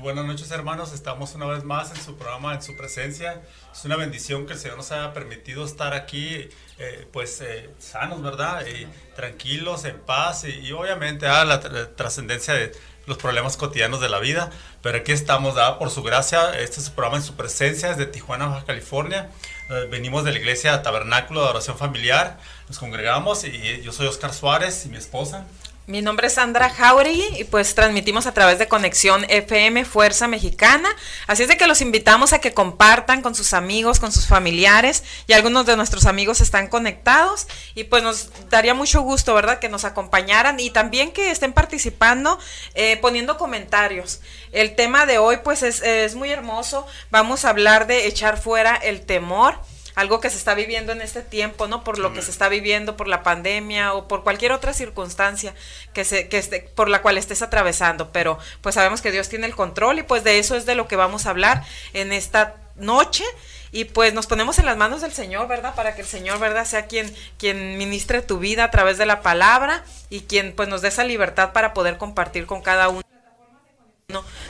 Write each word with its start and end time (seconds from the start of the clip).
Muy 0.00 0.14
buenas 0.14 0.24
noches 0.24 0.50
hermanos, 0.50 0.94
estamos 0.94 1.34
una 1.34 1.44
vez 1.44 1.62
más 1.62 1.90
en 1.90 2.02
su 2.02 2.16
programa, 2.16 2.54
en 2.54 2.62
su 2.62 2.74
presencia. 2.74 3.42
Es 3.70 3.84
una 3.84 3.96
bendición 3.96 4.46
que 4.46 4.54
el 4.54 4.58
Señor 4.58 4.78
nos 4.78 4.90
haya 4.92 5.12
permitido 5.12 5.62
estar 5.62 5.92
aquí, 5.92 6.48
eh, 6.78 7.06
pues 7.12 7.42
eh, 7.42 7.68
sanos, 7.78 8.22
¿verdad? 8.22 8.64
Y 8.66 8.86
tranquilos, 9.14 9.84
en 9.84 10.00
paz 10.00 10.44
y, 10.44 10.72
obviamente 10.72 11.26
a 11.26 11.42
ah, 11.42 11.44
la, 11.44 11.60
trascendencia 11.96 12.54
de 12.54 12.72
los 13.04 13.18
problemas 13.18 13.58
cotidianos 13.58 14.00
de 14.00 14.08
la 14.08 14.20
vida. 14.20 14.48
Pero 14.80 14.96
aquí 14.96 15.12
estamos, 15.12 15.54
¿verdad? 15.54 15.76
Por 15.76 15.90
su 15.90 16.02
gracia, 16.02 16.58
este 16.58 16.80
es 16.80 16.86
su 16.86 16.92
programa 16.92 17.18
en 17.18 17.22
su 17.22 17.34
presencia 17.34 17.90
desde 17.90 18.06
Tijuana, 18.06 18.46
Baja 18.46 18.64
California. 18.64 19.28
Eh, 19.68 19.86
venimos 19.90 20.24
de 20.24 20.32
la 20.32 20.38
iglesia 20.38 20.80
Tabernáculo 20.80 21.42
de 21.42 21.50
Oración 21.50 21.76
Familiar, 21.76 22.38
nos 22.68 22.78
congregamos 22.78 23.44
y 23.44 23.82
yo 23.82 23.92
soy 23.92 24.06
Oscar 24.06 24.32
Suárez 24.32 24.86
y 24.86 24.88
mi 24.88 24.96
esposa. 24.96 25.44
Mi 25.86 26.02
nombre 26.02 26.28
es 26.28 26.34
Sandra 26.34 26.70
Jauregui 26.70 27.40
y 27.40 27.44
pues 27.44 27.74
transmitimos 27.74 28.26
a 28.26 28.32
través 28.32 28.60
de 28.60 28.68
Conexión 28.68 29.24
FM 29.28 29.84
Fuerza 29.84 30.28
Mexicana. 30.28 30.88
Así 31.26 31.42
es 31.42 31.48
de 31.48 31.56
que 31.56 31.66
los 31.66 31.80
invitamos 31.80 32.32
a 32.32 32.38
que 32.38 32.54
compartan 32.54 33.22
con 33.22 33.34
sus 33.34 33.54
amigos, 33.54 33.98
con 33.98 34.12
sus 34.12 34.26
familiares 34.26 35.02
y 35.26 35.32
algunos 35.32 35.66
de 35.66 35.76
nuestros 35.76 36.06
amigos 36.06 36.40
están 36.40 36.68
conectados 36.68 37.48
y 37.74 37.84
pues 37.84 38.04
nos 38.04 38.28
daría 38.50 38.72
mucho 38.72 39.00
gusto, 39.00 39.34
¿verdad? 39.34 39.58
Que 39.58 39.68
nos 39.68 39.84
acompañaran 39.84 40.60
y 40.60 40.70
también 40.70 41.10
que 41.10 41.32
estén 41.32 41.52
participando 41.52 42.38
eh, 42.74 42.98
poniendo 42.98 43.36
comentarios. 43.36 44.20
El 44.52 44.76
tema 44.76 45.06
de 45.06 45.18
hoy 45.18 45.38
pues 45.42 45.64
es, 45.64 45.82
es 45.82 46.14
muy 46.14 46.30
hermoso. 46.30 46.86
Vamos 47.10 47.44
a 47.44 47.50
hablar 47.50 47.88
de 47.88 48.06
echar 48.06 48.40
fuera 48.40 48.76
el 48.76 49.00
temor 49.00 49.58
algo 49.94 50.20
que 50.20 50.30
se 50.30 50.36
está 50.36 50.54
viviendo 50.54 50.92
en 50.92 51.00
este 51.00 51.22
tiempo, 51.22 51.66
¿no? 51.68 51.84
Por 51.84 51.98
lo 51.98 52.12
que 52.12 52.22
se 52.22 52.30
está 52.30 52.48
viviendo, 52.48 52.96
por 52.96 53.08
la 53.08 53.22
pandemia 53.22 53.94
o 53.94 54.08
por 54.08 54.22
cualquier 54.22 54.52
otra 54.52 54.72
circunstancia 54.72 55.54
que 55.92 56.04
se, 56.04 56.28
que 56.28 56.38
esté, 56.38 56.60
por 56.74 56.88
la 56.88 57.02
cual 57.02 57.18
estés 57.18 57.42
atravesando. 57.42 58.12
Pero 58.12 58.38
pues 58.60 58.74
sabemos 58.74 59.02
que 59.02 59.10
Dios 59.10 59.28
tiene 59.28 59.46
el 59.46 59.54
control 59.54 59.98
y 59.98 60.02
pues 60.02 60.24
de 60.24 60.38
eso 60.38 60.56
es 60.56 60.66
de 60.66 60.74
lo 60.74 60.88
que 60.88 60.96
vamos 60.96 61.26
a 61.26 61.30
hablar 61.30 61.64
en 61.92 62.12
esta 62.12 62.56
noche. 62.76 63.24
Y 63.72 63.84
pues 63.84 64.12
nos 64.12 64.26
ponemos 64.26 64.58
en 64.58 64.66
las 64.66 64.76
manos 64.76 65.00
del 65.00 65.12
Señor, 65.12 65.46
¿verdad? 65.46 65.74
Para 65.76 65.94
que 65.94 66.02
el 66.02 66.08
Señor, 66.08 66.40
¿verdad? 66.40 66.64
Sea 66.64 66.86
quien, 66.86 67.14
quien 67.38 67.78
ministre 67.78 68.20
tu 68.20 68.38
vida 68.38 68.64
a 68.64 68.70
través 68.70 68.98
de 68.98 69.06
la 69.06 69.22
palabra 69.22 69.84
y 70.08 70.22
quien 70.22 70.54
pues 70.56 70.68
nos 70.68 70.82
dé 70.82 70.88
esa 70.88 71.04
libertad 71.04 71.52
para 71.52 71.72
poder 71.72 71.96
compartir 71.96 72.46
con 72.46 72.62
cada 72.62 72.88
uno 72.88 73.09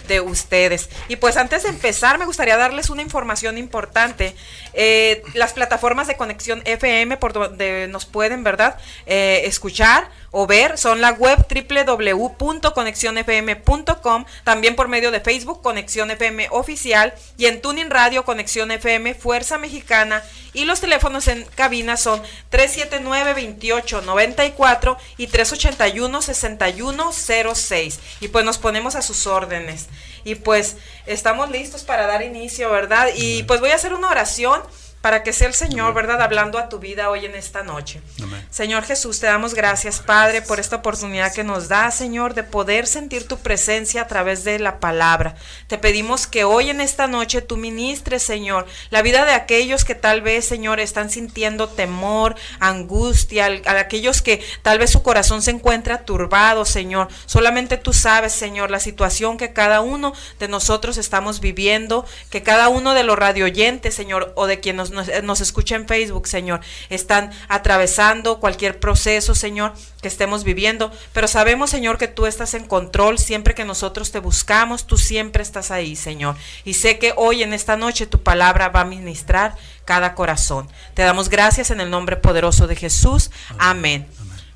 de 0.08 0.20
ustedes. 0.20 0.88
Y 1.08 1.16
pues 1.16 1.36
antes 1.36 1.62
de 1.62 1.68
empezar, 1.68 2.18
me 2.18 2.24
gustaría 2.24 2.56
darles 2.56 2.90
una 2.90 3.02
información 3.02 3.58
importante. 3.58 4.34
Eh, 4.72 5.22
las 5.34 5.52
plataformas 5.52 6.06
de 6.06 6.16
conexión 6.16 6.62
FM 6.64 7.16
por 7.16 7.32
donde 7.32 7.88
nos 7.88 8.06
pueden, 8.06 8.44
¿verdad? 8.44 8.78
Eh, 9.06 9.42
escuchar 9.44 10.10
o 10.30 10.46
ver 10.46 10.78
son 10.78 11.00
la 11.00 11.10
web 11.12 11.46
www.conexionfm.com, 11.48 14.24
también 14.44 14.76
por 14.76 14.88
medio 14.88 15.10
de 15.10 15.20
Facebook 15.20 15.62
Conexión 15.62 16.10
FM 16.10 16.48
Oficial 16.50 17.14
y 17.36 17.46
en 17.46 17.60
Tuning 17.60 17.90
Radio 17.90 18.24
Conexión 18.24 18.70
FM 18.70 19.14
Fuerza 19.14 19.58
Mexicana 19.58 20.22
y 20.52 20.64
los 20.64 20.80
teléfonos 20.80 21.28
en 21.28 21.44
cabina 21.54 21.96
son 21.96 22.20
379-2894 22.50 24.96
y 25.16 25.28
381-6106 25.28 27.98
y 28.20 28.26
pues 28.28 28.44
nos 28.44 28.58
ponemos 28.58 28.96
a 28.96 29.02
sus 29.02 29.26
órdenes. 29.26 29.86
Y 30.22 30.34
pues 30.34 30.76
estamos 31.06 31.50
listos 31.50 31.82
para 31.82 32.06
dar 32.06 32.20
inicio, 32.22 32.70
¿verdad? 32.70 33.08
Y 33.16 33.44
pues 33.44 33.60
voy 33.60 33.70
a 33.70 33.76
hacer 33.76 33.94
una 33.94 34.10
oración 34.10 34.60
para 35.00 35.22
que 35.22 35.32
sea 35.32 35.48
el 35.48 35.54
Señor, 35.54 35.94
¿verdad?, 35.94 36.20
hablando 36.20 36.58
a 36.58 36.68
tu 36.68 36.78
vida 36.78 37.08
hoy 37.08 37.24
en 37.24 37.34
esta 37.34 37.62
noche. 37.62 38.02
Señor 38.50 38.84
Jesús, 38.84 39.18
te 39.18 39.26
damos 39.26 39.54
gracias, 39.54 40.00
Padre, 40.00 40.42
por 40.42 40.60
esta 40.60 40.76
oportunidad 40.76 41.32
que 41.32 41.42
nos 41.42 41.68
da, 41.68 41.90
Señor, 41.90 42.34
de 42.34 42.42
poder 42.42 42.86
sentir 42.86 43.26
tu 43.26 43.38
presencia 43.38 44.02
a 44.02 44.06
través 44.06 44.44
de 44.44 44.58
la 44.58 44.78
palabra. 44.78 45.36
Te 45.68 45.78
pedimos 45.78 46.26
que 46.26 46.44
hoy 46.44 46.68
en 46.68 46.82
esta 46.82 47.06
noche 47.06 47.40
tú 47.40 47.56
ministres, 47.56 48.22
Señor, 48.22 48.66
la 48.90 49.00
vida 49.00 49.24
de 49.24 49.32
aquellos 49.32 49.84
que 49.84 49.94
tal 49.94 50.20
vez, 50.20 50.44
Señor, 50.44 50.80
están 50.80 51.08
sintiendo 51.08 51.68
temor, 51.68 52.34
angustia, 52.58 53.48
a 53.66 53.78
aquellos 53.78 54.20
que 54.20 54.44
tal 54.62 54.78
vez 54.78 54.90
su 54.90 55.02
corazón 55.02 55.40
se 55.40 55.50
encuentra 55.50 56.04
turbado, 56.04 56.66
Señor. 56.66 57.08
Solamente 57.24 57.78
tú 57.78 57.94
sabes, 57.94 58.32
Señor, 58.32 58.70
la 58.70 58.80
situación 58.80 59.38
que 59.38 59.54
cada 59.54 59.80
uno 59.80 60.12
de 60.38 60.48
nosotros 60.48 60.98
estamos 60.98 61.40
viviendo, 61.40 62.04
que 62.28 62.42
cada 62.42 62.68
uno 62.68 62.92
de 62.92 63.04
los 63.04 63.18
radioyentes, 63.18 63.94
Señor, 63.94 64.32
o 64.36 64.46
de 64.46 64.60
quien 64.60 64.76
nos 64.76 64.89
nos, 64.90 65.40
escucha 65.40 65.76
en 65.76 65.86
Facebook, 65.86 66.26
Señor, 66.26 66.60
están 66.88 67.30
atravesando 67.48 68.40
cualquier 68.40 68.78
proceso, 68.78 69.34
Señor, 69.34 69.72
que 70.02 70.08
estemos 70.08 70.44
viviendo. 70.44 70.92
Pero 71.12 71.28
sabemos, 71.28 71.70
Señor, 71.70 71.98
que 71.98 72.08
tú 72.08 72.26
estás 72.26 72.54
en 72.54 72.66
control 72.66 73.18
siempre 73.18 73.54
que 73.54 73.64
nosotros 73.64 74.10
te 74.10 74.20
buscamos, 74.20 74.86
tú 74.86 74.96
siempre 74.96 75.42
estás 75.42 75.70
ahí, 75.70 75.96
Señor. 75.96 76.36
Y 76.64 76.74
sé 76.74 76.98
que 76.98 77.12
hoy 77.16 77.42
en 77.42 77.52
esta 77.52 77.76
noche 77.76 78.06
tu 78.06 78.22
palabra 78.22 78.68
va 78.68 78.82
a 78.82 78.84
ministrar 78.84 79.56
cada 79.84 80.14
corazón. 80.14 80.68
Te 80.94 81.02
damos 81.02 81.28
gracias 81.28 81.70
en 81.70 81.80
el 81.80 81.90
nombre 81.90 82.16
poderoso 82.16 82.66
de 82.66 82.76
Jesús. 82.76 83.30
Amén. 83.58 84.06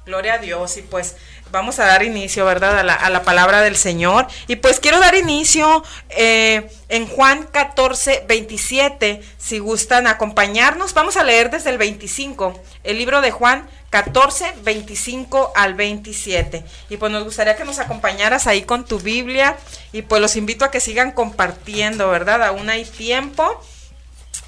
Gloria 0.07 0.35
a 0.35 0.39
Dios. 0.39 0.77
Y 0.77 0.83
pues 0.83 1.17
vamos 1.51 1.79
a 1.79 1.87
dar 1.87 2.03
inicio, 2.03 2.45
¿verdad? 2.45 2.79
A 2.79 2.83
la, 2.83 2.93
a 2.93 3.09
la 3.09 3.23
palabra 3.23 3.63
del 3.63 3.77
Señor. 3.77 4.27
Y 4.47 4.57
pues 4.57 4.79
quiero 4.79 5.01
dar 5.01 5.15
inicio 5.15 5.83
eh, 6.11 6.71
en 6.91 7.07
Juan 7.07 7.45
14, 7.51 8.25
27. 8.29 9.23
Si 9.39 9.59
gustan 9.61 10.07
acompañarnos, 10.07 10.93
vamos 10.93 11.17
a 11.17 11.25
leer 11.25 11.51
desde 11.51 11.71
el 11.71 11.79
25, 11.79 12.61
el 12.83 12.99
libro 12.99 13.23
de 13.23 13.31
Juan 13.31 13.67
14, 13.89 14.55
25 14.63 15.53
al 15.57 15.75
27. 15.75 16.65
Y 16.91 16.97
pues 16.99 17.11
nos 17.11 17.25
gustaría 17.25 17.57
que 17.57 17.65
nos 17.65 17.79
acompañaras 17.79 18.47
ahí 18.47 18.63
con 18.63 18.85
tu 18.85 18.99
Biblia. 18.99 19.57
Y 19.93 20.03
pues 20.03 20.21
los 20.21 20.37
invito 20.37 20.67
a 20.67 20.71
que 20.71 20.81
sigan 20.81 21.13
compartiendo, 21.13 22.11
¿verdad? 22.11 22.43
Aún 22.43 22.69
hay 22.69 22.85
tiempo. 22.85 23.63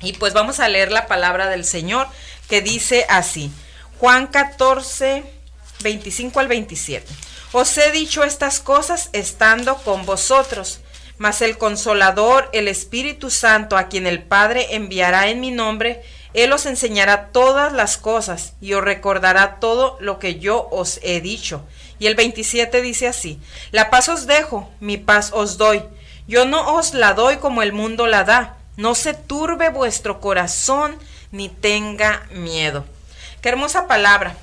Y 0.03 0.13
pues 0.15 0.35
vamos 0.35 0.61
a 0.61 0.69
leer 0.69 0.93
la 0.93 1.07
palabra 1.07 1.49
del 1.49 1.65
Señor 1.65 2.09
que 2.49 2.61
dice 2.61 3.07
así. 3.09 3.51
Juan 3.99 4.27
14, 4.27 5.36
25 5.83 6.41
al 6.41 6.49
27. 6.49 7.07
Os 7.53 7.79
he 7.79 7.91
dicho 7.93 8.25
estas 8.25 8.61
cosas 8.61 9.09
estando 9.13 9.77
con 9.77 10.05
vosotros, 10.05 10.81
mas 11.19 11.43
el 11.43 11.57
consolador, 11.59 12.51
el 12.53 12.69
Espíritu 12.69 13.31
Santo, 13.31 13.77
a 13.77 13.89
quien 13.89 14.07
el 14.07 14.23
Padre 14.23 14.75
enviará 14.75 15.29
en 15.29 15.41
mi 15.41 15.51
nombre, 15.51 16.03
Él 16.35 16.53
os 16.53 16.67
enseñará 16.67 17.29
todas 17.29 17.73
las 17.73 17.97
cosas 17.97 18.55
y 18.61 18.75
os 18.75 18.85
recordará 18.85 19.59
todo 19.59 19.97
lo 20.01 20.19
que 20.19 20.39
yo 20.39 20.69
os 20.71 21.01
he 21.03 21.21
dicho. 21.21 21.65
Y 21.99 22.09
el 22.09 22.15
27 22.15 22.83
dice 22.83 23.09
así, 23.09 23.41
la 23.71 23.89
paz 23.89 24.09
os 24.11 24.27
dejo, 24.27 24.71
mi 24.81 24.99
paz 24.99 25.31
os 25.33 25.57
doy. 25.57 25.83
Yo 26.29 26.45
no 26.45 26.75
os 26.75 26.93
la 26.93 27.15
doy 27.15 27.37
como 27.37 27.63
el 27.63 27.73
mundo 27.73 28.07
la 28.07 28.25
da. 28.25 28.57
No 28.77 28.95
se 28.95 29.15
turbe 29.15 29.71
vuestro 29.71 30.21
corazón 30.21 30.99
ni 31.33 31.49
tenga 31.49 32.27
miedo. 32.33 32.85
Qué 33.41 33.49
hermosa 33.49 33.87
palabra 33.87 34.37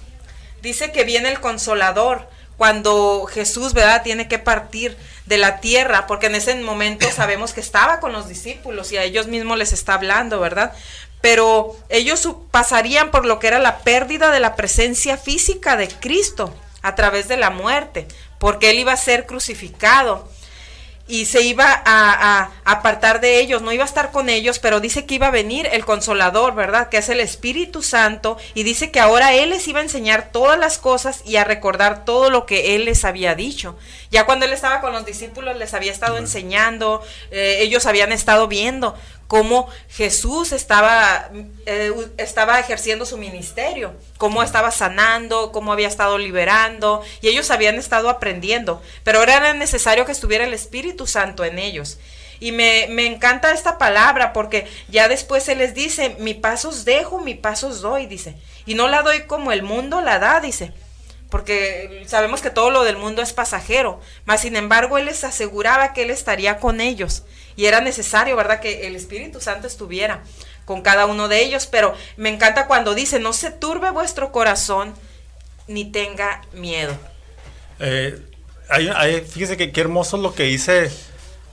dice 0.63 0.93
que 0.93 1.03
viene 1.03 1.29
el 1.29 1.41
consolador 1.41 2.27
cuando 2.57 3.25
Jesús, 3.25 3.73
¿verdad?, 3.73 4.01
tiene 4.01 4.29
que 4.29 4.39
partir 4.39 4.97
de 5.25 5.37
la 5.37 5.59
tierra, 5.59 6.07
porque 6.07 6.27
en 6.27 6.35
ese 6.35 6.55
momento 6.55 7.05
sabemos 7.15 7.53
que 7.53 7.59
estaba 7.59 7.99
con 7.99 8.13
los 8.13 8.27
discípulos 8.27 8.91
y 8.91 8.97
a 8.97 9.03
ellos 9.03 9.27
mismos 9.27 9.57
les 9.57 9.73
está 9.73 9.95
hablando, 9.95 10.39
¿verdad? 10.39 10.73
Pero 11.21 11.75
ellos 11.89 12.27
pasarían 12.49 13.11
por 13.11 13.25
lo 13.25 13.39
que 13.39 13.47
era 13.47 13.59
la 13.59 13.79
pérdida 13.79 14.31
de 14.31 14.39
la 14.39 14.55
presencia 14.55 15.17
física 15.17 15.75
de 15.75 15.89
Cristo 15.89 16.55
a 16.81 16.95
través 16.95 17.27
de 17.27 17.37
la 17.37 17.49
muerte, 17.49 18.07
porque 18.39 18.69
Él 18.69 18.79
iba 18.79 18.93
a 18.93 18.97
ser 18.97 19.25
crucificado 19.25 20.29
y 21.07 21.25
se 21.25 21.41
iba 21.41 21.81
a, 21.85 22.49
apartar 22.63 23.19
de 23.19 23.39
ellos, 23.39 23.61
no 23.61 23.73
iba 23.73 23.83
a 23.83 23.87
estar 23.87 24.11
con 24.11 24.29
ellos, 24.29 24.59
pero 24.59 24.79
dice 24.79 25.05
que 25.05 25.15
iba 25.15 25.27
a 25.27 25.31
venir 25.31 25.67
el 25.71 25.83
consolador, 25.83 26.55
¿verdad? 26.55 26.87
Que 26.87 26.97
es 26.97 27.09
el 27.09 27.19
Espíritu 27.19 27.83
Santo, 27.83 28.37
y 28.53 28.63
dice 28.63 28.89
que 28.89 29.01
ahora 29.01 29.33
Él 29.33 29.49
les 29.49 29.67
iba 29.67 29.79
a 29.79 29.83
enseñar 29.83 30.31
todas 30.31 30.57
las 30.57 30.77
cosas 30.77 31.21
y 31.25 31.35
a 31.35 31.43
recordar 31.43 32.05
todo 32.05 32.29
lo 32.29 32.45
que 32.45 32.75
Él 32.75 32.85
les 32.85 33.03
había 33.03 33.35
dicho. 33.35 33.77
Ya 34.11 34.25
cuando 34.25 34.45
Él 34.45 34.53
estaba 34.53 34.79
con 34.79 34.93
los 34.93 35.05
discípulos 35.05 35.57
les 35.57 35.73
había 35.73 35.91
estado 35.91 36.17
enseñando, 36.17 37.01
eh, 37.31 37.57
ellos 37.59 37.85
habían 37.85 38.13
estado 38.13 38.47
viendo 38.47 38.95
cómo 39.33 39.67
Jesús 39.89 40.51
estaba, 40.51 41.31
eh, 41.65 41.91
estaba 42.17 42.59
ejerciendo 42.59 43.03
su 43.03 43.17
ministerio, 43.17 43.95
cómo 44.19 44.43
estaba 44.43 44.69
sanando, 44.69 45.51
cómo 45.51 45.73
había 45.73 45.87
estado 45.87 46.19
liberando, 46.19 47.01
y 47.19 47.29
ellos 47.29 47.49
habían 47.49 47.79
estado 47.79 48.11
aprendiendo, 48.11 48.79
pero 49.03 49.17
ahora 49.17 49.37
era 49.37 49.55
necesario 49.55 50.05
que 50.05 50.11
estuviera 50.11 50.45
el 50.45 50.53
Espíritu 50.53 51.07
Santo 51.07 51.43
en 51.45 51.57
ellos. 51.57 51.97
Y 52.39 52.51
me, 52.51 52.85
me 52.91 53.07
encanta 53.07 53.51
esta 53.51 53.79
palabra 53.79 54.33
porque 54.33 54.67
ya 54.87 55.07
después 55.07 55.41
se 55.41 55.55
les 55.55 55.73
dice, 55.73 56.15
mi 56.19 56.35
paso 56.35 56.69
os 56.69 56.85
dejo, 56.85 57.19
mi 57.19 57.33
paso 57.33 57.69
os 57.69 57.81
doy, 57.81 58.05
dice. 58.05 58.35
Y 58.67 58.75
no 58.75 58.87
la 58.87 59.01
doy 59.01 59.23
como 59.23 59.51
el 59.51 59.63
mundo 59.63 59.99
la 60.01 60.19
da, 60.19 60.41
dice 60.41 60.73
porque 61.33 62.03
sabemos 62.05 62.43
que 62.43 62.51
todo 62.51 62.69
lo 62.69 62.83
del 62.83 62.95
mundo 62.95 63.23
es 63.23 63.33
pasajero, 63.33 63.99
mas 64.23 64.41
sin 64.41 64.55
embargo 64.55 64.99
él 64.99 65.05
les 65.05 65.23
aseguraba 65.23 65.91
que 65.91 66.03
él 66.03 66.11
estaría 66.11 66.59
con 66.59 66.79
ellos 66.79 67.23
y 67.55 67.65
era 67.65 67.81
necesario, 67.81 68.35
¿verdad?, 68.35 68.59
que 68.59 68.85
el 68.85 68.95
Espíritu 68.95 69.41
Santo 69.41 69.65
estuviera 69.65 70.21
con 70.65 70.83
cada 70.83 71.07
uno 71.07 71.29
de 71.29 71.43
ellos, 71.43 71.65
pero 71.65 71.95
me 72.17 72.29
encanta 72.29 72.67
cuando 72.67 72.93
dice, 72.93 73.19
no 73.19 73.33
se 73.33 73.49
turbe 73.49 73.89
vuestro 73.89 74.31
corazón 74.31 74.93
ni 75.65 75.85
tenga 75.85 76.43
miedo. 76.53 76.95
Eh, 77.79 78.21
fíjese 79.27 79.57
que 79.57 79.71
qué 79.71 79.81
hermoso 79.81 80.17
lo 80.17 80.35
que 80.35 80.43
dice 80.43 80.91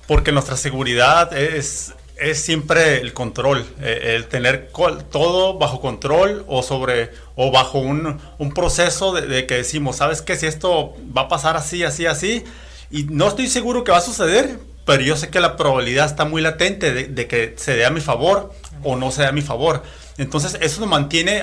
porque 0.07 0.31
nuestra 0.31 0.59
seguridad 0.59 1.33
es, 1.33 1.95
siempre 2.35 3.01
el 3.01 3.15
control, 3.15 3.67
eh, 3.81 4.15
el 4.15 4.27
tener 4.27 4.69
todo 5.11 5.57
bajo 5.57 5.81
control 5.81 6.45
o 6.49 6.63
sobre 6.63 7.13
o 7.43 7.51
bajo 7.51 7.79
un, 7.79 8.21
un 8.37 8.53
proceso 8.53 9.15
de, 9.15 9.47
que 9.47 9.55
decimos, 9.55 9.97
sabes 9.97 10.21
que 10.21 10.37
si 10.37 10.45
esto 10.45 10.95
va 11.17 11.23
a 11.23 11.29
pasar 11.29 11.57
así, 11.57 11.83
así, 11.85 12.05
así, 12.05 12.45
y 12.91 13.05
no 13.05 13.29
estoy 13.29 13.49
seguro 13.49 13.83
que 13.83 13.93
va 13.93 13.97
a 13.97 14.03
suceder, 14.03 14.59
pero 14.85 15.03
yo 15.03 15.17
sé 15.17 15.31
que 15.31 15.41
la 15.41 15.57
probabilidad 15.57 16.05
está 16.05 16.27
muy 16.27 16.43
latente 16.43 16.93
de, 16.93 17.27
que 17.27 17.55
se 17.57 17.77
dé 17.77 17.87
a 17.87 17.91
mi 17.91 18.03
favor 18.03 18.53
o 18.83 18.95
no 18.95 19.11
se 19.11 19.23
dé 19.23 19.29
a 19.29 19.33
mi 19.33 19.41
favor. 19.41 19.83
Entonces 20.19 20.59
eso 20.61 20.83
nos 20.83 20.91
mantiene 20.91 21.41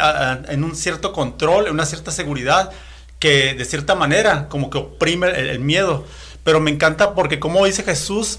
en 0.49 0.63
un 0.63 0.75
cierto 0.75 1.13
control, 1.13 1.65
en 1.65 1.73
una 1.73 1.87
cierta 1.87 2.11
seguridad 2.11 2.69
que 3.17 3.55
de 3.55 3.65
cierta 3.65 3.95
manera 3.95 4.49
como 4.49 4.69
que 4.69 4.77
oprime 4.77 5.29
el, 5.29 5.59
miedo. 5.59 6.05
Pero 6.43 6.59
me 6.59 6.69
encanta 6.69 7.15
porque 7.15 7.39
como 7.39 7.65
dice 7.65 7.81
Jesús, 7.81 8.37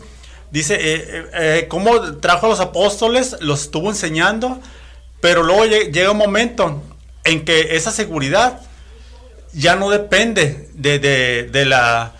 dice 0.52 0.74
eh, 0.76 1.06
eh, 1.08 1.30
eh, 1.32 1.66
cómo 1.68 2.18
trajo 2.18 2.46
a 2.46 2.50
los 2.50 2.60
apóstoles, 2.60 3.36
los 3.40 3.62
estuvo 3.62 3.90
enseñando, 3.90 4.60
pero 5.20 5.42
luego 5.42 5.64
llega 5.64 6.12
un 6.12 6.18
momento 6.18 6.82
en 7.28 7.44
que 7.44 7.76
esa 7.76 7.90
seguridad 7.90 8.60
ya 9.52 9.76
no 9.76 9.90
depende 9.90 10.68
de, 10.74 10.98
de 10.98 11.64
la 11.64 12.14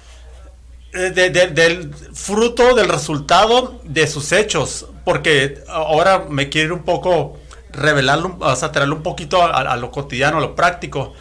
del 0.93 1.95
fruto, 2.15 2.75
del 2.75 2.89
resultado 2.89 3.81
de 3.85 4.07
sus 4.07 4.33
hechos. 4.33 4.87
Porque 5.05 5.63
ahora 5.69 6.27
me 6.29 6.49
quiero 6.49 6.75
un 6.75 6.83
poco 6.83 7.39
revelarlo, 7.71 8.37
o 8.41 8.57
sea, 8.57 8.73
traerlo 8.73 8.97
un 8.97 9.03
poquito 9.03 9.43
a, 9.43 9.77
lo 9.77 9.91
cotidiano, 9.91 10.39
a 10.39 10.41
lo 10.41 10.55
práctico. 10.55 11.15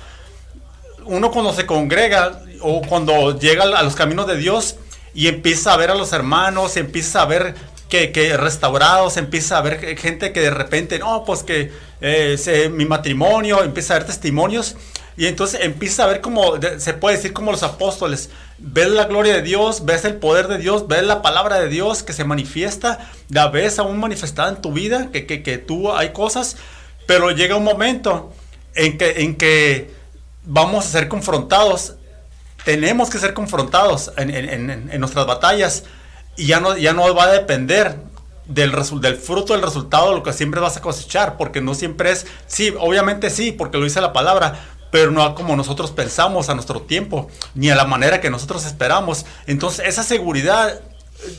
Uno 1.05 1.31
cuando 1.31 1.53
se 1.53 1.65
congrega 1.65 2.41
o 2.61 2.81
cuando 2.81 3.37
llega 3.39 3.63
a 3.63 3.83
los 3.83 3.95
caminos 3.95 4.27
de 4.27 4.35
Dios 4.35 4.75
y 5.13 5.27
empieza 5.27 5.73
a 5.73 5.77
ver 5.77 5.91
a 5.91 5.95
los 5.95 6.11
hermanos, 6.11 6.75
empieza 6.75 7.21
a 7.21 7.25
ver 7.25 7.55
que, 7.89 8.11
que 8.11 8.35
restaurados, 8.37 9.17
empieza 9.17 9.57
a 9.57 9.61
ver 9.61 9.97
gente 9.97 10.33
que 10.33 10.41
de 10.41 10.49
repente, 10.49 10.99
no, 10.99 11.23
pues 11.25 11.43
que 11.43 11.71
eh, 12.01 12.71
mi 12.73 12.85
matrimonio, 12.85 13.63
empieza 13.63 13.95
a 13.95 13.99
ver 13.99 14.07
testimonios 14.07 14.75
y 15.17 15.25
entonces 15.25 15.61
empieza 15.63 16.03
a 16.03 16.07
ver 16.07 16.21
como, 16.21 16.53
se 16.77 16.93
puede 16.93 17.15
decir 17.15 17.33
como 17.33 17.51
los 17.51 17.63
apóstoles, 17.63 18.29
ves 18.59 18.89
la 18.89 19.05
gloria 19.05 19.33
de 19.33 19.41
Dios, 19.41 19.83
ves 19.83 20.05
el 20.05 20.15
poder 20.15 20.47
de 20.47 20.59
Dios, 20.59 20.87
ves 20.87 21.03
la 21.03 21.23
palabra 21.23 21.59
de 21.59 21.69
Dios 21.69 22.03
que 22.03 22.13
se 22.13 22.23
manifiesta, 22.23 23.09
la 23.29 23.47
ves 23.47 23.79
aún 23.79 23.99
manifestada 23.99 24.49
en 24.49 24.61
tu 24.61 24.73
vida, 24.73 25.09
que, 25.11 25.25
que, 25.25 25.41
que 25.41 25.57
tú 25.57 25.91
hay 25.91 26.09
cosas, 26.09 26.57
pero 27.07 27.31
llega 27.31 27.55
un 27.55 27.63
momento 27.63 28.31
en 28.75 28.99
que, 28.99 29.23
en 29.23 29.35
que 29.35 29.91
vamos 30.43 30.85
a 30.85 30.89
ser 30.89 31.07
confrontados, 31.07 31.95
tenemos 32.63 33.09
que 33.09 33.17
ser 33.17 33.33
confrontados 33.33 34.11
en, 34.17 34.29
en, 34.29 34.89
en, 34.91 34.99
nuestras 34.99 35.25
batallas 35.25 35.83
y 36.37 36.45
ya 36.45 36.59
no, 36.59 36.77
ya 36.77 36.93
no 36.93 37.13
va 37.13 37.23
a 37.25 37.31
depender 37.31 37.97
del, 38.45 38.71
del 39.01 39.15
fruto 39.17 39.53
del 39.53 39.61
resultado 39.61 40.13
lo 40.13 40.23
que 40.23 40.33
siempre 40.33 40.61
vas 40.61 40.77
a 40.77 40.81
cosechar, 40.81 41.37
porque 41.37 41.61
no 41.61 41.73
siempre 41.75 42.11
es, 42.11 42.25
sí, 42.47 42.73
obviamente 42.79 43.29
sí, 43.29 43.51
porque 43.51 43.77
lo 43.77 43.83
dice 43.83 43.99
la 43.99 44.13
palabra, 44.13 44.59
pero 44.91 45.11
no 45.11 45.35
como 45.35 45.55
nosotros 45.55 45.91
pensamos 45.91 46.49
a 46.49 46.53
nuestro 46.53 46.81
tiempo, 46.81 47.27
ni 47.55 47.69
a 47.69 47.75
la 47.75 47.85
manera 47.85 48.21
que 48.21 48.29
nosotros 48.29 48.65
esperamos. 48.65 49.25
Entonces 49.45 49.85
esa 49.85 50.03
seguridad 50.03 50.79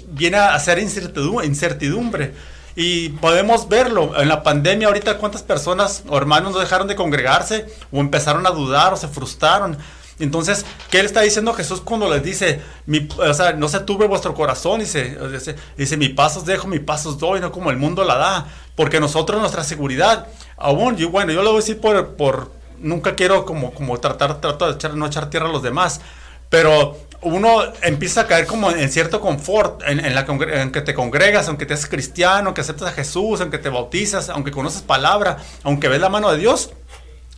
viene 0.08 0.36
a 0.36 0.58
ser 0.58 0.78
incertidumbre. 0.78 2.34
Y 2.76 3.08
podemos 3.08 3.68
verlo 3.68 4.20
en 4.20 4.28
la 4.28 4.44
pandemia 4.44 4.86
ahorita 4.86 5.18
cuántas 5.18 5.42
personas 5.42 6.04
o 6.06 6.16
hermanos 6.16 6.52
no 6.52 6.60
dejaron 6.60 6.86
de 6.86 6.94
congregarse 6.94 7.66
o 7.90 7.98
empezaron 7.98 8.46
a 8.46 8.50
dudar 8.50 8.92
o 8.92 8.96
se 8.96 9.08
frustraron. 9.08 9.76
Entonces, 10.18 10.64
¿qué 10.90 10.98
le 10.98 11.06
está 11.06 11.20
diciendo 11.20 11.52
Jesús 11.54 11.80
cuando 11.80 12.12
les 12.12 12.22
dice, 12.22 12.60
mi, 12.86 13.08
o 13.18 13.34
sea, 13.34 13.52
no 13.52 13.68
se 13.68 13.80
tuve 13.80 14.06
vuestro 14.06 14.34
corazón? 14.34 14.80
Dice, 14.80 15.16
dice, 15.30 15.56
dice, 15.76 15.96
mi 15.96 16.08
pasos 16.08 16.44
dejo, 16.44 16.66
mi 16.66 16.80
pasos 16.80 17.18
doy, 17.18 17.40
no 17.40 17.52
como 17.52 17.70
el 17.70 17.76
mundo 17.76 18.04
la 18.04 18.16
da. 18.16 18.46
Porque 18.74 19.00
nosotros, 19.00 19.40
nuestra 19.40 19.64
seguridad, 19.64 20.26
aún, 20.56 20.96
yo, 20.96 21.10
bueno, 21.10 21.32
yo 21.32 21.42
lo 21.42 21.50
voy 21.50 21.58
a 21.58 21.60
decir 21.60 21.80
por, 21.80 22.16
por, 22.16 22.52
nunca 22.78 23.14
quiero 23.14 23.44
como, 23.44 23.72
como 23.72 23.98
tratar, 23.98 24.40
trato 24.40 24.66
de 24.66 24.74
echar, 24.74 24.94
no 24.94 25.06
echar 25.06 25.30
tierra 25.30 25.48
a 25.48 25.52
los 25.52 25.62
demás, 25.62 26.00
pero 26.48 26.96
uno 27.20 27.62
empieza 27.82 28.22
a 28.22 28.26
caer 28.26 28.46
como 28.46 28.70
en 28.70 28.90
cierto 28.90 29.20
confort 29.20 29.82
en, 29.86 30.14
la 30.14 30.20
en 30.20 30.70
que 30.70 30.80
te 30.80 30.94
congregas, 30.94 31.48
aunque 31.48 31.66
te 31.66 31.74
haces 31.74 31.88
cristiano, 31.88 32.46
aunque 32.46 32.60
aceptas 32.60 32.88
a 32.88 32.92
Jesús, 32.92 33.40
aunque 33.40 33.58
te 33.58 33.68
bautizas, 33.68 34.28
aunque 34.28 34.50
conoces 34.50 34.82
palabra, 34.82 35.38
aunque 35.64 35.88
ves 35.88 36.00
la 36.00 36.08
mano 36.08 36.30
de 36.30 36.38
Dios, 36.38 36.70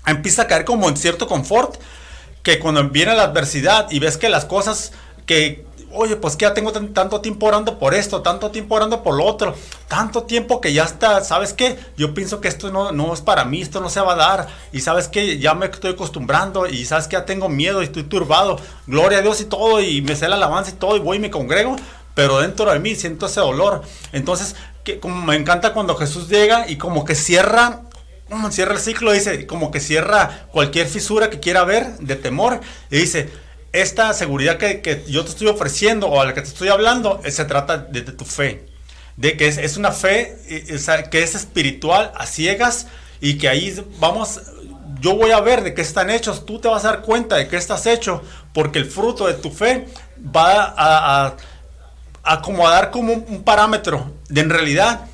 empieza 0.06 0.42
a 0.42 0.46
caer 0.46 0.64
como 0.64 0.88
en 0.88 0.96
cierto 0.96 1.26
confort 1.26 1.76
que 2.42 2.58
cuando 2.58 2.88
viene 2.88 3.14
la 3.14 3.24
adversidad 3.24 3.90
y 3.90 3.98
ves 3.98 4.16
que 4.16 4.28
las 4.28 4.44
cosas 4.44 4.92
que 5.26 5.64
oye, 5.92 6.16
pues 6.16 6.36
que 6.36 6.44
ya 6.44 6.54
tengo 6.54 6.72
tanto 6.72 7.20
tiempo 7.20 7.46
orando 7.46 7.78
por 7.78 7.94
esto, 7.94 8.22
tanto 8.22 8.50
tiempo 8.50 8.76
orando 8.76 9.02
por 9.02 9.16
lo 9.16 9.24
otro, 9.24 9.54
tanto 9.88 10.22
tiempo 10.22 10.60
que 10.60 10.72
ya 10.72 10.84
está, 10.84 11.22
¿sabes 11.24 11.52
qué? 11.52 11.78
Yo 11.96 12.14
pienso 12.14 12.40
que 12.40 12.48
esto 12.48 12.70
no, 12.70 12.92
no 12.92 13.12
es 13.12 13.20
para 13.20 13.44
mí, 13.44 13.60
esto 13.60 13.80
no 13.80 13.90
se 13.90 14.00
va 14.00 14.12
a 14.12 14.16
dar, 14.16 14.48
y 14.72 14.80
sabes 14.80 15.08
que 15.08 15.38
ya 15.38 15.54
me 15.54 15.66
estoy 15.66 15.92
acostumbrando, 15.92 16.66
y 16.66 16.84
sabes 16.84 17.08
que 17.08 17.16
ya 17.16 17.24
tengo 17.24 17.48
miedo 17.48 17.82
y 17.82 17.86
estoy 17.86 18.04
turbado, 18.04 18.58
gloria 18.86 19.18
a 19.18 19.22
Dios 19.22 19.40
y 19.40 19.44
todo, 19.44 19.80
y 19.80 20.00
me 20.02 20.16
sé 20.16 20.28
la 20.28 20.36
alabanza 20.36 20.70
y 20.70 20.74
todo, 20.74 20.96
y 20.96 21.00
voy 21.00 21.16
y 21.16 21.20
me 21.20 21.30
congrego, 21.30 21.76
pero 22.14 22.40
dentro 22.40 22.70
de 22.70 22.78
mí 22.78 22.94
siento 22.94 23.26
ese 23.26 23.40
dolor. 23.40 23.82
Entonces, 24.12 24.54
que, 24.84 25.00
como 25.00 25.24
me 25.24 25.36
encanta 25.36 25.72
cuando 25.72 25.96
Jesús 25.96 26.28
llega 26.28 26.68
y 26.68 26.76
como 26.76 27.04
que 27.04 27.14
cierra 27.14 27.82
cierra 28.50 28.74
el 28.74 28.80
ciclo, 28.80 29.12
dice, 29.12 29.46
como 29.46 29.70
que 29.70 29.80
cierra 29.80 30.46
cualquier 30.52 30.86
fisura 30.86 31.30
que 31.30 31.40
quiera 31.40 31.64
ver 31.64 31.98
de 31.98 32.16
temor, 32.16 32.60
y 32.90 32.98
dice, 32.98 33.30
esta 33.72 34.12
seguridad 34.14 34.58
que, 34.58 35.04
yo 35.08 35.24
te 35.24 35.30
estoy 35.30 35.48
ofreciendo 35.48 36.08
o 36.08 36.20
a 36.20 36.24
la 36.24 36.34
que 36.34 36.42
te 36.42 36.48
estoy 36.48 36.68
hablando, 36.68 37.20
eh, 37.24 37.30
se 37.30 37.44
trata 37.44 37.78
de, 37.78 38.02
tu 38.02 38.24
fe. 38.24 38.66
De 39.16 39.36
que 39.36 39.48
es, 39.48 39.76
una 39.76 39.92
fe 39.92 40.38
eh, 40.48 41.08
que 41.10 41.22
es 41.22 41.34
espiritual 41.34 42.12
a 42.16 42.26
ciegas 42.26 42.86
y 43.20 43.36
que 43.36 43.48
ahí 43.48 43.84
vamos, 43.98 44.40
yo 45.00 45.14
voy 45.14 45.30
a 45.30 45.40
ver 45.40 45.62
de 45.62 45.74
qué 45.74 45.82
están 45.82 46.10
hechos, 46.10 46.46
tú 46.46 46.58
te 46.58 46.68
vas 46.68 46.84
a 46.84 46.88
dar 46.88 47.02
cuenta 47.02 47.36
de 47.36 47.48
qué 47.48 47.56
estás 47.56 47.86
hecho, 47.86 48.22
porque 48.52 48.78
el 48.78 48.86
fruto 48.86 49.26
de 49.26 49.34
tu 49.34 49.50
fe 49.50 49.86
va 50.34 50.64
a, 50.64 51.26
a, 51.26 51.36
acomodar 52.22 52.90
como 52.90 53.12
un, 53.12 53.42
parámetro 53.44 54.12
de 54.28 54.40
en 54.40 54.50
realidad 54.50 55.06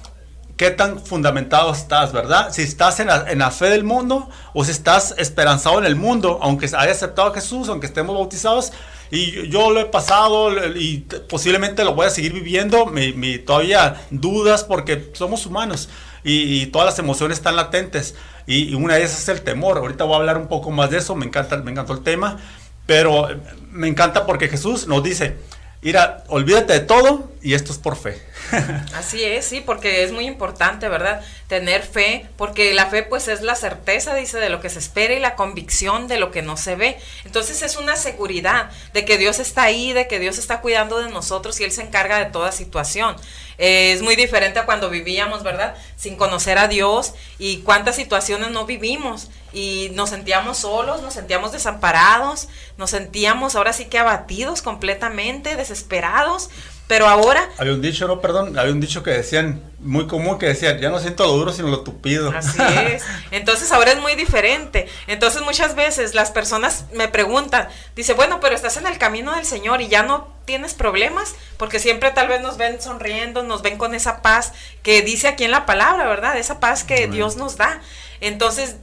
qué 0.57 0.71
tan 0.71 0.99
fundamentado 1.01 1.73
estás, 1.73 2.13
¿verdad? 2.13 2.53
Si 2.53 2.63
estás 2.63 3.01
en 3.01 3.09
la, 3.09 3.51
fe 3.51 3.67
del 3.67 3.85
mundo 3.85 4.29
o 4.55 4.65
si 4.65 4.71
estás 4.71 5.15
esperanzado 5.19 5.79
en 5.79 5.85
el 5.85 5.97
mundo, 5.97 6.39
aunque 6.43 6.67
haya 6.67 6.93
aceptado 6.93 7.29
a 7.29 7.35
Jesús, 7.35 7.69
aunque 7.69 7.87
estemos 7.87 8.17
bautizados. 8.17 8.73
Y 9.11 9.49
yo 9.49 9.71
lo 9.71 9.81
he 9.81 9.85
pasado 9.85 10.51
y 10.75 11.07
posiblemente 11.29 11.85
lo 11.85 11.95
voy 11.95 12.07
a 12.07 12.11
seguir 12.11 12.33
viviendo, 12.33 12.87
mi, 12.87 13.39
todavía 13.39 14.03
dudas 14.11 14.65
porque 14.65 15.13
somos 15.13 15.47
humanos 15.47 15.89
y, 16.25 16.67
todas 16.67 16.87
las 16.87 16.99
emociones 16.99 17.39
están 17.39 17.55
latentes. 17.55 18.15
Y, 18.47 18.75
una 18.75 18.95
de 18.95 19.05
esas 19.05 19.23
es 19.23 19.29
el 19.29 19.43
temor. 19.43 19.79
Ahorita 19.79 20.05
voy 20.05 20.15
a 20.15 20.17
hablar 20.19 20.39
un 20.39 20.49
poco 20.49 20.71
más 20.71 20.91
de 20.91 20.99
eso, 20.99 21.15
me 21.15 21.27
encanta, 21.27 21.59
me 21.59 21.71
encantó 21.71 21.93
el 21.93 22.03
tema, 22.03 22.39
pero 22.87 23.29
me 23.71 23.89
encanta 23.89 24.27
porque 24.27 24.49
Jesús 24.49 24.87
nos 24.89 25.03
dice, 25.03 25.37
mira, 25.83 26.25
olvídate 26.29 26.73
de 26.73 26.81
todo 26.81 27.31
y 27.43 27.55
esto 27.55 27.73
es 27.73 27.79
por 27.79 27.97
fe. 27.97 28.21
Así 28.95 29.25
es, 29.25 29.47
sí, 29.47 29.61
porque 29.61 30.03
es 30.03 30.13
muy 30.13 30.27
importante, 30.27 30.89
¿verdad? 30.89 31.23
Tener 31.49 31.83
fe, 31.83 32.27
porque 32.37 32.75
la 32.75 32.87
fe 32.87 33.03
pues 33.03 33.29
es 33.29 33.43
la 33.43 33.55
certeza, 33.55 34.15
dice, 34.15 34.39
de 34.39 34.49
lo 34.49 34.61
que 34.61 34.71
se 34.71 34.79
espera 34.79 35.15
y 35.15 35.21
la 35.21 35.35
convicción 35.35 36.09
de 36.09 36.19
lo 36.19 36.31
que 36.31 36.43
no 36.43 36.57
se 36.57 36.77
ve. 36.77 36.99
Entonces 37.25 37.63
es 37.63 37.77
una 37.77 37.97
seguridad 37.97 38.71
de 38.93 39.05
que 39.05 39.19
Dios 39.19 39.39
está 39.39 39.65
ahí, 39.65 39.93
de 39.93 40.09
que 40.09 40.19
Dios 40.19 40.39
está 40.39 40.61
cuidando 40.61 40.99
de 40.99 41.11
nosotros 41.11 41.61
y 41.61 41.65
Él 41.65 41.73
se 41.73 41.83
encarga 41.83 42.19
de 42.19 42.27
toda 42.27 42.53
situación. 42.53 43.17
Eh, 43.59 43.93
es 43.93 44.03
muy 44.03 44.17
diferente 44.17 44.59
a 44.59 44.67
cuando 44.67 44.91
vivíamos, 44.91 45.43
¿verdad? 45.43 45.75
Sin 45.97 46.17
conocer 46.17 46.59
a 46.59 46.69
Dios 46.69 47.15
y 47.39 47.59
cuántas 47.59 47.97
situaciones 47.97 48.51
no 48.51 48.67
vivimos 48.67 49.29
y 49.53 49.91
nos 49.95 50.11
sentíamos 50.11 50.59
solos, 50.59 51.01
nos 51.01 51.15
sentíamos 51.15 51.53
desamparados, 51.53 52.49
nos 52.77 52.91
sentíamos 52.91 53.57
ahora 53.57 53.73
sí 53.73 53.87
que 53.87 53.99
abatidos 53.99 54.61
completamente, 54.61 55.57
desesperados 55.57 56.51
pero 56.87 57.09
ahora... 57.09 57.49
Había 57.59 57.73
un 57.73 57.83
dicho, 57.83 58.07
no, 58.07 58.21
perdón, 58.21 58.59
había 58.59 58.73
un 58.73 58.81
dicho 58.81 59.03
que 59.03 59.11
decían, 59.11 59.63
muy 59.81 60.07
común, 60.07 60.39
que 60.39 60.47
decían, 60.47 60.79
ya 60.79 60.89
no 60.89 61.01
siento 61.01 61.27
lo 61.27 61.33
duro, 61.33 61.53
sino 61.53 61.69
lo 61.69 61.81
tupido. 61.81 62.31
Así 62.31 62.59
es. 62.61 63.03
Entonces 63.33 63.73
ahora 63.73 63.93
es 63.93 64.01
muy 64.01 64.15
diferente. 64.15 64.89
Entonces 65.07 65.43
muchas 65.43 65.75
veces 65.75 66.15
las 66.15 66.31
personas 66.31 66.85
me 66.93 67.09
preguntan, 67.09 67.69
dice, 67.97 68.15
bueno, 68.15 68.39
pero 68.41 68.55
estás 68.55 68.77
en 68.77 68.87
el 68.87 68.99
camino 68.99 69.35
del 69.35 69.45
Señor 69.45 69.81
y 69.83 69.89
ya 69.89 70.03
no 70.03 70.29
tienes 70.45 70.75
problemas, 70.75 71.35
porque 71.57 71.81
siempre 71.81 72.13
tal 72.13 72.29
vez 72.29 72.41
nos 72.41 72.57
ven 72.57 72.81
sonriendo, 72.81 73.43
nos 73.43 73.63
ven 73.63 73.79
con 73.79 73.95
esa 73.95 74.23
paz 74.23 74.53
que 74.83 75.03
dice 75.03 75.27
aquí 75.29 75.45
en 75.45 75.51
la 75.51 75.67
palabra, 75.67 76.07
¿verdad? 76.07 76.39
Esa 76.39 76.61
paz 76.61 76.85
que 76.85 77.09
Dios 77.09 77.37
nos 77.37 77.57
da. 77.57 77.81
Entonces, 78.21 78.77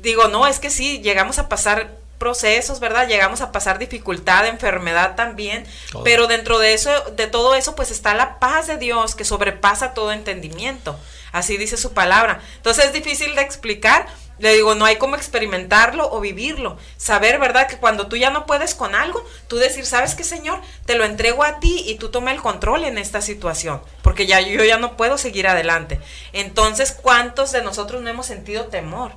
digo, 0.00 0.28
no, 0.28 0.46
es 0.46 0.58
que 0.58 0.70
sí, 0.70 1.00
llegamos 1.02 1.38
a 1.38 1.50
pasar 1.50 2.01
procesos, 2.22 2.78
¿verdad? 2.78 3.08
Llegamos 3.08 3.40
a 3.40 3.50
pasar 3.50 3.80
dificultad, 3.80 4.46
enfermedad 4.46 5.16
también, 5.16 5.66
pero 6.04 6.28
dentro 6.28 6.60
de 6.60 6.72
eso, 6.72 6.92
de 7.16 7.26
todo 7.26 7.56
eso, 7.56 7.74
pues 7.74 7.90
está 7.90 8.14
la 8.14 8.38
paz 8.38 8.68
de 8.68 8.76
Dios 8.76 9.16
que 9.16 9.24
sobrepasa 9.24 9.92
todo 9.92 10.12
entendimiento. 10.12 10.96
Así 11.32 11.56
dice 11.56 11.76
su 11.76 11.94
palabra. 11.94 12.40
Entonces 12.58 12.84
es 12.84 12.92
difícil 12.92 13.34
de 13.34 13.42
explicar 13.42 14.06
Le 14.38 14.54
digo, 14.54 14.74
no 14.74 14.84
hay 14.84 14.96
como 14.96 15.16
experimentarlo 15.16 16.10
o 16.10 16.20
vivirlo. 16.20 16.76
Saber, 16.96 17.38
¿verdad? 17.38 17.68
Que 17.68 17.76
cuando 17.76 18.06
tú 18.06 18.16
ya 18.16 18.30
no 18.30 18.46
puedes 18.46 18.74
con 18.74 18.94
algo, 18.94 19.24
tú 19.46 19.56
decir, 19.56 19.84
¿sabes 19.84 20.14
qué, 20.14 20.24
Señor? 20.24 20.60
Te 20.86 20.96
lo 20.96 21.04
entrego 21.04 21.44
a 21.44 21.60
ti 21.60 21.84
y 21.86 21.96
tú 21.96 22.08
toma 22.08 22.32
el 22.32 22.40
control 22.40 22.84
en 22.84 22.98
esta 22.98 23.20
situación. 23.20 23.82
Porque 24.02 24.26
ya 24.26 24.40
yo 24.40 24.64
ya 24.64 24.78
no 24.78 24.96
puedo 24.96 25.18
seguir 25.18 25.46
adelante. 25.46 26.00
Entonces, 26.32 26.92
¿cuántos 26.92 27.52
de 27.52 27.62
nosotros 27.62 28.02
no 28.02 28.10
hemos 28.10 28.26
sentido 28.26 28.66
temor? 28.66 29.12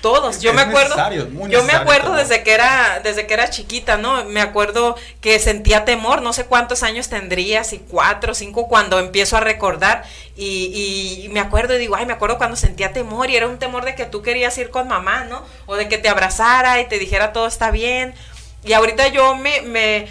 Todos. 0.00 0.40
Yo 0.40 0.52
me 0.52 0.62
acuerdo. 0.62 0.96
Yo 1.48 1.64
me 1.64 1.72
acuerdo 1.72 2.14
desde 2.14 2.42
que 2.42 2.52
era, 2.52 3.00
desde 3.02 3.26
que 3.26 3.34
era 3.34 3.50
chiquita, 3.50 3.96
¿no? 3.96 4.24
Me 4.24 4.40
acuerdo 4.40 4.96
que 5.20 5.38
sentía 5.38 5.84
temor, 5.84 6.22
no 6.22 6.32
sé 6.32 6.44
cuántos 6.44 6.82
años 6.82 7.08
tendría, 7.08 7.64
si 7.64 7.78
cuatro, 7.78 8.34
cinco, 8.34 8.68
cuando 8.68 8.98
empiezo 8.98 9.36
a 9.36 9.40
recordar. 9.40 10.04
Y, 10.36 11.24
y 11.24 11.28
me 11.30 11.40
acuerdo 11.40 11.74
y 11.74 11.78
digo, 11.78 11.96
ay, 11.96 12.06
me 12.06 12.12
acuerdo 12.12 12.38
cuando 12.38 12.56
sentía 12.56 12.92
temor 12.92 13.28
y 13.30 13.36
era 13.36 13.48
un 13.48 13.58
temor 13.58 13.84
de 13.84 13.94
que 13.94 14.04
tú 14.06 14.22
querías 14.22 14.56
ir 14.58 14.70
con 14.70 14.88
mamá, 14.88 15.24
¿no? 15.24 15.44
O 15.66 15.76
de 15.76 15.88
que 15.88 15.98
te 15.98 16.08
abrazara 16.08 16.80
y 16.80 16.86
te 16.86 16.98
dijera 16.98 17.32
todo 17.32 17.46
está 17.46 17.70
bien. 17.70 18.14
Y 18.64 18.72
ahorita 18.72 19.08
yo 19.08 19.34
me, 19.36 19.62
me 19.62 20.08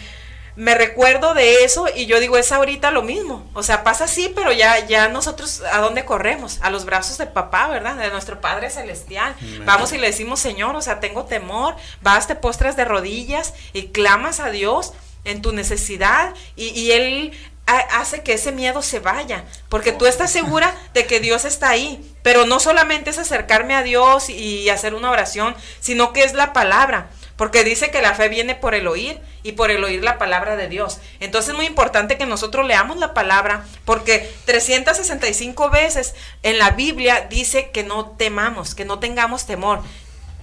me 0.57 0.73
recuerdo 0.73 1.35
de 1.35 1.63
eso 1.63 1.85
y 1.95 2.07
yo 2.07 2.19
digo, 2.19 2.35
es 2.35 2.51
ahorita 2.51 2.89
lo 2.89 3.03
mismo. 3.03 3.47
O 3.53 3.61
sea, 3.61 3.83
pasa 3.83 4.05
así, 4.05 4.33
pero 4.35 4.51
ya, 4.51 4.87
ya 4.87 5.07
nosotros, 5.07 5.61
¿a 5.71 5.77
dónde 5.81 6.03
corremos? 6.03 6.57
A 6.63 6.71
los 6.71 6.83
brazos 6.83 7.19
de 7.19 7.27
papá, 7.27 7.67
¿verdad? 7.67 7.95
De 7.95 8.09
nuestro 8.09 8.41
Padre 8.41 8.71
Celestial. 8.71 9.35
Vamos 9.65 9.93
y 9.93 9.99
le 9.99 10.07
decimos, 10.07 10.39
Señor, 10.39 10.75
o 10.75 10.81
sea, 10.81 10.99
tengo 10.99 11.25
temor. 11.25 11.75
Vas, 12.01 12.25
te 12.25 12.33
postras 12.33 12.75
de 12.75 12.85
rodillas 12.85 13.53
y 13.71 13.89
clamas 13.89 14.39
a 14.39 14.49
Dios 14.49 14.93
en 15.25 15.43
tu 15.43 15.53
necesidad 15.53 16.33
y, 16.55 16.69
y 16.69 16.91
Él 16.91 17.37
hace 17.67 18.23
que 18.23 18.33
ese 18.33 18.51
miedo 18.51 18.81
se 18.81 18.99
vaya, 18.99 19.43
porque 19.69 19.91
tú 19.91 20.05
estás 20.05 20.31
segura 20.31 20.73
de 20.93 21.05
que 21.05 21.19
Dios 21.19 21.43
está 21.43 21.69
ahí, 21.69 22.15
pero 22.23 22.45
no 22.45 22.59
solamente 22.61 23.09
es 23.09 23.17
acercarme 23.17 23.75
a 23.75 23.83
Dios 23.83 24.29
y 24.29 24.69
hacer 24.69 24.95
una 24.95 25.11
oración, 25.11 25.53
sino 25.81 26.13
que 26.13 26.23
es 26.23 26.33
la 26.33 26.53
palabra. 26.53 27.09
Porque 27.37 27.63
dice 27.63 27.91
que 27.91 28.01
la 28.01 28.15
fe 28.15 28.29
viene 28.29 28.55
por 28.55 28.75
el 28.75 28.87
oír 28.87 29.21
y 29.43 29.53
por 29.53 29.71
el 29.71 29.83
oír 29.83 30.03
la 30.03 30.17
palabra 30.17 30.55
de 30.55 30.67
Dios. 30.67 30.99
Entonces 31.19 31.51
es 31.51 31.55
muy 31.55 31.65
importante 31.65 32.17
que 32.17 32.25
nosotros 32.25 32.67
leamos 32.67 32.97
la 32.97 33.13
palabra 33.13 33.65
porque 33.85 34.29
365 34.45 35.69
veces 35.69 36.15
en 36.43 36.57
la 36.57 36.71
Biblia 36.71 37.27
dice 37.29 37.69
que 37.69 37.83
no 37.83 38.07
temamos, 38.11 38.75
que 38.75 38.85
no 38.85 38.99
tengamos 38.99 39.45
temor. 39.45 39.81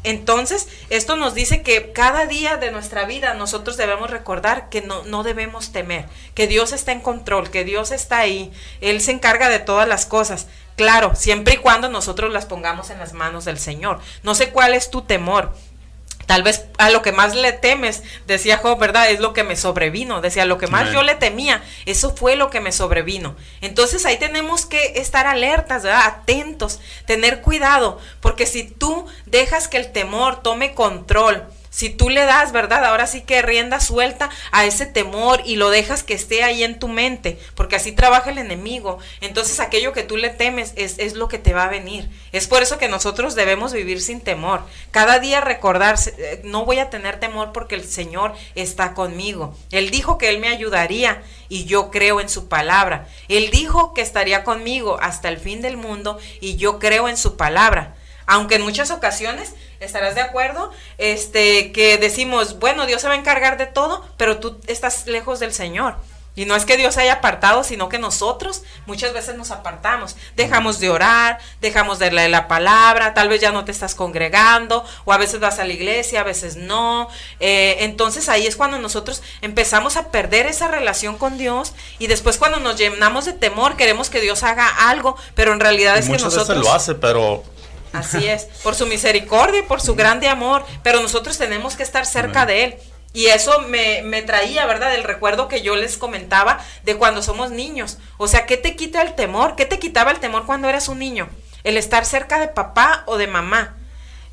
Entonces, 0.05 0.69
esto 0.91 1.17
nos 1.17 1.35
dice 1.35 1.63
que 1.63 1.93
cada 1.93 2.27
día 2.27 2.59
de 2.59 2.71
nuestra 2.71 3.07
vida 3.07 3.33
nosotros 3.33 3.79
debemos 3.79 4.11
recordar 4.11 4.69
que 4.69 4.83
no, 4.83 5.03
no 5.05 5.23
debemos 5.23 5.73
temer, 5.73 6.07
que 6.35 6.47
Dios 6.47 6.73
está 6.73 6.93
en 6.93 7.01
control, 7.01 7.51
que 7.51 7.65
Dios 7.65 7.91
está 7.91 8.19
ahí, 8.19 8.53
Él 8.83 9.01
se 9.01 9.13
encarga 9.13 9.49
de 9.49 9.61
todas 9.61 9.89
las 9.89 10.05
cosas. 10.05 10.47
Claro, 10.77 11.15
siempre 11.15 11.55
y 11.55 11.59
cuando 11.59 11.89
nosotros 11.89 12.33
las 12.33 12.45
pongamos 12.45 12.91
en 12.91 12.99
las 12.99 13.15
manos 13.15 13.47
del 13.47 13.59
Señor. 13.59 13.99
No 14.23 14.35
sé 14.35 14.51
cuál 14.51 14.75
es 14.75 14.91
tu 14.91 15.03
temor, 15.03 15.55
Tal 16.27 16.43
vez 16.43 16.65
a 16.79 16.91
lo 16.91 17.03
que 17.03 17.13
más 17.13 17.35
le 17.35 17.53
temes, 17.53 18.03
decía 18.27 18.59
Job, 18.59 18.79
¿verdad? 18.79 19.11
Es 19.11 19.21
lo 19.21 19.33
que 19.33 19.45
me 19.45 19.57
sobrevino. 19.57 20.21
Decía, 20.21 20.45
lo 20.45 20.59
que 20.59 20.67
más 20.67 20.91
yo 20.93 21.03
le 21.03 21.15
temía, 21.15 21.63
eso 21.87 22.15
fue 22.17 22.37
lo 22.37 22.51
que 22.51 22.61
me 22.61 22.73
sobrevino. 22.73 23.37
Entonces 23.61 24.07
ahí 24.07 24.19
tenemos 24.19 24.67
que 24.67 24.95
estar 24.97 25.27
alertas, 25.27 25.83
¿verdad? 25.83 26.07
Atentos, 26.07 26.81
tener 27.07 27.41
cuidado, 27.41 28.01
porque 28.21 28.47
si 28.47 28.65
tú 28.65 29.07
dejas 29.27 29.69
que 29.69 29.77
el 29.77 29.93
temor 29.93 30.43
tome 30.43 30.75
control, 30.75 31.47
si 31.75 31.91
tú 31.91 32.09
le 32.09 32.25
das, 32.25 32.53
¿verdad? 32.53 32.85
Ahora 32.85 33.09
sí 33.09 33.23
que 33.23 33.43
rienda 33.43 33.81
suelta 33.81 34.31
a 34.53 34.65
ese 34.65 34.87
temor 34.87 35.43
y 35.45 35.57
lo 35.57 35.71
dejas 35.71 36.05
que 36.05 36.15
esté 36.15 36.45
ahí 36.45 36.63
en 36.63 36.79
tu 36.79 36.87
mente, 36.87 37.37
porque 37.57 37.75
así 37.75 37.91
trabaja 37.91 38.31
el 38.31 38.39
enemigo. 38.39 39.01
Entonces 39.21 39.59
aquello 39.59 39.93
que 39.93 40.05
tú 40.05 40.17
le 40.17 40.31
temes 40.31 40.73
es, 40.77 41.01
es 41.01 41.15
lo 41.15 41.27
que 41.27 41.41
te 41.41 41.53
va 41.53 41.65
a 41.65 41.69
venir. 41.69 42.09
Es 42.31 42.47
por 42.47 42.63
eso 42.63 42.79
que 42.79 42.89
nosotros 42.89 43.35
debemos 43.35 43.73
vivir 43.73 44.01
sin 44.01 44.21
temor. 44.21 44.63
Cada 44.93 45.19
día 45.19 45.41
recordarse, 45.41 46.15
eh, 46.17 46.43
no 46.45 46.65
voy 46.65 46.79
a 46.79 46.91
tener 46.91 47.19
temor 47.19 47.51
porque 47.51 47.75
el 47.75 47.83
Señor 47.83 48.35
está 48.55 48.95
conmigo. 48.95 49.57
Él 49.73 49.91
dijo 49.91 50.17
que 50.17 50.29
Él 50.29 50.39
me 50.39 50.51
ayudaría 50.51 51.25
y 51.49 51.65
yo 51.65 51.91
creo 51.91 52.21
en 52.21 52.29
su 52.29 52.47
palabra. 52.47 53.09
Él 53.27 53.51
dijo 53.51 53.95
que 53.95 54.01
estaría 54.01 54.45
conmigo 54.45 54.99
hasta 55.03 55.29
el 55.29 55.39
fin 55.39 55.61
del 55.61 55.77
mundo 55.77 56.21
y 56.41 56.55
yo 56.55 56.79
creo 56.79 57.09
en 57.09 57.17
su 57.17 57.37
palabra. 57.37 57.97
Aunque 58.27 58.57
en 58.57 58.63
muchas 58.63 58.91
ocasiones 58.91 59.55
estarás 59.81 60.15
de 60.15 60.21
acuerdo, 60.21 60.73
este, 60.99 61.73
que 61.73 61.99
decimos, 61.99 62.59
bueno, 62.59 62.87
Dios 62.87 63.03
se 63.03 63.09
va 63.09 63.15
a 63.15 63.19
encargar 63.19 63.59
de 63.59 63.67
todo, 63.67 64.05
pero 64.17 64.39
tú 64.39 64.59
estás 64.67 65.07
lejos 65.07 65.41
del 65.41 65.53
Señor. 65.53 65.97
Y 66.37 66.47
no 66.47 66.57
es 66.57 66.65
que 66.65 66.77
Dios 66.77 66.97
haya 66.97 67.15
apartado, 67.15 67.63
sino 67.63 67.89
que 67.89 67.99
nosotros 67.99 68.63
muchas 68.87 69.13
veces 69.13 69.37
nos 69.37 69.53
apartamos. 69.53 70.17
Dejamos 70.35 70.81
de 70.81 70.91
orar, 70.91 71.39
dejamos 71.61 72.01
de 72.01 72.11
leer 72.11 72.31
la 72.31 72.49
palabra, 72.49 73.15
tal 73.15 73.29
vez 73.29 73.41
ya 73.41 73.53
no 73.53 73.65
te 73.65 73.71
estás 73.71 73.95
congregando, 73.95 74.85
o 75.05 75.13
a 75.13 75.19
veces 75.19 75.39
vas 75.39 75.61
a 75.61 75.65
la 75.65 75.73
iglesia, 75.73 76.21
a 76.21 76.25
veces 76.25 76.57
no. 76.57 77.09
Eh, 77.39 77.77
entonces 77.81 78.29
ahí 78.29 78.49
es 78.49 78.57
cuando 78.57 78.79
nosotros 78.79 79.23
empezamos 79.43 79.97
a 79.97 80.11
perder 80.11 80.47
esa 80.47 80.67
relación 80.67 81.19
con 81.19 81.39
Dios 81.39 81.73
y 82.01 82.09
después 82.09 82.37
cuando 82.37 82.59
nos 82.59 82.77
llenamos 82.77 83.27
de 83.27 83.33
temor 83.33 83.77
queremos 83.77 84.11
que 84.11 84.21
Dios 84.21 84.43
haga 84.43 84.89
algo, 84.89 85.17
pero 85.37 85.53
en 85.53 85.61
realidad 85.61 85.97
es 85.99 86.07
que 86.07 86.19
nosotros... 86.19 86.49
Veces 86.49 86.65
lo 86.65 86.73
hace, 86.73 86.97
pero 86.97 87.45
Así 87.95 88.27
es, 88.27 88.45
por 88.63 88.75
su 88.75 88.87
misericordia 88.87 89.61
y 89.61 89.65
por 89.65 89.81
su 89.81 89.95
grande 89.95 90.29
amor, 90.29 90.65
pero 90.83 91.01
nosotros 91.01 91.39
tenemos 91.39 91.77
que 91.77 91.83
estar 91.83 92.05
cerca 92.05 92.45
de 92.45 92.65
Él. 92.65 92.75
Y 93.13 93.27
eso 93.27 93.61
me, 93.61 94.03
me, 94.03 94.23
traía, 94.23 94.67
¿verdad? 94.67 94.93
El 94.93 95.05
recuerdo 95.05 95.47
que 95.47 95.63
yo 95.63 95.77
les 95.77 95.97
comentaba 95.97 96.59
de 96.83 96.97
cuando 96.97 97.23
somos 97.23 97.53
niños. 97.53 97.99
O 98.19 98.27
sea, 98.27 98.45
¿qué 98.45 98.57
te 98.57 98.75
quita 98.75 99.03
el 99.03 99.15
temor? 99.15 99.55
¿Qué 99.55 99.67
te 99.67 99.79
quitaba 99.79 100.11
el 100.11 100.19
temor 100.19 100.47
cuando 100.47 100.69
eras 100.69 100.89
un 100.89 100.99
niño? 100.99 101.29
El 101.63 101.77
estar 101.77 102.05
cerca 102.05 102.41
de 102.41 102.49
papá 102.49 103.05
o 103.07 103.17
de 103.17 103.29
mamá. 103.29 103.77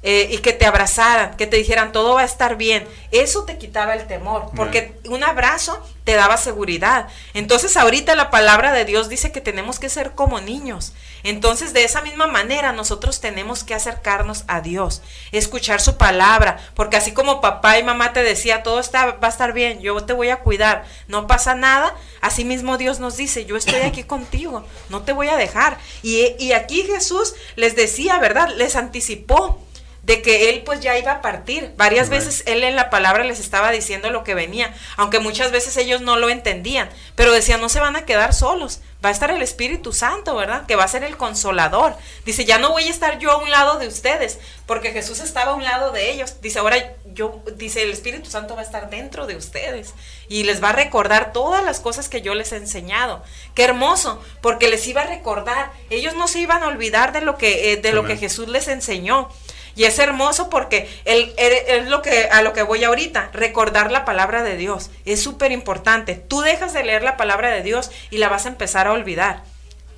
Eh, 0.04 0.30
y 0.32 0.40
que 0.40 0.52
te 0.52 0.66
abrazaran, 0.66 1.38
que 1.38 1.46
te 1.46 1.58
dijeran 1.58 1.92
todo 1.92 2.16
va 2.16 2.22
a 2.22 2.26
estar 2.26 2.56
bien. 2.56 2.88
Eso 3.12 3.44
te 3.44 3.60
quitaba 3.60 3.94
el 3.94 4.08
temor, 4.08 4.50
porque 4.56 5.00
un 5.08 5.24
abrazo 5.24 5.80
te 6.06 6.16
daba 6.16 6.38
seguridad. 6.38 7.08
Entonces 7.36 7.78
ahorita 7.78 8.16
la 8.16 8.32
palabra 8.32 8.72
de 8.72 8.84
Dios 8.84 9.10
dice 9.10 9.32
que 9.32 9.42
tenemos 9.42 9.78
que 9.78 9.90
ser 9.90 10.14
como 10.14 10.42
niños. 10.42 10.94
Entonces 11.22 11.74
de 11.74 11.84
esa 11.84 12.02
misma 12.02 12.26
manera 12.26 12.72
nosotros 12.72 13.22
tenemos 13.22 13.64
que 13.64 13.76
acercarnos 13.76 14.44
a 14.48 14.62
Dios, 14.62 15.04
escuchar 15.32 15.80
su 15.80 15.98
palabra, 15.98 16.58
porque 16.74 16.98
así 16.98 17.12
como 17.12 17.40
papá 17.40 17.78
y 17.78 17.84
mamá 17.84 18.12
te 18.12 18.24
decía, 18.24 18.64
todo 18.64 18.80
está, 18.80 19.06
va 19.06 19.28
a 19.28 19.30
estar 19.30 19.54
bien, 19.54 19.82
yo 19.82 20.04
te 20.04 20.14
voy 20.14 20.30
a 20.30 20.40
cuidar, 20.40 20.86
no 21.08 21.28
pasa 21.28 21.54
nada, 21.54 21.94
así 22.22 22.44
mismo 22.44 22.80
Dios 22.80 23.00
nos 23.00 23.18
dice, 23.18 23.46
yo 23.46 23.56
estoy 23.56 23.82
aquí 23.82 24.04
contigo, 24.16 24.66
no 24.90 25.04
te 25.04 25.14
voy 25.14 25.28
a 25.28 25.38
dejar. 25.38 25.78
Y, 26.02 26.36
y 26.40 26.54
aquí 26.54 26.82
Jesús 26.82 27.36
les 27.56 27.76
decía, 27.76 28.18
¿verdad? 28.18 28.50
Les 28.58 28.76
anticipó 28.76 29.62
de 30.04 30.22
que 30.22 30.50
él 30.50 30.64
pues 30.64 30.80
ya 30.80 30.98
iba 30.98 31.12
a 31.12 31.22
partir. 31.22 31.74
Varias 31.78 32.10
veces 32.10 32.44
él 32.48 32.64
en 32.64 32.76
la 32.76 32.90
palabra 32.90 33.24
les 33.24 33.40
estaba 33.40 33.72
diciendo 33.72 34.10
lo 34.10 34.24
que 34.24 34.34
venía, 34.34 34.74
aunque 34.98 35.20
muchas 35.20 35.52
veces 35.52 35.78
ellos 35.78 36.02
no 36.02 36.18
lo 36.18 36.30
entendían, 36.30 36.90
pero 37.16 37.32
decían, 37.32 37.62
no 37.62 37.70
se 37.70 37.80
van 37.80 37.96
a 37.96 38.06
quedar 38.06 38.34
solos, 38.34 38.82
va 39.04 39.10
a 39.10 39.12
estar 39.12 39.32
el 39.32 39.42
Espíritu 39.42 39.94
Santo, 39.94 40.36
¿verdad? 40.36 40.66
Que 40.66 40.76
va 40.76 40.84
a 40.84 40.88
ser 40.88 41.04
el 41.04 41.18
consolador. 41.18 41.96
Dice, 42.26 42.46
ya 42.46 42.58
no 42.58 42.72
voy 42.72 42.84
a 42.84 42.90
estar 42.90 43.20
yo 43.20 43.32
a 43.32 43.38
un 43.38 43.50
lado 43.50 43.80
de 43.80 43.88
ustedes, 43.88 44.40
porque 44.66 44.92
Jesús 44.92 45.20
estaba 45.20 45.52
a 45.52 45.56
un 45.56 45.64
lado 45.64 45.92
de 45.92 46.12
ellos. 46.12 46.42
Dice, 46.42 46.60
ahora 46.60 46.78
yo, 47.06 47.42
dice, 47.56 47.84
el 47.84 47.92
Espíritu 47.92 48.30
Santo 48.30 48.56
va 48.56 48.62
a 48.62 48.66
estar 48.66 48.90
dentro 48.90 49.28
de 49.28 49.36
ustedes 49.36 49.94
y 50.30 50.44
les 50.44 50.64
va 50.64 50.70
a 50.70 50.74
recordar 50.74 51.34
todas 51.34 51.64
las 51.64 51.80
cosas 51.80 52.10
que 52.10 52.22
yo 52.22 52.36
les 52.36 52.52
he 52.52 52.58
enseñado. 52.58 53.24
Qué 53.56 53.64
hermoso, 53.64 54.22
porque 54.42 54.70
les 54.70 54.86
iba 54.88 55.02
a 55.02 55.08
recordar. 55.08 55.72
Ellos 55.90 56.16
no 56.16 56.28
se 56.28 56.40
iban 56.40 56.64
a 56.64 56.68
olvidar 56.68 57.12
de 57.12 57.22
lo 57.22 57.38
que, 57.38 57.74
eh, 57.74 57.78
de 57.78 57.94
lo 57.94 58.06
que 58.06 58.18
Jesús 58.18 58.48
les 58.48 58.68
enseñó. 58.68 59.30
Y 59.76 59.86
es 59.86 60.00
hermoso 60.00 60.50
porque 60.50 60.90
es 61.06 61.88
lo 61.88 62.02
que, 62.02 62.26
a 62.32 62.42
lo 62.42 62.54
que 62.54 62.64
voy 62.64 62.84
ahorita, 62.84 63.30
recordar 63.34 63.92
la 63.92 64.06
palabra 64.06 64.44
de 64.44 64.58
Dios. 64.58 64.90
Es 65.06 65.22
súper 65.22 65.52
importante. 65.52 66.16
Tú 66.16 66.42
dejas 66.42 66.74
de 66.74 66.84
leer 66.84 67.04
la 67.04 67.18
palabra 67.18 67.50
de 67.50 67.64
Dios 67.64 67.92
y 68.10 68.18
la 68.18 68.30
vas 68.30 68.46
a 68.46 68.50
empezar 68.50 68.88
a 68.88 68.94
olvidar. 68.94 69.44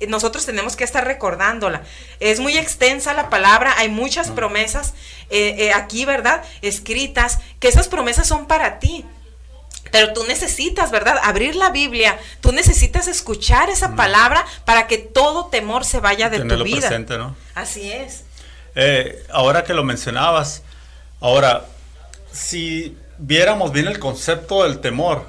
Nosotros 0.08 0.44
tenemos 0.44 0.76
que 0.76 0.84
estar 0.84 1.04
recordándola. 1.04 1.82
Es 2.20 2.40
muy 2.40 2.56
extensa 2.56 3.14
la 3.14 3.30
palabra, 3.30 3.74
hay 3.78 3.88
muchas 3.88 4.30
promesas 4.30 4.94
eh, 5.30 5.54
eh, 5.58 5.72
aquí, 5.72 6.04
¿verdad? 6.04 6.44
Escritas, 6.62 7.38
que 7.60 7.68
esas 7.68 7.88
promesas 7.88 8.26
son 8.26 8.46
para 8.46 8.78
ti. 8.78 9.04
Pero 9.90 10.12
tú 10.12 10.24
necesitas, 10.24 10.90
¿verdad? 10.90 11.18
Abrir 11.22 11.54
la 11.54 11.70
Biblia, 11.70 12.18
tú 12.40 12.52
necesitas 12.52 13.06
escuchar 13.06 13.70
esa 13.70 13.94
palabra 13.94 14.44
para 14.64 14.86
que 14.86 14.98
todo 14.98 15.46
temor 15.46 15.84
se 15.84 16.00
vaya 16.00 16.30
de 16.30 16.40
tu 16.40 16.64
vida. 16.64 16.88
Presente, 16.88 17.16
¿no? 17.16 17.36
Así 17.54 17.92
es. 17.92 18.24
Eh, 18.74 19.24
ahora 19.30 19.64
que 19.64 19.74
lo 19.74 19.84
mencionabas, 19.84 20.62
ahora, 21.20 21.64
si 22.32 22.96
viéramos 23.18 23.72
bien 23.72 23.86
el 23.86 23.98
concepto 23.98 24.64
del 24.64 24.80
temor, 24.80 25.24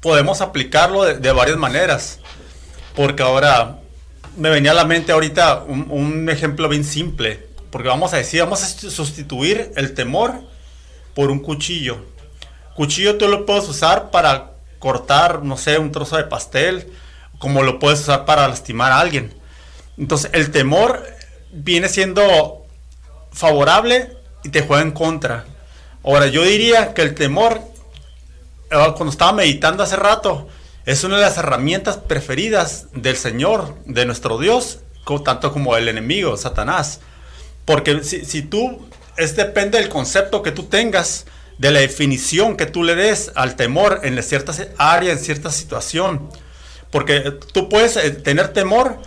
podemos 0.00 0.40
aplicarlo 0.40 1.04
de, 1.04 1.32
varias 1.32 1.56
maneras. 1.56 2.20
Porque 2.94 3.22
ahora 3.22 3.78
me 4.36 4.50
venía 4.50 4.70
a 4.70 4.74
la 4.74 4.84
mente 4.84 5.12
ahorita 5.12 5.64
un, 5.66 6.28
ejemplo 6.28 6.68
bien 6.68 6.84
simple. 6.84 7.46
Porque 7.70 7.88
vamos 7.88 8.12
a 8.14 8.16
decir, 8.16 8.40
vamos 8.40 8.62
a 8.62 8.90
sustituir 8.90 9.72
el 9.76 9.94
temor 9.94 10.40
por 11.14 11.30
un 11.30 11.40
cuchillo. 11.40 12.04
Cuchillo 12.74 13.16
tú 13.16 13.28
lo 13.28 13.46
puedes 13.46 13.68
usar 13.68 14.10
para 14.10 14.52
cortar, 14.78 15.42
no 15.42 15.56
sé, 15.56 15.78
un 15.78 15.92
trozo 15.92 16.16
de 16.16 16.24
pastel, 16.24 16.92
como 17.38 17.62
lo 17.62 17.78
puedes 17.78 18.00
usar 18.00 18.24
para 18.24 18.46
lastimar 18.48 18.92
a 18.92 19.00
alguien. 19.00 19.34
Entonces, 19.98 20.30
el 20.34 20.50
temor 20.50 21.02
viene 21.52 21.88
siendo 21.88 22.66
favorable 23.32 24.16
y 24.44 24.48
te 24.50 24.62
juega 24.62 24.82
en 24.82 24.92
contra. 24.92 25.44
Ahora, 26.04 26.26
yo 26.26 26.42
diría 26.42 26.94
que 26.94 27.02
el 27.02 27.14
temor, 27.14 27.60
eh, 28.70 28.92
cuando 28.96 29.10
estaba 29.10 29.32
meditando 29.32 29.82
hace 29.82 29.96
rato, 29.96 30.48
es 30.84 31.02
una 31.04 31.16
de 31.16 31.22
las 31.22 31.36
herramientas 31.36 31.96
preferidas 31.96 32.86
del 32.92 33.16
Señor, 33.16 33.74
de 33.86 34.06
nuestro 34.06 34.38
Dios, 34.38 34.80
tanto 35.24 35.52
como 35.52 35.76
el 35.76 35.88
enemigo, 35.88 36.36
Satanás. 36.36 37.00
Porque 37.64 38.04
si, 38.04 38.24
si 38.24 38.42
tú, 38.42 38.88
es 39.16 39.36
depende 39.36 39.78
del 39.78 39.88
concepto 39.88 40.42
que 40.42 40.52
tú 40.52 40.64
tengas, 40.64 41.26
de 41.58 41.70
la 41.70 41.80
definición 41.80 42.56
que 42.56 42.66
tú 42.66 42.82
le 42.82 42.94
des 42.94 43.32
al 43.34 43.56
temor 43.56 44.00
en 44.02 44.22
ciertas 44.22 44.66
áreas, 44.78 45.18
en 45.18 45.24
cierta 45.24 45.50
situación. 45.50 46.28
Porque 46.90 47.32
tú 47.52 47.68
puedes 47.68 47.96
eh, 47.96 48.10
tener 48.10 48.48
temor, 48.48 48.98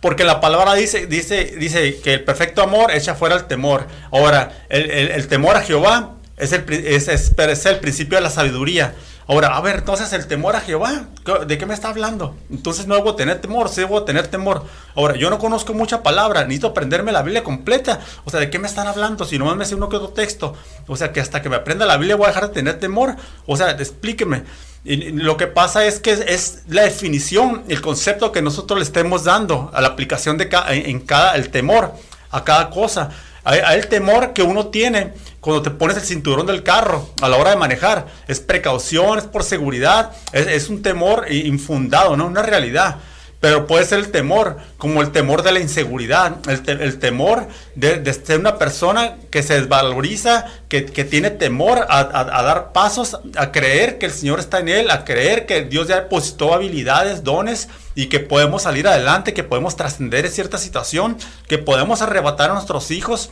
porque 0.00 0.24
la 0.24 0.40
palabra 0.40 0.74
dice, 0.74 1.06
dice, 1.06 1.56
dice 1.58 2.00
que 2.00 2.14
el 2.14 2.24
perfecto 2.24 2.62
amor 2.62 2.90
echa 2.92 3.14
fuera 3.14 3.34
el 3.34 3.44
temor. 3.44 3.86
Ahora, 4.12 4.52
el, 4.68 5.26
temor 5.28 5.56
a 5.56 5.62
Jehová 5.62 6.14
es 6.36 6.52
el, 6.52 6.64
es, 6.70 7.08
es 7.08 7.66
el 7.66 7.78
principio 7.80 8.16
de 8.16 8.22
la 8.22 8.30
sabiduría. 8.30 8.94
Ahora, 9.30 9.48
a 9.48 9.60
ver, 9.60 9.76
entonces 9.80 10.10
el 10.14 10.26
temor 10.26 10.56
a 10.56 10.60
Jehová, 10.60 11.04
¿de 11.46 11.58
qué 11.58 11.66
me 11.66 11.74
está 11.74 11.90
hablando? 11.90 12.34
Entonces 12.48 12.86
no 12.86 12.94
debo 12.94 13.14
tener 13.14 13.42
temor, 13.42 13.68
sí 13.68 13.82
debo 13.82 14.02
tener 14.04 14.26
temor. 14.28 14.64
Ahora, 14.94 15.16
yo 15.16 15.28
no 15.28 15.38
conozco 15.38 15.74
mucha 15.74 16.02
palabra, 16.02 16.44
necesito 16.44 16.68
aprenderme 16.68 17.12
la 17.12 17.20
Biblia 17.20 17.44
completa. 17.44 18.00
O 18.24 18.30
sea, 18.30 18.40
¿de 18.40 18.48
qué 18.48 18.58
me 18.58 18.66
están 18.66 18.86
hablando? 18.86 19.26
Si 19.26 19.38
no 19.38 19.54
me 19.54 19.66
sé 19.66 19.74
uno 19.74 19.90
que 19.90 19.96
otro 19.96 20.14
texto. 20.14 20.54
O 20.86 20.96
sea, 20.96 21.12
que 21.12 21.20
hasta 21.20 21.42
que 21.42 21.50
me 21.50 21.56
aprenda 21.56 21.84
la 21.84 21.98
Biblia 21.98 22.16
voy 22.16 22.24
a 22.24 22.28
dejar 22.28 22.48
de 22.48 22.54
tener 22.54 22.80
temor. 22.80 23.16
O 23.44 23.54
sea, 23.58 23.72
explíqueme. 23.72 24.44
Lo 24.84 25.36
que 25.36 25.46
pasa 25.46 25.84
es 25.86 26.00
que 26.00 26.12
es, 26.12 26.62
la 26.68 26.82
definición, 26.82 27.64
el 27.68 27.80
concepto 27.80 28.32
que 28.32 28.42
nosotros 28.42 28.78
le 28.78 28.84
estemos 28.84 29.24
dando 29.24 29.70
a 29.74 29.80
la 29.80 29.88
aplicación 29.88 30.38
de 30.38 30.48
en 30.68 31.00
cada, 31.00 31.34
el 31.34 31.50
temor 31.50 31.92
a 32.30 32.44
cada 32.44 32.70
cosa. 32.70 33.10
Hay, 33.44 33.60
el 33.76 33.88
temor 33.88 34.32
que 34.32 34.42
uno 34.42 34.68
tiene 34.68 35.14
cuando 35.40 35.62
te 35.62 35.70
pones 35.70 35.96
el 35.96 36.02
cinturón 36.02 36.46
del 36.46 36.62
carro 36.62 37.10
a 37.20 37.28
la 37.28 37.36
hora 37.36 37.50
de 37.50 37.56
manejar. 37.56 38.06
Es 38.28 38.40
precaución, 38.40 39.18
es 39.18 39.24
por 39.24 39.42
seguridad, 39.42 40.12
es, 40.32 40.46
es 40.46 40.68
un 40.68 40.82
temor 40.82 41.30
infundado, 41.30 42.16
¿no? 42.16 42.26
Una 42.26 42.42
realidad 42.42 42.96
pero 43.40 43.68
puede 43.68 43.84
ser 43.84 44.00
el 44.00 44.10
temor, 44.10 44.56
como 44.78 45.00
el 45.00 45.12
temor 45.12 45.42
de 45.42 45.52
la 45.52 45.60
inseguridad, 45.60 46.36
el, 46.48 46.98
temor 46.98 47.46
de, 47.76 48.12
ser 48.12 48.40
una 48.40 48.58
persona 48.58 49.16
que 49.30 49.44
se 49.44 49.60
desvaloriza, 49.60 50.46
que, 50.68 50.82
tiene 50.82 51.30
temor 51.30 51.86
a, 51.88 52.02
dar 52.42 52.72
pasos, 52.72 53.18
a 53.36 53.52
creer 53.52 53.98
que 53.98 54.06
el 54.06 54.12
Señor 54.12 54.40
está 54.40 54.58
en 54.58 54.68
él, 54.68 54.90
a 54.90 55.04
creer 55.04 55.46
que 55.46 55.62
Dios 55.62 55.86
ya 55.86 56.00
depositó 56.00 56.52
habilidades, 56.52 57.22
dones 57.22 57.68
y 57.94 58.06
que 58.06 58.18
podemos 58.18 58.62
salir 58.62 58.88
adelante, 58.88 59.34
que 59.34 59.44
podemos 59.44 59.76
trascender 59.76 60.26
en 60.26 60.32
cierta 60.32 60.58
situación, 60.58 61.16
que 61.46 61.58
podemos 61.58 62.02
arrebatar 62.02 62.50
a 62.50 62.54
nuestros 62.54 62.90
hijos, 62.90 63.30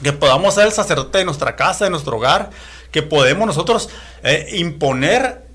que 0.00 0.12
podamos 0.12 0.54
ser 0.54 0.66
el 0.66 0.72
sacerdote 0.72 1.18
de 1.18 1.24
nuestra 1.24 1.56
casa, 1.56 1.84
de 1.84 1.90
nuestro 1.90 2.18
hogar, 2.18 2.50
que 2.92 3.02
podemos 3.02 3.48
nosotros 3.48 3.90
eh, 4.22 4.46
imponer 4.52 5.49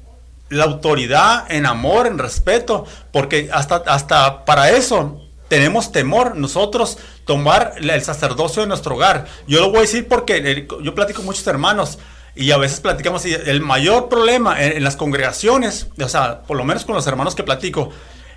la 0.50 0.66
autoridad 0.66 1.46
en 1.50 1.66
amor, 1.66 2.08
en 2.08 2.18
respeto, 2.18 2.86
porque 3.12 3.50
hasta, 3.52 3.78
hasta 3.88 4.46
para 4.46 4.72
eso 4.72 5.22
tenemos 5.48 5.92
temor 5.92 6.36
nosotros 6.36 6.98
tomar 7.26 7.74
el 7.80 8.02
sacerdocio 8.02 8.62
de 8.62 8.68
nuestro 8.68 8.96
hogar. 8.96 9.26
Yo 9.48 9.60
lo 9.60 9.70
voy 9.70 9.80
a 9.80 9.82
decir 9.82 10.08
porque 10.08 10.68
yo 10.82 10.96
platico 10.96 11.18
con 11.18 11.26
muchos 11.26 11.46
hermanos 11.48 12.00
y 12.36 12.52
a 12.52 12.58
veces 12.58 12.80
platicamos 12.80 13.26
y 13.26 13.34
el 13.34 13.62
mayor 13.62 14.10
problema 14.10 14.62
en, 14.62 14.84
las 14.84 14.96
congregaciones, 14.96 15.88
o 16.00 16.10
sea, 16.10 16.42
por 16.42 16.58
lo 16.58 16.66
menos 16.66 16.86
con 16.86 16.96
los 16.96 17.08
hermanos 17.08 17.36
que 17.36 17.44
platico, 17.44 17.90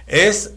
es, 0.07 0.53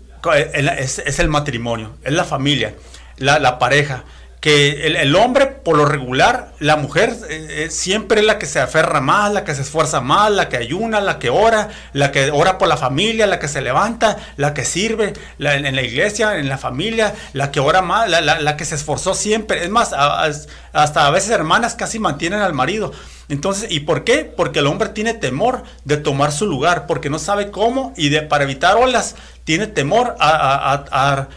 es, 0.78 1.20
el 1.20 1.28
matrimonio, 1.28 1.96
es 2.04 2.14
la 2.14 2.24
familia, 2.24 2.76
la, 3.18 3.40
la 3.40 3.58
pareja 3.58 4.04
que 4.42 4.88
el, 4.88 5.16
hombre, 5.16 5.46
por 5.46 5.78
lo 5.78 5.86
regular, 5.86 6.52
la 6.58 6.76
mujer 6.76 7.16
eh, 7.30 7.66
eh, 7.66 7.70
siempre 7.70 8.22
es 8.22 8.26
la 8.26 8.40
que 8.40 8.48
se 8.48 8.60
aferra 8.60 9.00
más, 9.00 9.32
la 9.32 9.44
que 9.44 9.54
se 9.54 9.62
esfuerza 9.62 10.02
más, 10.02 10.32
la 10.32 10.50
que 10.50 10.58
ayuna, 10.58 11.00
la 11.00 11.20
que 11.20 11.30
ora, 11.30 11.70
la 11.94 12.12
que 12.12 12.32
ora 12.32 12.58
por 12.58 12.68
la 12.68 12.76
familia, 12.76 13.28
la 13.28 13.38
que 13.38 13.48
se 13.48 13.62
levanta, 13.62 14.18
la 14.38 14.56
que 14.56 14.66
sirve 14.66 15.14
en, 15.38 15.76
la 15.76 15.82
iglesia, 15.84 16.38
en 16.38 16.50
la 16.50 16.58
familia, 16.58 17.14
la 17.34 17.52
que 17.52 17.60
ora 17.60 17.84
más, 17.84 18.10
la, 18.10 18.58
que 18.58 18.66
se 18.66 18.74
esforzó 18.74 19.14
siempre. 19.14 19.64
Es 19.64 19.70
más, 19.70 19.94
hasta 19.94 21.06
a 21.06 21.12
veces 21.12 21.30
hermanas 21.30 21.76
casi 21.76 22.00
mantienen 22.00 22.40
al 22.40 22.56
marido. 22.56 22.94
Entonces, 23.30 23.72
¿y 23.72 23.82
por 23.82 24.04
qué? 24.04 24.26
Porque 24.26 24.58
el 24.58 24.66
hombre 24.66 24.90
tiene 24.90 25.14
temor 25.14 25.62
de 25.86 25.98
tomar 25.98 26.32
su 26.32 26.48
lugar, 26.48 26.88
porque 26.88 27.12
no 27.12 27.20
sabe 27.20 27.52
cómo 27.52 27.94
y 27.96 28.10
de, 28.10 28.24
para 28.24 28.46
evitar 28.46 28.76
olas, 28.76 29.16
tiene 29.44 29.68
temor 29.68 30.16
a 30.20 30.84
a 30.92 31.28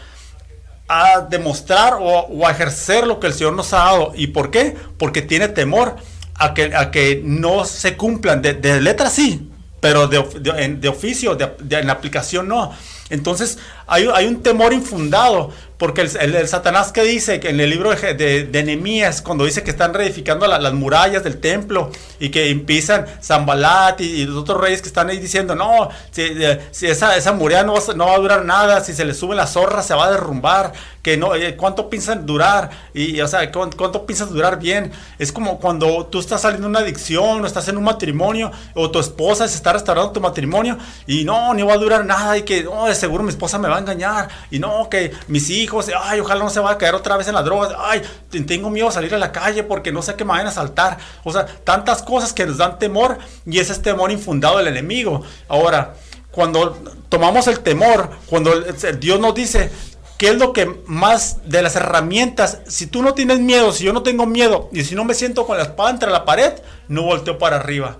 demostrar 1.29 1.97
o, 1.99 2.45
a 2.45 2.51
ejercer 2.51 3.07
lo 3.07 3.19
que 3.19 3.27
el 3.27 3.33
Señor 3.33 3.53
nos 3.53 3.73
ha 3.73 3.77
dado. 3.77 4.11
¿Y 4.15 4.27
por 4.27 4.51
qué? 4.51 4.75
Porque 4.97 5.21
tiene 5.21 5.47
temor 5.47 5.95
a 6.35 6.53
que, 6.53 6.75
a 6.75 6.91
que 6.91 7.21
no 7.23 7.65
se 7.65 7.97
cumplan. 7.97 8.41
De, 8.41 8.53
de 8.53 8.81
letra 8.81 9.09
sí, 9.09 9.49
pero 9.79 10.07
de, 10.07 10.77
de 10.79 10.87
oficio, 10.87 11.37
en 11.69 11.89
aplicación 11.89 12.47
no. 12.47 12.71
Entonces 13.09 13.59
hay, 13.85 14.09
hay, 14.13 14.25
un 14.25 14.41
temor 14.41 14.73
infundado, 14.73 15.51
porque 15.77 16.01
el, 16.01 16.47
Satanás 16.47 16.91
que 16.91 17.03
dice 17.03 17.39
que 17.39 17.49
en 17.49 17.59
el 17.59 17.69
libro 17.69 17.91
de, 17.91 18.13
de, 18.15 19.13
cuando 19.23 19.45
dice 19.45 19.61
que 19.61 19.69
están 19.69 19.93
reedificando 19.93 20.47
las 20.47 20.73
murallas 20.73 21.23
del 21.23 21.39
templo 21.39 21.91
y 22.19 22.29
que 22.29 22.49
empiezan 22.49 23.05
Zambalat 23.21 24.01
y, 24.01 24.25
los 24.25 24.37
otros 24.37 24.59
reyes 24.59 24.81
que 24.81 24.87
están 24.87 25.09
ahí 25.09 25.19
diciendo, 25.19 25.53
no, 25.53 25.89
si, 26.09 26.87
esa, 26.87 27.15
esa 27.15 27.33
muralla 27.33 27.63
no 27.63 27.73
va, 27.75 27.93
no 27.93 28.07
va, 28.07 28.15
a 28.15 28.19
durar 28.19 28.45
nada, 28.45 28.83
si 28.83 28.93
se 28.93 29.05
le 29.05 29.13
sube 29.13 29.35
la 29.35 29.45
zorra 29.45 29.83
se 29.83 29.93
va 29.93 30.07
a 30.07 30.11
derrumbar, 30.11 30.73
que 31.05 31.17
no, 31.17 31.35
eh, 31.35 31.55
¿cuánto 31.55 31.87
piensan 31.87 32.25
durar? 32.25 32.71
Y, 32.91 33.21
o 33.21 33.27
sea, 33.27 33.51
¿cuánto, 33.51 34.07
piensas 34.07 34.31
durar 34.31 34.57
bien? 34.57 34.91
Es 35.19 35.31
como 35.31 35.59
cuando 35.59 36.07
tú 36.07 36.19
estás 36.19 36.41
saliendo 36.41 36.67
de 36.67 36.71
una 36.71 36.79
adicción 36.79 37.43
o 37.43 37.45
estás 37.45 37.67
en 37.67 37.77
un 37.77 37.83
matrimonio 37.83 38.51
o 38.73 38.89
tu 38.89 38.99
esposa 38.99 39.47
se 39.47 39.55
está 39.55 39.73
restaurando 39.73 40.11
tu 40.11 40.19
matrimonio 40.19 40.79
y 41.05 41.23
no, 41.23 41.53
ni 41.53 41.61
va 41.61 41.73
a 41.73 41.77
durar 41.77 42.05
nada 42.05 42.35
y 42.39 42.41
que, 42.41 42.63
no, 42.63 42.87
seguro 42.95 43.23
mi 43.23 43.29
esposa 43.29 43.57
me 43.57 43.67
va 43.67 43.77
a 43.77 43.79
engañar 43.79 44.29
y 44.51 44.59
no, 44.59 44.89
que 44.89 45.11
mis 45.27 45.49
hijos, 45.49 45.87
ay, 46.01 46.19
ojalá 46.19 46.43
no 46.43 46.49
se 46.49 46.59
vaya 46.59 46.75
a 46.75 46.77
caer 46.77 46.95
otra 46.95 47.17
vez 47.17 47.27
en 47.27 47.35
la 47.35 47.43
droga, 47.43 47.75
ay, 47.79 48.01
tengo 48.45 48.69
miedo 48.69 48.87
a 48.87 48.91
salir 48.91 49.13
a 49.13 49.17
la 49.17 49.31
calle 49.31 49.63
porque 49.63 49.91
no 49.91 50.01
sé 50.01 50.15
qué 50.15 50.23
me 50.23 50.31
vayan 50.31 50.47
a 50.47 50.51
saltar. 50.51 50.97
O 51.23 51.31
sea, 51.31 51.45
tantas 51.45 52.01
cosas 52.03 52.33
que 52.33 52.45
nos 52.45 52.57
dan 52.57 52.79
temor 52.79 53.17
y 53.45 53.59
ese 53.59 53.73
es 53.73 53.81
temor 53.81 54.11
infundado 54.11 54.57
del 54.57 54.67
enemigo. 54.67 55.23
Ahora, 55.47 55.95
cuando 56.31 56.77
tomamos 57.09 57.47
el 57.47 57.59
temor, 57.59 58.09
cuando 58.27 58.51
Dios 58.99 59.19
nos 59.19 59.33
dice, 59.35 59.71
¿Qué 60.17 60.29
es 60.29 60.37
lo 60.37 60.53
que 60.53 60.81
más 60.85 61.49
de 61.49 61.61
las 61.61 61.75
herramientas? 61.75 62.59
Si 62.67 62.87
tú 62.87 63.01
no 63.01 63.13
tienes 63.13 63.39
miedo, 63.39 63.73
si 63.73 63.83
yo 63.83 63.91
no 63.91 64.01
tengo 64.01 64.25
miedo, 64.25 64.69
y 64.71 64.85
si 64.85 64.95
no 64.95 65.03
me 65.03 65.13
siento 65.13 65.45
con 65.45 65.57
la 65.57 65.63
espada 65.63 65.89
entre 65.89 66.09
la 66.09 66.23
pared, 66.23 66.53
no 66.87 67.03
volteo 67.03 67.37
para 67.37 67.57
arriba. 67.57 67.97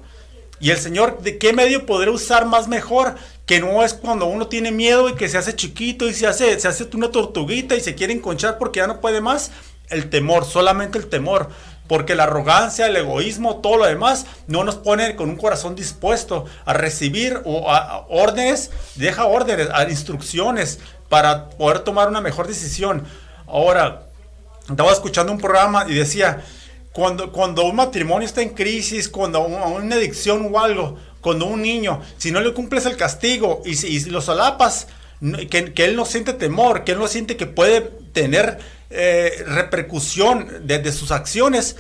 Y 0.62 0.71
el 0.71 0.77
Señor, 0.77 1.19
¿de 1.21 1.38
qué 1.38 1.51
medio 1.51 1.86
podré 1.86 2.10
usar 2.10 2.45
más 2.45 2.69
mejor? 2.69 3.15
Que 3.45 3.60
no 3.60 3.84
es 3.84 3.93
cuando 3.93 4.25
uno 4.25 4.47
tiene 4.47 4.71
miedo 4.71 5.10
y 5.10 5.15
que 5.15 5.29
se 5.29 5.38
hace 5.38 5.55
chiquito 5.55 6.08
y 6.08 6.13
se 6.13 6.27
hace, 6.27 6.60
se 6.60 6.67
hace 6.67 6.88
una 6.93 7.12
tortuguita 7.12 7.75
y 7.75 7.81
se 7.81 7.95
quiere 7.95 8.13
enconchar 8.13 8.58
porque 8.58 8.79
ya 8.79 8.88
no 8.88 9.01
puede 9.01 9.21
más. 9.21 9.51
El 9.89 10.10
temor, 10.10 10.45
solamente 10.45 10.97
el 10.97 11.08
temor. 11.08 11.49
Porque 11.88 12.15
la 12.15 12.23
arrogancia, 12.23 12.88
el 12.88 12.95
egoísmo, 12.95 13.58
todo 13.58 13.77
lo 13.77 13.86
demás 13.86 14.25
no 14.47 14.63
nos 14.63 14.75
pone 14.75 15.15
con 15.15 15.29
un 15.29 15.36
corazón 15.36 15.75
dispuesto 15.75 16.45
a 16.65 16.73
recibir 16.73 17.39
órdenes, 17.45 18.71
deja 18.95 19.25
órdenes, 19.25 19.69
a 19.71 19.84
instrucciones 19.84 20.79
para 21.10 21.49
poder 21.49 21.79
tomar 21.79 22.08
una 22.08 22.21
mejor 22.21 22.47
decisión. 22.47 23.05
Ahora, 23.45 24.08
estaba 24.67 24.91
escuchando 24.91 25.31
un 25.31 25.38
programa 25.38 25.86
y 25.88 25.93
decía, 25.93 26.43
cuando, 26.95 27.29
cuando 27.34 27.65
un 27.65 27.75
matrimonio 27.75 28.25
está 28.25 28.41
en 28.41 28.51
crisis, 28.51 29.10
cuando 29.10 29.41
una 29.41 29.95
adicción 29.97 30.49
o 30.49 30.58
algo, 30.58 30.97
cuando 31.19 31.45
un 31.45 31.62
niño, 31.62 32.01
si 32.15 32.31
no 32.31 32.39
le 32.39 32.53
cumples 32.53 32.86
el 32.86 32.95
castigo 32.95 33.62
y, 33.65 33.75
si 33.75 34.10
lo 34.10 34.21
solapas, 34.21 34.88
que, 35.49 35.73
él 35.75 35.97
no 35.97 36.05
siente 36.05 36.31
temor, 36.31 36.86
que 36.86 36.93
él 36.93 36.99
no 36.99 37.10
siente 37.10 37.36
que 37.36 37.47
puede 37.47 37.81
tener 38.13 38.60
eh, 38.91 39.43
repercusión 39.45 40.65
de, 40.65 40.89
sus 40.93 41.12
acciones, 41.12 41.75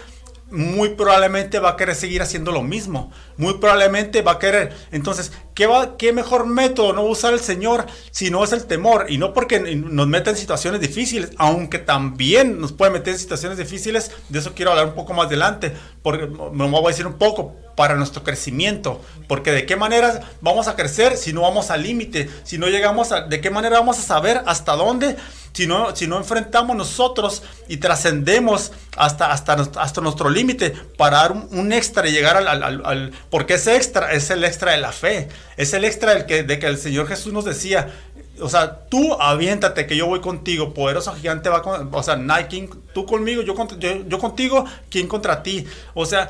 muy 0.51 0.89
probablemente 0.89 1.59
va 1.59 1.71
a 1.71 1.75
querer 1.75 1.95
seguir 1.95 2.21
haciendo 2.21 2.51
lo 2.51 2.61
mismo. 2.61 3.11
Muy 3.37 3.55
probablemente 3.55 4.21
va 4.21 4.33
a 4.33 4.39
querer. 4.39 4.73
Entonces, 4.91 5.31
¿qué, 5.53 5.65
va, 5.65 5.97
qué 5.97 6.13
mejor 6.13 6.45
método 6.45 6.93
no 6.93 7.03
usar 7.03 7.33
el 7.33 7.39
Señor 7.39 7.85
si 8.11 8.29
no 8.29 8.43
es 8.43 8.53
el 8.53 8.65
temor? 8.65 9.07
Y 9.09 9.17
no 9.17 9.33
porque 9.33 9.59
nos 9.59 10.07
meta 10.07 10.29
en 10.29 10.37
situaciones 10.37 10.81
difíciles, 10.81 11.31
aunque 11.37 11.79
también 11.79 12.61
nos 12.61 12.71
puede 12.73 12.91
meter 12.91 13.13
en 13.13 13.19
situaciones 13.19 13.57
difíciles. 13.57 14.11
De 14.29 14.39
eso 14.39 14.53
quiero 14.53 14.71
hablar 14.71 14.87
un 14.87 14.95
poco 14.95 15.13
más 15.13 15.27
adelante, 15.27 15.73
porque 16.03 16.27
me 16.27 16.69
voy 16.69 16.85
a 16.85 16.89
decir 16.89 17.07
un 17.07 17.17
poco 17.17 17.55
para 17.75 17.95
nuestro 17.95 18.23
crecimiento. 18.23 19.01
Porque 19.27 19.51
de 19.51 19.65
qué 19.65 19.75
manera 19.75 20.21
vamos 20.41 20.67
a 20.67 20.75
crecer 20.75 21.17
si 21.17 21.33
no 21.33 21.41
vamos 21.41 21.71
al 21.71 21.83
límite, 21.83 22.29
si 22.43 22.57
no 22.57 22.67
llegamos 22.67 23.11
a. 23.11 23.21
de 23.21 23.41
qué 23.41 23.49
manera 23.49 23.79
vamos 23.79 23.97
a 23.99 24.01
saber 24.01 24.41
hasta 24.45 24.73
dónde 24.73 25.17
si 25.55 25.67
no, 25.67 25.95
si 25.95 26.05
no 26.05 26.17
enfrentamos 26.17 26.75
nosotros 26.75 27.41
y 27.69 27.77
trascendemos 27.77 28.73
hasta, 28.97 29.31
hasta, 29.31 29.53
hasta 29.53 30.01
nuestro 30.01 30.29
límite 30.29 30.71
para 30.97 31.19
dar 31.19 31.31
un, 31.31 31.71
extra 31.71 32.09
y 32.09 32.11
llegar 32.11 32.35
al, 32.35 32.61
al, 32.61 33.11
Porque 33.29 33.53
ese 33.53 33.77
extra 33.77 34.11
es 34.11 34.29
el 34.29 34.43
extra 34.43 34.73
de 34.73 34.79
la 34.79 34.91
fe, 34.91 35.29
es 35.55 35.73
el 35.73 35.85
extra 35.85 36.13
del 36.13 36.25
que, 36.25 36.43
de 36.43 36.59
que 36.59 36.67
el 36.67 36.77
Señor 36.77 37.07
Jesús 37.07 37.31
nos 37.31 37.45
decía, 37.45 37.89
o 38.41 38.49
sea, 38.49 38.81
tú 38.89 39.13
aviéntate 39.13 39.87
que 39.87 39.95
yo 39.95 40.07
voy 40.07 40.19
contigo, 40.19 40.73
poderoso 40.73 41.15
gigante 41.15 41.47
va 41.47 41.61
con, 41.61 41.89
o 41.89 42.03
sea, 42.03 42.17
Nike, 42.17 42.69
tú 42.93 43.05
conmigo, 43.05 43.41
yo, 43.41 43.55
yo, 44.07 44.19
contigo, 44.19 44.65
¿quién 44.89 45.07
contra 45.07 45.41
ti? 45.41 45.65
O 45.93 46.05
sea, 46.05 46.29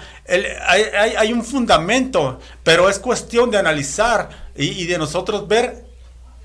hay, 0.67 0.83
hay, 1.17 1.33
un 1.33 1.43
fundamento, 1.43 2.39
pero 2.63 2.89
es 2.89 2.99
cuestión 2.99 3.49
de 3.49 3.57
analizar 3.57 4.29
y, 4.55 4.85
de 4.85 4.97
nosotros 4.97 5.47
ver 5.47 5.84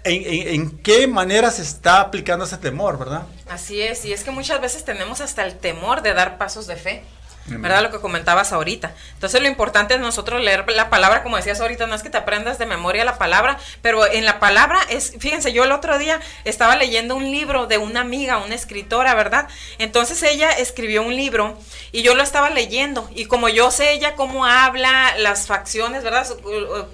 en, 0.05 0.49
en, 0.49 0.79
qué 0.79 1.07
manera 1.07 1.51
se 1.51 1.63
está 1.63 2.01
aplicando 2.01 2.45
ese 2.45 2.57
temor, 2.57 2.99
¿verdad? 2.99 3.23
Así 3.49 3.83
es, 3.83 4.05
y 4.05 4.13
es 4.13 4.25
que 4.25 4.31
muchas 4.31 4.61
veces 4.61 4.85
tenemos 4.85 5.21
hasta 5.21 5.45
el 5.45 5.59
temor 5.59 6.03
de 6.03 6.15
dar 6.15 6.39
pasos 6.39 6.67
de 6.67 6.77
fe. 6.77 7.03
¿Verdad? 7.46 7.83
Lo 7.83 7.90
que 7.90 8.00
comentabas 8.00 8.53
ahorita. 8.53 8.94
Entonces 9.14 9.40
lo 9.40 9.48
importante 9.48 9.94
es 9.94 10.00
nosotros 10.00 10.40
leer 10.40 10.64
la 10.70 10.90
palabra, 10.90 11.22
como 11.22 11.37
decías 11.37 11.61
ahorita, 11.61 11.87
no 11.87 11.94
es 11.94 12.03
que 12.03 12.11
te 12.11 12.18
aprendas 12.18 12.59
de 12.59 12.66
memoria 12.66 13.05
la 13.05 13.18
palabra, 13.18 13.59
pero 13.83 14.07
en 14.07 14.24
la 14.24 14.38
palabra 14.38 14.79
es, 14.88 15.14
fíjense, 15.18 15.53
yo 15.53 15.64
el 15.64 15.72
otro 15.72 15.98
día 15.98 16.20
estaba 16.44 16.76
leyendo 16.76 17.16
un 17.16 17.31
libro 17.31 17.66
de 17.66 17.79
una 17.79 18.00
amiga, 18.00 18.38
una 18.38 18.55
escritora, 18.55 19.14
¿verdad? 19.14 19.48
Entonces 19.79 20.22
ella 20.22 20.50
escribió 20.50 21.03
un 21.03 21.16
libro 21.16 21.59
y 21.92 22.03
yo 22.03 22.14
lo 22.14 22.22
estaba 22.22 22.50
leyendo 22.50 23.11
y 23.14 23.26
como 23.26 23.48
yo 23.48 23.70
sé 23.70 23.92
ella 23.92 24.14
cómo 24.14 24.46
habla, 24.46 25.16
las 25.18 25.46
facciones, 25.46 26.03
¿verdad? 26.03 26.26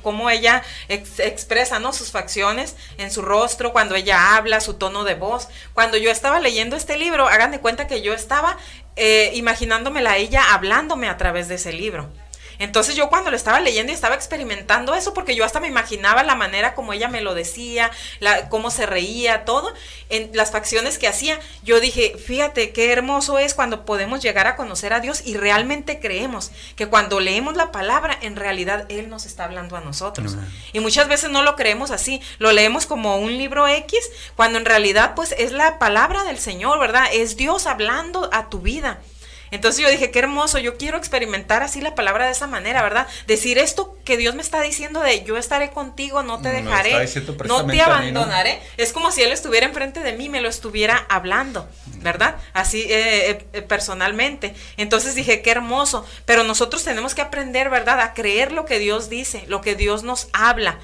Cómo 0.02 0.30
ella 0.30 0.62
expresa, 0.88 1.78
¿no? 1.78 1.92
Sus 1.92 2.10
facciones 2.10 2.76
en 2.98 3.10
su 3.10 3.22
rostro, 3.22 3.72
cuando 3.72 3.94
ella 3.94 4.36
habla, 4.36 4.60
su 4.60 4.74
tono 4.74 5.04
de 5.04 5.14
voz. 5.14 5.48
Cuando 5.74 5.96
yo 5.96 6.10
estaba 6.10 6.40
leyendo 6.40 6.76
este 6.76 6.96
libro, 6.96 7.28
hagan 7.28 7.50
de 7.50 7.60
cuenta 7.60 7.86
que 7.86 8.02
yo 8.02 8.14
estaba 8.14 8.56
eh, 8.96 9.30
imaginándomela 9.34 10.12
a 10.12 10.16
ella 10.16 10.54
hablándome 10.54 11.08
a 11.08 11.16
través 11.16 11.48
de 11.48 11.56
ese 11.56 11.72
libro. 11.72 12.10
Entonces 12.58 12.94
yo 12.94 13.08
cuando 13.08 13.30
lo 13.30 13.36
estaba 13.36 13.60
leyendo 13.60 13.92
y 13.92 13.94
estaba 13.94 14.14
experimentando 14.14 14.94
eso, 14.94 15.14
porque 15.14 15.34
yo 15.34 15.44
hasta 15.44 15.60
me 15.60 15.68
imaginaba 15.68 16.22
la 16.22 16.34
manera 16.34 16.74
como 16.74 16.92
ella 16.92 17.08
me 17.08 17.20
lo 17.20 17.34
decía, 17.34 17.90
la, 18.20 18.48
cómo 18.48 18.70
se 18.70 18.86
reía, 18.86 19.44
todo, 19.44 19.72
en 20.08 20.30
las 20.34 20.50
facciones 20.50 20.98
que 20.98 21.08
hacía, 21.08 21.38
yo 21.62 21.80
dije, 21.80 22.16
fíjate 22.16 22.72
qué 22.72 22.92
hermoso 22.92 23.38
es 23.38 23.54
cuando 23.54 23.84
podemos 23.84 24.22
llegar 24.22 24.46
a 24.46 24.56
conocer 24.56 24.92
a 24.92 25.00
Dios 25.00 25.22
y 25.24 25.36
realmente 25.36 26.00
creemos 26.00 26.50
que 26.76 26.86
cuando 26.86 27.20
leemos 27.20 27.56
la 27.56 27.72
palabra, 27.72 28.16
en 28.20 28.36
realidad 28.36 28.86
Él 28.88 29.08
nos 29.08 29.26
está 29.26 29.44
hablando 29.44 29.76
a 29.76 29.80
nosotros. 29.80 30.36
Y 30.72 30.80
muchas 30.80 31.08
veces 31.08 31.30
no 31.30 31.42
lo 31.42 31.56
creemos 31.56 31.90
así, 31.90 32.20
lo 32.38 32.52
leemos 32.52 32.86
como 32.86 33.18
un 33.18 33.36
libro 33.36 33.66
X, 33.66 33.98
cuando 34.36 34.58
en 34.58 34.64
realidad 34.64 35.14
pues 35.14 35.34
es 35.38 35.52
la 35.52 35.78
palabra 35.78 36.24
del 36.24 36.38
Señor, 36.38 36.78
¿verdad? 36.78 37.06
Es 37.12 37.36
Dios 37.36 37.66
hablando 37.66 38.28
a 38.32 38.48
tu 38.48 38.60
vida. 38.60 39.00
Entonces 39.50 39.82
yo 39.82 39.90
dije, 39.90 40.10
qué 40.10 40.18
hermoso, 40.18 40.58
yo 40.58 40.76
quiero 40.76 40.98
experimentar 40.98 41.62
así 41.62 41.80
la 41.80 41.94
palabra 41.94 42.26
de 42.26 42.32
esa 42.32 42.46
manera, 42.46 42.82
¿verdad? 42.82 43.06
Decir 43.26 43.58
esto 43.58 43.96
que 44.04 44.16
Dios 44.16 44.34
me 44.34 44.42
está 44.42 44.60
diciendo 44.60 45.00
de 45.00 45.24
yo 45.24 45.36
estaré 45.36 45.70
contigo, 45.70 46.22
no 46.22 46.40
te 46.40 46.50
dejaré, 46.50 47.08
no 47.46 47.66
te 47.66 47.80
abandonaré. 47.80 48.60
Es 48.76 48.92
como 48.92 49.12
si 49.12 49.22
Él 49.22 49.32
estuviera 49.32 49.66
enfrente 49.66 50.00
de 50.00 50.12
mí, 50.12 50.28
me 50.28 50.40
lo 50.40 50.48
estuviera 50.48 51.06
hablando, 51.08 51.68
¿verdad? 51.98 52.36
Así 52.52 52.82
eh, 52.82 53.30
eh, 53.30 53.46
eh, 53.52 53.62
personalmente. 53.62 54.54
Entonces 54.76 55.14
dije, 55.14 55.42
qué 55.42 55.50
hermoso, 55.50 56.06
pero 56.24 56.44
nosotros 56.44 56.84
tenemos 56.84 57.14
que 57.14 57.22
aprender, 57.22 57.70
¿verdad? 57.70 58.00
A 58.00 58.14
creer 58.14 58.52
lo 58.52 58.64
que 58.64 58.78
Dios 58.78 59.08
dice, 59.08 59.44
lo 59.48 59.60
que 59.60 59.74
Dios 59.74 60.02
nos 60.02 60.28
habla. 60.32 60.78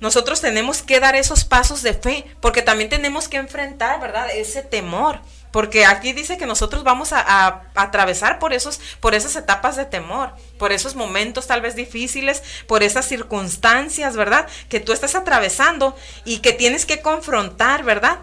nosotros 0.00 0.40
tenemos 0.40 0.82
que 0.82 1.00
dar 1.00 1.16
esos 1.16 1.44
pasos 1.44 1.82
de 1.82 1.94
fe, 1.94 2.26
porque 2.40 2.62
también 2.62 2.90
tenemos 2.90 3.28
que 3.28 3.38
enfrentar, 3.38 4.00
¿verdad? 4.00 4.28
Ese 4.34 4.62
temor. 4.62 5.20
Porque 5.52 5.84
aquí 5.84 6.12
dice 6.12 6.38
que 6.38 6.46
nosotros 6.46 6.82
vamos 6.82 7.12
a, 7.12 7.62
atravesar 7.74 8.38
por, 8.38 8.52
esos, 8.52 8.80
por 9.00 9.14
esas 9.14 9.36
etapas 9.36 9.76
de 9.76 9.84
temor, 9.84 10.34
por 10.58 10.72
esos 10.72 10.96
momentos 10.96 11.46
tal 11.46 11.60
vez 11.60 11.76
difíciles, 11.76 12.42
por 12.66 12.82
esas 12.82 13.06
circunstancias, 13.06 14.16
¿verdad? 14.16 14.48
Que 14.68 14.80
tú 14.80 14.92
estás 14.92 15.14
atravesando 15.14 15.94
y 16.24 16.38
que 16.38 16.52
tienes 16.52 16.86
que 16.86 17.02
confrontar, 17.02 17.84
¿verdad? 17.84 18.18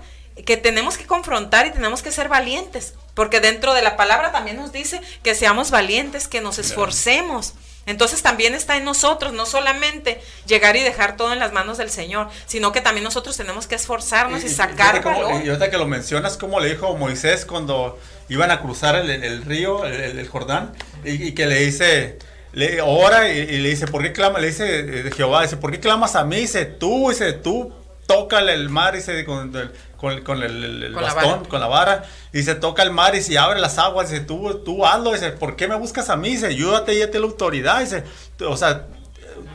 Que 0.45 0.57
tenemos 0.57 0.97
que 0.97 1.05
confrontar 1.05 1.67
y 1.67 1.71
tenemos 1.71 2.01
que 2.01 2.11
ser 2.11 2.29
valientes. 2.29 2.95
Porque 3.13 3.39
dentro 3.39 3.73
de 3.73 3.81
la 3.81 3.95
palabra 3.95 4.31
también 4.31 4.57
nos 4.57 4.71
dice 4.71 5.01
que 5.23 5.35
seamos 5.35 5.71
valientes, 5.71 6.27
que 6.27 6.41
nos 6.41 6.57
esforcemos. 6.57 7.53
Entonces 7.89 8.21
también 8.21 8.53
está 8.53 8.77
en 8.77 8.85
nosotros, 8.85 9.33
no 9.33 9.45
solamente 9.45 10.21
llegar 10.45 10.75
y 10.75 10.83
dejar 10.83 11.17
todo 11.17 11.33
en 11.33 11.39
las 11.39 11.53
manos 11.53 11.77
del 11.77 11.89
Señor, 11.89 12.29
sino 12.45 12.71
que 12.71 12.81
también 12.81 13.03
nosotros 13.03 13.35
tenemos 13.35 13.67
que 13.67 13.75
esforzarnos 13.75 14.43
y, 14.43 14.49
sacar 14.49 15.03
valor. 15.03 15.43
y 15.43 15.49
ahorita 15.49 15.69
que 15.69 15.77
lo 15.77 15.87
mencionas, 15.87 16.37
como 16.37 16.59
le 16.59 16.69
dijo 16.69 16.95
Moisés 16.95 17.45
cuando 17.45 17.99
iban 18.29 18.51
a 18.51 18.61
cruzar 18.61 18.95
el, 18.95 19.43
río, 19.43 19.85
el, 19.85 20.27
Jordán, 20.27 20.73
y, 21.03 21.31
que 21.31 21.47
le 21.47 21.59
dice, 21.61 22.19
le 22.53 22.81
ora 22.81 23.29
y, 23.29 23.57
le 23.57 23.69
dice, 23.69 23.87
¿por 23.87 24.03
qué 24.03 24.13
clama? 24.13 24.39
Le 24.39 24.47
dice 24.47 24.83
de 24.83 25.11
Jehová, 25.11 25.41
dice, 25.41 25.57
¿por 25.57 25.71
qué 25.71 25.79
clamas 25.79 26.15
a 26.15 26.23
mí? 26.23 26.37
Dice, 26.37 26.65
tú, 26.65 27.09
dice, 27.09 27.33
tú, 27.33 27.73
tócale 28.09 28.55
el 28.55 28.69
mar, 28.69 28.95
dice, 28.95 29.23
con, 29.23 29.51
con, 29.95 30.21
con 30.21 30.41
el, 30.41 30.91
bastón, 30.95 31.45
con 31.45 31.59
la 31.59 31.67
vara, 31.67 32.03
y 32.33 32.41
se 32.41 32.55
toca 32.55 32.81
el 32.81 32.89
mar 32.89 33.13
y 33.13 33.21
se 33.21 33.37
abre 33.37 33.59
las 33.59 33.77
aguas, 33.77 34.09
dice, 34.09 34.23
tú, 34.23 34.63
tú 34.65 34.83
hazlo, 34.83 35.11
dice, 35.11 35.29
¿por 35.29 35.55
qué 35.55 35.67
me 35.67 35.75
buscas 35.75 36.09
a 36.09 36.15
mí? 36.15 36.29
Dice, 36.29 36.47
ayúdate 36.47 36.95
y 36.95 37.05
la 37.05 37.19
autoridad, 37.19 37.79
dice, 37.81 38.03
o 38.47 38.57
sea, 38.57 38.87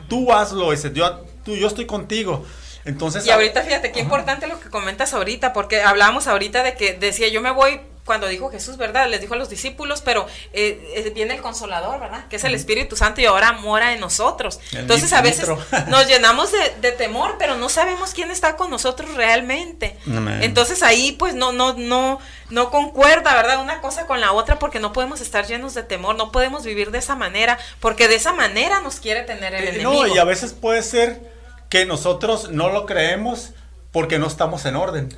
tú 0.07 0.31
hazlo, 0.31 0.71
dice, 0.71 0.89
yo, 0.93 1.25
tú, 1.43 1.53
yo 1.57 1.67
estoy 1.67 1.85
contigo. 1.85 2.45
Entonces, 2.85 3.27
y 3.27 3.31
ahorita 3.31 3.61
fíjate 3.63 3.91
qué 3.91 3.99
importante 3.99 4.47
lo 4.47 4.57
que 4.57 4.69
comentas 4.69 5.13
ahorita, 5.13 5.51
porque 5.51 5.81
hablábamos 5.81 6.27
ahorita 6.27 6.63
de 6.63 6.75
que 6.75 6.93
decía 6.93 7.27
yo 7.27 7.41
me 7.41 7.51
voy 7.51 7.81
cuando 8.05 8.27
dijo 8.27 8.51
Jesús, 8.51 8.77
¿verdad? 8.77 9.09
Les 9.09 9.19
dijo 9.19 9.33
a 9.33 9.37
los 9.37 9.49
discípulos, 9.49 10.01
pero 10.01 10.27
eh, 10.53 10.93
eh, 10.95 11.11
viene 11.15 11.33
el 11.33 11.41
consolador, 11.41 11.99
¿verdad? 11.99 12.27
Que 12.27 12.35
es 12.35 12.43
el 12.43 12.53
Espíritu 12.53 12.95
Santo 12.95 13.19
y 13.19 13.25
ahora 13.25 13.53
mora 13.53 13.93
en 13.93 13.99
nosotros. 13.99 14.59
Entonces 14.73 15.11
a 15.11 15.21
veces 15.21 15.49
nos 15.87 16.07
llenamos 16.07 16.51
de, 16.51 16.91
temor, 16.91 17.35
pero 17.39 17.55
no 17.55 17.67
sabemos 17.67 18.13
quién 18.13 18.29
está 18.29 18.55
con 18.57 18.69
nosotros 18.69 19.15
realmente. 19.15 19.97
Entonces 20.41 20.83
ahí 20.83 21.13
pues 21.13 21.33
no, 21.33 21.51
no, 21.51 21.73
no, 21.73 22.19
no 22.51 22.69
concuerda, 22.69 23.33
¿verdad? 23.33 23.59
Una 23.59 23.81
cosa 23.81 24.05
con 24.05 24.21
la 24.21 24.33
otra 24.33 24.59
porque 24.59 24.79
no 24.79 24.93
podemos 24.93 25.19
estar 25.19 25.47
llenos 25.47 25.73
de 25.73 25.81
temor, 25.81 26.15
no 26.15 26.31
podemos 26.31 26.63
vivir 26.63 26.91
de 26.91 26.99
esa 26.99 27.15
manera, 27.15 27.57
porque 27.79 28.07
de 28.07 28.15
esa 28.15 28.33
manera 28.33 28.81
nos 28.81 28.99
quiere 28.99 29.23
tener 29.23 29.55
el 29.55 29.63
eh, 29.63 29.69
enemigo. 29.69 30.05
No, 30.05 30.07
y 30.07 30.19
a 30.19 30.23
veces 30.23 30.53
puede 30.53 30.83
ser 30.83 31.33
que 31.69 31.87
nosotros 31.87 32.51
no 32.51 32.69
lo 32.69 32.85
creemos 32.85 33.53
porque 33.91 34.19
no 34.19 34.27
estamos 34.27 34.63
en 34.65 34.75
orden. 34.75 35.09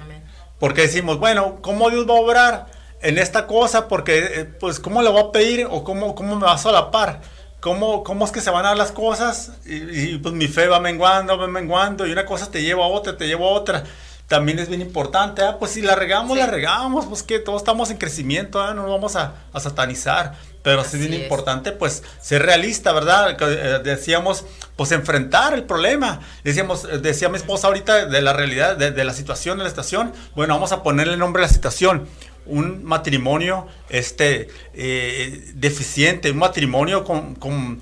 Porque 0.57 0.83
decimos, 0.83 1.19
bueno, 1.19 1.59
¿cómo 1.61 1.89
Dios 1.89 2.07
va 2.09 2.13
a 2.13 2.21
obrar? 2.21 2.76
En 3.01 3.17
esta 3.17 3.47
cosa 3.47 3.87
porque, 3.87 4.17
eh, 4.19 4.45
pues, 4.45 4.79
¿cómo 4.79 5.01
le 5.01 5.09
voy 5.09 5.21
a 5.21 5.31
pedir 5.31 5.67
o 5.69 5.83
cómo, 5.83 6.15
cómo 6.15 6.35
me 6.35 6.45
va 6.45 6.53
a 6.53 6.57
solapar? 6.57 7.21
¿Cómo, 7.59 8.03
¿Cómo 8.03 8.25
es 8.25 8.31
que 8.31 8.41
se 8.41 8.49
van 8.49 8.65
a 8.65 8.69
dar 8.69 8.77
las 8.77 8.91
cosas? 8.91 9.51
Y, 9.65 10.17
pues 10.19 10.33
mi 10.33 10.47
fe 10.47 10.67
va 10.67 10.79
menguando, 10.79 11.37
va 11.37 11.47
menguando, 11.47 12.05
y 12.05 12.11
una 12.11 12.25
cosa 12.25 12.51
te 12.51 12.61
lleva 12.61 12.85
a 12.85 12.87
otra, 12.87 13.17
te 13.17 13.27
lleva 13.27 13.45
a 13.45 13.49
otra. 13.49 13.83
También 14.27 14.59
es 14.59 14.67
bien 14.67 14.81
importante, 14.81 15.41
¿ah? 15.41 15.57
pues 15.57 15.71
si 15.71 15.81
la 15.81 15.95
regamos, 15.95 16.37
la 16.37 16.47
regamos, 16.47 17.05
pues 17.05 17.23
que 17.23 17.39
todos 17.39 17.61
estamos 17.61 17.89
en 17.89 17.97
crecimiento, 17.97 18.61
¿ah? 18.61 18.73
no 18.73 18.83
nos 18.83 18.91
vamos 18.91 19.15
a, 19.15 19.33
a 19.53 19.59
satanizar. 19.59 20.33
Pero 20.63 20.83
sí 20.83 20.97
es 20.97 21.07
bien 21.07 21.21
importante, 21.21 21.71
pues, 21.71 22.03
ser 22.21 22.43
realista, 22.43 22.91
¿verdad? 22.91 23.37
Eh, 23.39 23.79
decíamos, 23.85 24.43
pues, 24.75 24.91
enfrentar 24.91 25.53
el 25.53 25.63
problema. 25.63 26.19
Decíamos, 26.43 26.83
eh, 26.83 26.97
decía 26.97 27.29
mi 27.29 27.37
esposa 27.37 27.67
ahorita 27.67 28.07
de 28.07 28.21
la 28.21 28.33
realidad, 28.33 28.75
de, 28.75 28.91
de 28.91 29.05
la 29.05 29.13
situación 29.13 29.57
de 29.57 29.63
la 29.63 29.69
estación. 29.69 30.11
Bueno, 30.35 30.55
vamos 30.55 30.73
a 30.73 30.83
ponerle 30.83 31.15
nombre 31.15 31.41
a 31.41 31.47
la 31.47 31.53
situación 31.53 32.09
un 32.47 32.83
matrimonio 32.83 33.67
este, 33.89 34.47
eh, 34.73 35.51
deficiente, 35.53 36.31
un 36.31 36.37
matrimonio 36.37 37.03
con, 37.03 37.35
con, 37.35 37.79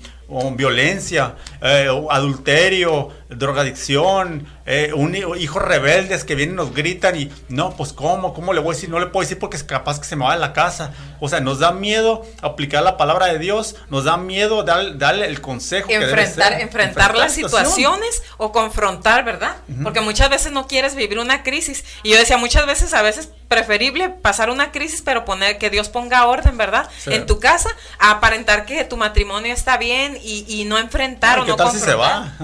violencia, 0.56 1.36
eh, 1.62 1.88
adulterio, 2.10 3.10
drogadicción, 3.28 4.46
eh, 4.66 4.92
un, 4.94 5.14
hijos 5.14 5.62
rebeldes 5.62 6.24
que 6.24 6.34
vienen 6.34 6.54
y 6.54 6.56
nos 6.56 6.74
gritan 6.74 7.16
y 7.18 7.30
no, 7.48 7.76
pues 7.76 7.92
¿cómo? 7.92 8.34
¿Cómo 8.34 8.52
le 8.52 8.60
voy 8.60 8.72
a 8.72 8.74
decir? 8.74 8.88
No 8.88 8.98
le 8.98 9.06
puedo 9.06 9.22
decir 9.22 9.38
porque 9.38 9.56
es 9.56 9.64
capaz 9.64 9.98
que 9.98 10.06
se 10.06 10.16
me 10.16 10.24
va 10.24 10.34
de 10.34 10.40
la 10.40 10.52
casa. 10.52 10.92
O 11.20 11.28
sea, 11.28 11.40
nos 11.40 11.58
da 11.58 11.72
miedo 11.72 12.24
aplicar 12.42 12.82
la 12.82 12.96
palabra 12.96 13.26
de 13.26 13.38
Dios, 13.38 13.76
nos 13.88 14.04
da 14.04 14.16
miedo 14.16 14.62
darle 14.62 15.26
el 15.26 15.40
consejo. 15.40 15.90
Enfrentar, 15.90 16.60
enfrentar, 16.60 17.16
las 17.16 17.32
situaciones 17.32 18.22
o 18.36 18.52
confrontar, 18.52 19.24
¿verdad? 19.24 19.56
Porque 19.82 20.00
muchas 20.00 20.30
veces 20.30 20.52
no 20.52 20.66
quieres 20.66 20.94
vivir 20.94 21.18
una 21.18 21.42
crisis. 21.42 21.84
Y 22.02 22.10
yo 22.10 22.18
decía, 22.18 22.36
muchas 22.36 22.66
veces, 22.66 22.94
a 22.94 23.02
veces 23.02 23.30
preferible 23.48 24.08
pasar 24.08 24.50
una 24.50 24.72
crisis, 24.72 25.02
pero 25.02 25.24
poner 25.24 25.58
que 25.58 25.70
Dios 25.70 25.88
ponga 25.88 26.26
orden, 26.26 26.56
¿verdad? 26.56 26.88
En 27.06 27.26
tu 27.26 27.38
casa, 27.38 27.70
a 27.98 28.10
aparentar 28.10 28.66
que 28.66 28.84
tu 28.84 28.96
matrimonio 28.96 29.52
está 29.52 29.76
bien 29.76 30.18
y, 30.22 30.64
no 30.66 30.78
enfrentar 30.78 31.38
o 31.38 31.44
no 31.44 31.54
tal 31.54 31.70
se 31.70 31.94
va? 31.94 32.34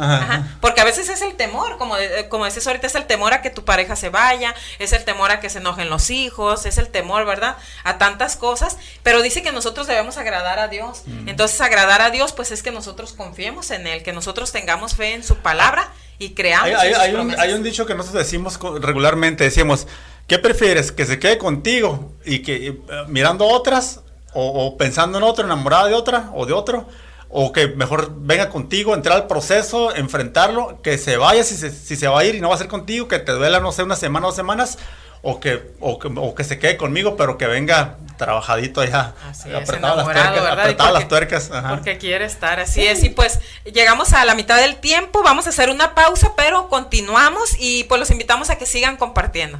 Porque 0.72 0.80
a 0.80 0.84
veces 0.84 1.10
es 1.10 1.20
el 1.20 1.34
temor, 1.34 1.76
como, 1.76 1.96
como 2.30 2.46
dices 2.46 2.66
ahorita, 2.66 2.86
es 2.86 2.94
el 2.94 3.04
temor 3.04 3.34
a 3.34 3.42
que 3.42 3.50
tu 3.50 3.62
pareja 3.62 3.94
se 3.94 4.08
vaya, 4.08 4.54
es 4.78 4.94
el 4.94 5.04
temor 5.04 5.30
a 5.30 5.38
que 5.38 5.50
se 5.50 5.58
enojen 5.58 5.90
los 5.90 6.08
hijos, 6.08 6.64
es 6.64 6.78
el 6.78 6.88
temor, 6.88 7.26
¿verdad? 7.26 7.58
A 7.84 7.98
tantas 7.98 8.36
cosas, 8.36 8.78
pero 9.02 9.20
dice 9.20 9.42
que 9.42 9.52
nosotros 9.52 9.86
debemos 9.86 10.16
agradar 10.16 10.58
a 10.58 10.68
Dios. 10.68 11.02
Mm. 11.04 11.28
Entonces, 11.28 11.60
agradar 11.60 12.00
a 12.00 12.08
Dios, 12.08 12.32
pues 12.32 12.52
es 12.52 12.62
que 12.62 12.70
nosotros 12.70 13.12
confiemos 13.12 13.70
en 13.70 13.86
Él, 13.86 14.02
que 14.02 14.14
nosotros 14.14 14.50
tengamos 14.50 14.94
fe 14.94 15.12
en 15.12 15.22
su 15.22 15.36
palabra 15.36 15.92
y 16.18 16.30
creamos. 16.30 16.70
Hay, 16.70 16.94
hay, 16.94 17.14
un, 17.16 17.38
hay 17.38 17.52
un 17.52 17.62
dicho 17.62 17.84
que 17.84 17.94
nosotros 17.94 18.24
decimos 18.24 18.58
regularmente, 18.80 19.44
decimos, 19.44 19.86
¿qué 20.26 20.38
prefieres? 20.38 20.90
¿Que 20.90 21.04
se 21.04 21.18
quede 21.18 21.36
contigo 21.36 22.12
y 22.24 22.38
que 22.40 22.68
eh, 22.68 22.78
mirando 23.08 23.46
otras 23.46 24.00
o, 24.32 24.78
pensando 24.78 25.18
en 25.18 25.24
otra, 25.24 25.44
enamorada 25.44 25.88
de 25.88 25.94
otra 25.94 26.30
o 26.34 26.46
de 26.46 26.54
otro? 26.54 26.88
O 27.34 27.50
que 27.50 27.68
mejor 27.68 28.12
venga 28.14 28.50
contigo, 28.50 28.94
entrar 28.94 29.16
al 29.16 29.26
proceso, 29.26 29.94
enfrentarlo, 29.94 30.82
que 30.82 30.98
se 30.98 31.16
vaya 31.16 31.42
si 31.42 31.56
se, 31.56 31.70
si 31.70 31.96
se 31.96 32.06
va 32.06 32.20
a 32.20 32.24
ir 32.24 32.34
y 32.34 32.40
no 32.40 32.50
va 32.50 32.54
a 32.54 32.58
ser 32.58 32.68
contigo, 32.68 33.08
que 33.08 33.18
te 33.18 33.32
duela, 33.32 33.58
no 33.58 33.72
sé, 33.72 33.82
una 33.82 33.96
semana 33.96 34.26
o 34.26 34.28
dos 34.28 34.36
semanas, 34.36 34.78
o 35.22 35.40
que, 35.40 35.72
o 35.80 35.98
que, 35.98 36.08
o 36.14 36.34
que 36.34 36.44
se 36.44 36.58
quede 36.58 36.76
conmigo, 36.76 37.16
pero 37.16 37.38
que 37.38 37.46
venga 37.46 37.96
trabajadito 38.18 38.82
allá, 38.82 39.14
apretado 39.56 39.96
las 39.96 40.06
tuercas, 40.12 40.92
las 40.92 41.08
tuercas. 41.08 41.50
Porque 41.70 41.96
quiere 41.96 42.26
estar, 42.26 42.60
así 42.60 42.86
es. 42.86 43.02
Y 43.02 43.08
pues 43.08 43.40
llegamos 43.64 44.12
a 44.12 44.24
la 44.26 44.34
mitad 44.34 44.58
del 44.60 44.76
tiempo, 44.76 45.22
vamos 45.22 45.46
a 45.46 45.50
hacer 45.50 45.70
una 45.70 45.94
pausa, 45.94 46.34
pero 46.36 46.68
continuamos 46.68 47.56
y 47.58 47.84
pues 47.84 47.98
los 47.98 48.10
invitamos 48.10 48.50
a 48.50 48.58
que 48.58 48.66
sigan 48.66 48.96
compartiendo. 48.96 49.58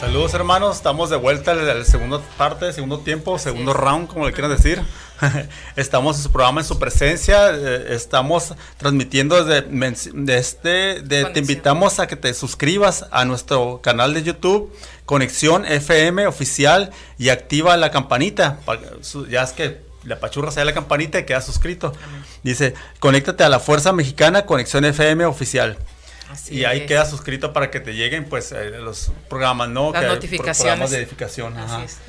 Saludos 0.00 0.32
hermanos, 0.32 0.76
estamos 0.76 1.10
de 1.10 1.16
vuelta 1.16 1.52
en 1.52 1.66
la 1.66 1.84
segunda 1.84 2.22
parte, 2.38 2.72
segundo 2.72 3.00
tiempo, 3.00 3.38
segundo 3.38 3.74
round, 3.74 4.08
como 4.08 4.24
le 4.24 4.32
quieran 4.32 4.50
decir. 4.50 4.80
estamos 5.76 6.16
en 6.16 6.22
su 6.22 6.32
programa, 6.32 6.62
en 6.62 6.66
su 6.66 6.78
presencia, 6.78 7.50
eh, 7.50 7.88
estamos 7.90 8.54
transmitiendo 8.78 9.44
desde, 9.44 9.68
este, 10.38 11.02
te 11.02 11.38
invitamos 11.38 12.00
a 12.00 12.06
que 12.06 12.16
te 12.16 12.32
suscribas 12.32 13.04
a 13.10 13.26
nuestro 13.26 13.82
canal 13.82 14.14
de 14.14 14.22
YouTube, 14.22 14.74
Conexión 15.04 15.66
FM 15.66 16.26
Oficial, 16.26 16.92
y 17.18 17.28
activa 17.28 17.76
la 17.76 17.90
campanita, 17.90 18.58
ya 19.28 19.42
es 19.42 19.52
que 19.52 19.82
la 20.04 20.18
pachurra 20.18 20.50
sea 20.50 20.64
la 20.64 20.72
campanita 20.72 21.18
y 21.18 21.26
queda 21.26 21.42
suscrito. 21.42 21.92
Dice, 22.42 22.72
conéctate 23.00 23.44
a 23.44 23.50
la 23.50 23.60
Fuerza 23.60 23.92
Mexicana, 23.92 24.46
Conexión 24.46 24.86
FM 24.86 25.26
Oficial 25.26 25.76
y 26.50 26.64
ahí 26.64 26.86
queda 26.86 27.06
suscrito 27.06 27.52
para 27.52 27.70
que 27.70 27.80
te 27.80 27.94
lleguen 27.94 28.24
pues 28.28 28.52
eh, 28.52 28.70
los 28.70 29.12
programas, 29.28 29.68
¿no? 29.68 29.92
Las 29.92 30.04
notificaciones. 30.04 30.90
de 30.90 30.98
edificación. 30.98 31.54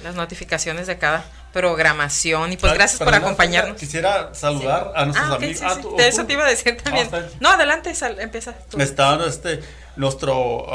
las 0.04 0.16
notificaciones 0.16 0.88
de 0.88 0.98
cada 0.98 1.26
programación. 1.54 2.54
Y 2.54 2.58
pues 2.58 2.74
gracias 2.74 3.00
por 3.02 3.14
acompañarnos. 3.14 3.78
Quisiera 3.78 4.34
saludar 4.34 4.92
a 4.96 5.06
nuestros 5.06 5.30
ah, 5.30 5.36
amigos. 5.36 5.62
Ah, 5.64 5.78
de 5.98 6.08
eso 6.08 6.26
te 6.26 6.34
iba 6.34 6.46
a 6.46 6.50
decir 6.50 6.78
también. 6.82 7.10
no, 7.40 7.50
adelante, 7.50 7.94
empieza 8.20 8.54
tú. 8.70 8.80
Está 8.80 9.20
este, 9.26 9.62
nuestro... 9.96 10.66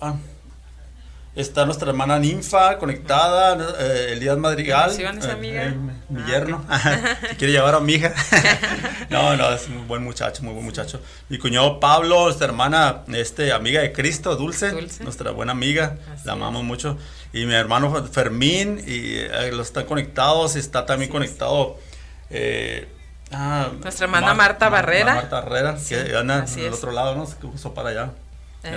Uh, 0.00 0.31
Está 1.34 1.64
nuestra 1.64 1.88
hermana 1.88 2.18
Ninfa 2.18 2.76
conectada, 2.76 3.74
eh, 3.80 4.12
Elías 4.12 4.36
Madrigal. 4.36 4.92
Eh, 5.00 5.06
amiga? 5.06 5.64
Eh, 5.64 5.74
mi 6.10 6.20
ah, 6.20 6.26
yerno. 6.26 6.66
si 7.30 7.36
quiere 7.36 7.54
llevar 7.54 7.74
a 7.74 7.80
mi 7.80 7.94
hija. 7.94 8.12
no, 9.08 9.34
no, 9.34 9.50
es 9.50 9.66
un 9.66 9.88
buen 9.88 10.04
muchacho, 10.04 10.42
muy 10.42 10.52
buen 10.52 10.66
muchacho. 10.66 11.00
Mi 11.30 11.38
cuñado 11.38 11.80
Pablo, 11.80 12.24
nuestra 12.24 12.48
hermana, 12.48 13.04
este, 13.14 13.50
amiga 13.52 13.80
de 13.80 13.92
Cristo, 13.92 14.36
Dulce, 14.36 14.72
nuestra 15.00 15.30
buena 15.30 15.52
amiga, 15.52 15.96
la 16.24 16.34
amamos 16.34 16.64
mucho. 16.64 16.98
Y 17.32 17.46
mi 17.46 17.54
hermano 17.54 18.04
Fermín, 18.04 18.84
y 18.86 19.26
los 19.52 19.68
están 19.68 19.86
conectados, 19.86 20.54
está 20.54 20.84
también 20.84 21.10
conectado. 21.10 21.78
Ah, 23.30 23.70
nuestra 23.80 24.04
hermana 24.04 24.34
Marta 24.34 24.68
Barrera. 24.68 25.14
Marta 25.14 25.40
Barrera, 25.40 25.78
que 25.88 26.14
anda 26.14 26.42
del 26.42 26.74
otro 26.74 26.92
lado, 26.92 27.14
¿no? 27.14 27.24
Se 27.24 27.36
cruzó 27.36 27.72
para 27.72 27.88
allá. 27.88 28.10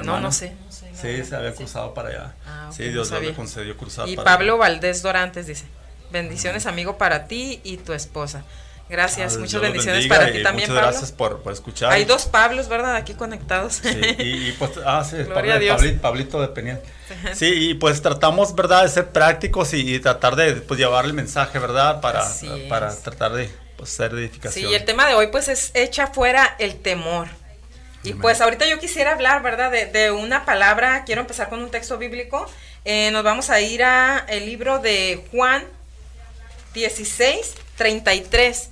No, 0.03 0.19
no 0.19 0.31
sé. 0.31 0.53
Sí, 0.69 1.23
se 1.23 1.35
había 1.35 1.53
cruzado 1.53 1.93
para 1.93 2.09
allá. 2.09 2.35
Ah, 2.47 2.69
sí, 2.75 2.83
Dios 2.89 3.11
le 3.11 3.33
concedió 3.33 3.75
cruzar. 3.77 4.07
Y 4.07 4.15
Pablo 4.15 4.57
Valdés 4.57 5.01
Dorantes 5.01 5.47
dice, 5.47 5.65
bendiciones 6.11 6.65
amigo 6.65 6.97
para 6.97 7.27
ti 7.27 7.61
y 7.63 7.77
tu 7.77 7.93
esposa. 7.93 8.43
Gracias, 8.87 9.37
muchas 9.37 9.61
bendiciones 9.61 10.05
para 10.05 10.31
ti 10.31 10.43
también, 10.43 10.69
muchas 10.69 10.83
gracias 10.83 11.11
por, 11.11 11.41
escuchar. 11.51 11.91
Hay 11.91 12.05
dos 12.05 12.25
Pablos, 12.27 12.67
¿verdad? 12.67 12.95
Aquí 12.95 13.15
conectados. 13.15 13.81
Sí, 13.81 13.99
y, 14.19 14.51
pues, 14.53 14.71
ah, 14.85 15.03
sí, 15.03 15.17
Pablito, 15.23 16.01
Pablito, 16.01 16.41
de 16.41 16.47
Peniel. 16.49 16.79
Sí, 17.33 17.69
y 17.69 17.73
pues 17.75 18.01
tratamos, 18.01 18.55
¿verdad?, 18.55 18.83
de 18.83 18.89
ser 18.89 19.09
prácticos 19.09 19.73
y, 19.73 19.99
tratar 19.99 20.35
de 20.35 20.53
pues, 20.53 20.79
llevar 20.79 21.05
el 21.05 21.13
mensaje, 21.13 21.57
¿verdad?, 21.57 21.99
para, 21.99 22.23
para 22.69 22.95
tratar 22.95 23.33
de 23.33 23.49
pues, 23.75 23.89
ser 23.89 24.13
de 24.13 24.21
edificación. 24.21 24.65
Sí, 24.65 24.71
y 24.71 24.75
el 24.75 24.85
tema 24.85 25.07
de 25.07 25.15
hoy, 25.15 25.27
pues, 25.27 25.47
es 25.47 25.71
echa 25.73 26.07
fuera 26.07 26.55
el 26.59 26.75
temor. 26.75 27.27
Y 28.05 28.13
pues 28.13 28.39
ahorita 28.39 28.67
yo 28.67 28.79
quisiera 28.79 29.13
hablar, 29.13 29.41
¿verdad? 29.41 29.71
De, 29.71 30.11
una 30.11 30.45
palabra, 30.45 31.03
quiero 31.05 31.21
empezar 31.21 31.49
con 31.49 31.61
un 31.61 31.71
texto 31.71 31.97
bíblico. 31.97 32.45
Eh, 32.83 33.09
nos 33.11 33.23
vamos 33.23 33.49
a 33.49 33.61
ir 33.61 33.83
a 33.83 34.25
el 34.29 34.45
libro 34.45 34.79
de 34.79 35.25
Juan 35.31 35.63
16, 36.73 37.55
33. 37.77 38.69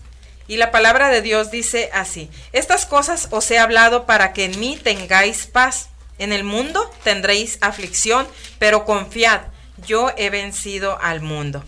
Y 0.47 0.57
la 0.57 0.71
palabra 0.71 1.09
de 1.09 1.21
Dios 1.21 1.49
dice 1.49 1.89
así, 1.93 2.29
estas 2.51 2.85
cosas 2.85 3.29
os 3.31 3.49
he 3.49 3.57
hablado 3.57 4.05
para 4.05 4.33
que 4.33 4.45
en 4.45 4.59
mí 4.59 4.77
tengáis 4.81 5.47
paz. 5.47 5.89
En 6.19 6.31
el 6.31 6.43
mundo 6.43 6.91
tendréis 7.03 7.57
aflicción, 7.61 8.27
pero 8.59 8.85
confiad, 8.85 9.41
yo 9.87 10.11
he 10.15 10.29
vencido 10.29 10.99
al 11.01 11.21
mundo. 11.21 11.63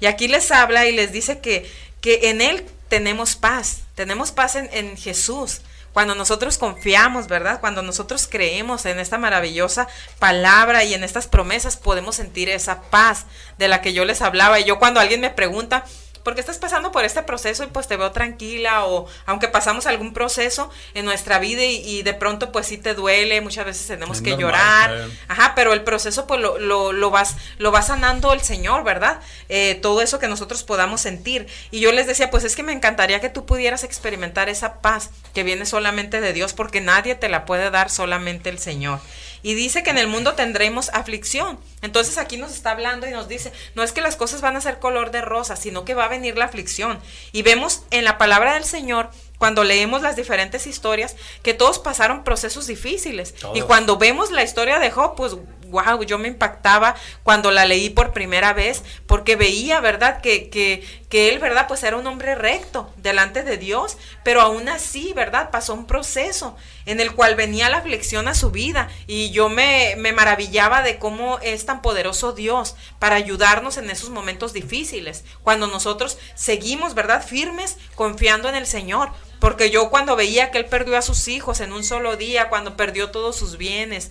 Y 0.00 0.06
aquí 0.06 0.26
les 0.26 0.50
habla 0.50 0.86
y 0.86 0.92
les 0.92 1.12
dice 1.12 1.38
que, 1.38 1.70
que 2.00 2.30
en 2.30 2.40
Él 2.40 2.66
tenemos 2.88 3.36
paz, 3.36 3.82
tenemos 3.94 4.32
paz 4.32 4.56
en, 4.56 4.68
en 4.72 4.96
Jesús 4.96 5.60
cuando 5.94 6.16
nosotros 6.16 6.58
confiamos, 6.58 7.28
¿verdad? 7.28 7.60
Cuando 7.60 7.80
nosotros 7.80 8.28
creemos 8.28 8.84
en 8.84 8.98
esta 8.98 9.16
maravillosa 9.16 9.86
palabra 10.18 10.82
y 10.82 10.92
en 10.92 11.04
estas 11.04 11.28
promesas, 11.28 11.76
podemos 11.76 12.16
sentir 12.16 12.48
esa 12.48 12.82
paz 12.82 13.26
de 13.58 13.68
la 13.68 13.80
que 13.80 13.92
yo 13.92 14.04
les 14.04 14.20
hablaba. 14.20 14.58
Y 14.58 14.64
yo 14.64 14.80
cuando 14.80 14.98
alguien 14.98 15.20
me 15.20 15.30
pregunta, 15.30 15.84
porque 16.24 16.40
estás 16.40 16.58
pasando 16.58 16.90
por 16.90 17.04
este 17.04 17.22
proceso 17.22 17.62
y 17.62 17.68
pues 17.68 17.86
te 17.86 17.96
veo 17.96 18.10
tranquila 18.10 18.86
o 18.86 19.06
aunque 19.26 19.46
pasamos 19.46 19.86
algún 19.86 20.12
proceso 20.12 20.70
en 20.94 21.04
nuestra 21.04 21.38
vida 21.38 21.62
y, 21.62 22.02
de 22.02 22.14
pronto 22.14 22.50
pues 22.50 22.66
sí 22.66 22.78
te 22.78 22.94
duele, 22.94 23.40
muchas 23.40 23.64
veces 23.64 23.86
tenemos 23.86 24.20
que 24.20 24.36
llorar, 24.36 25.08
ajá, 25.28 25.52
pero 25.54 25.72
el 25.72 25.82
proceso 25.82 26.26
pues 26.26 26.40
lo, 26.40 26.58
lo, 26.58 26.92
lo, 26.92 27.10
vas, 27.10 27.36
lo 27.58 27.70
va 27.70 27.82
sanando 27.82 28.32
el 28.32 28.40
Señor, 28.40 28.82
¿verdad? 28.82 29.20
Eh, 29.48 29.78
todo 29.80 30.02
eso 30.02 30.18
que 30.18 30.28
nosotros 30.28 30.64
podamos 30.64 31.00
sentir. 31.00 31.46
Y 31.70 31.80
yo 31.80 31.92
les 31.92 32.06
decía, 32.06 32.30
pues 32.30 32.44
es 32.44 32.56
que 32.56 32.62
me 32.62 32.72
encantaría 32.72 33.20
que 33.20 33.28
tú 33.28 33.46
pudieras 33.46 33.84
experimentar 33.84 34.48
esa 34.48 34.80
paz 34.80 35.10
que 35.34 35.42
viene 35.44 35.66
solamente 35.66 36.20
de 36.20 36.32
Dios 36.32 36.52
porque 36.52 36.80
nadie 36.80 37.14
te 37.14 37.28
la 37.28 37.44
puede 37.44 37.70
dar 37.70 37.90
solamente 37.90 38.50
el 38.50 38.58
Señor. 38.58 39.00
Y 39.44 39.54
dice 39.54 39.82
que 39.82 39.90
en 39.90 39.98
el 39.98 40.08
mundo 40.08 40.32
tendremos 40.34 40.88
aflicción. 40.88 41.60
Entonces 41.82 42.18
aquí 42.18 42.38
nos 42.38 42.50
está 42.52 42.70
hablando 42.70 43.06
y 43.06 43.10
nos 43.10 43.28
dice, 43.28 43.52
no 43.76 43.82
es 43.82 43.92
que 43.92 44.00
las 44.00 44.16
cosas 44.16 44.40
van 44.40 44.56
a 44.56 44.60
ser 44.62 44.80
color 44.80 45.10
de 45.10 45.20
rosa, 45.20 45.54
sino 45.54 45.84
que 45.84 45.94
va 45.94 46.06
a 46.06 46.08
venir 46.08 46.36
la 46.36 46.46
aflicción. 46.46 46.98
Y 47.30 47.42
vemos 47.42 47.82
en 47.90 48.04
la 48.04 48.18
palabra 48.18 48.54
del 48.54 48.64
Señor 48.64 49.10
cuando 49.38 49.62
leemos 49.62 50.00
las 50.00 50.16
diferentes 50.16 50.66
historias, 50.66 51.16
que 51.42 51.52
todos 51.52 51.78
pasaron 51.78 52.24
procesos 52.24 52.66
difíciles. 52.66 53.34
Y 53.54 53.60
cuando 53.60 53.98
vemos 53.98 54.30
la 54.30 54.42
historia 54.42 54.78
de 54.78 54.90
Job, 54.90 55.14
pues 55.16 55.36
wow, 55.68 56.02
yo 56.02 56.18
me 56.18 56.28
impactaba 56.28 56.94
cuando 57.22 57.50
la 57.50 57.64
leí 57.64 57.90
por 57.90 58.12
primera 58.12 58.52
vez, 58.52 58.82
porque 59.06 59.36
veía, 59.36 59.80
¿verdad? 59.80 60.20
Que, 60.20 60.48
que, 60.50 60.84
que 61.08 61.28
él, 61.28 61.38
¿verdad? 61.38 61.66
Pues 61.68 61.82
era 61.82 61.96
un 61.96 62.06
hombre 62.06 62.34
recto 62.34 62.92
delante 62.96 63.42
de 63.42 63.56
Dios, 63.56 63.96
pero 64.24 64.40
aún 64.40 64.68
así, 64.68 65.12
¿verdad? 65.14 65.50
Pasó 65.50 65.74
un 65.74 65.86
proceso 65.86 66.56
en 66.86 67.00
el 67.00 67.14
cual 67.14 67.34
venía 67.34 67.70
la 67.70 67.78
aflicción 67.78 68.28
a 68.28 68.34
su 68.34 68.50
vida 68.50 68.88
y 69.06 69.30
yo 69.30 69.48
me, 69.48 69.94
me 69.96 70.12
maravillaba 70.12 70.82
de 70.82 70.98
cómo 70.98 71.38
es 71.40 71.66
tan 71.66 71.82
poderoso 71.82 72.32
Dios 72.32 72.76
para 72.98 73.16
ayudarnos 73.16 73.76
en 73.76 73.90
esos 73.90 74.10
momentos 74.10 74.52
difíciles, 74.52 75.24
cuando 75.42 75.66
nosotros 75.66 76.18
seguimos, 76.34 76.94
¿verdad? 76.94 77.24
Firmes, 77.24 77.76
confiando 77.94 78.48
en 78.48 78.54
el 78.54 78.66
Señor. 78.66 79.10
Porque 79.40 79.68
yo 79.68 79.90
cuando 79.90 80.16
veía 80.16 80.50
que 80.50 80.56
él 80.56 80.64
perdió 80.64 80.96
a 80.96 81.02
sus 81.02 81.28
hijos 81.28 81.60
en 81.60 81.72
un 81.72 81.84
solo 81.84 82.16
día, 82.16 82.48
cuando 82.48 82.78
perdió 82.78 83.10
todos 83.10 83.36
sus 83.36 83.58
bienes, 83.58 84.10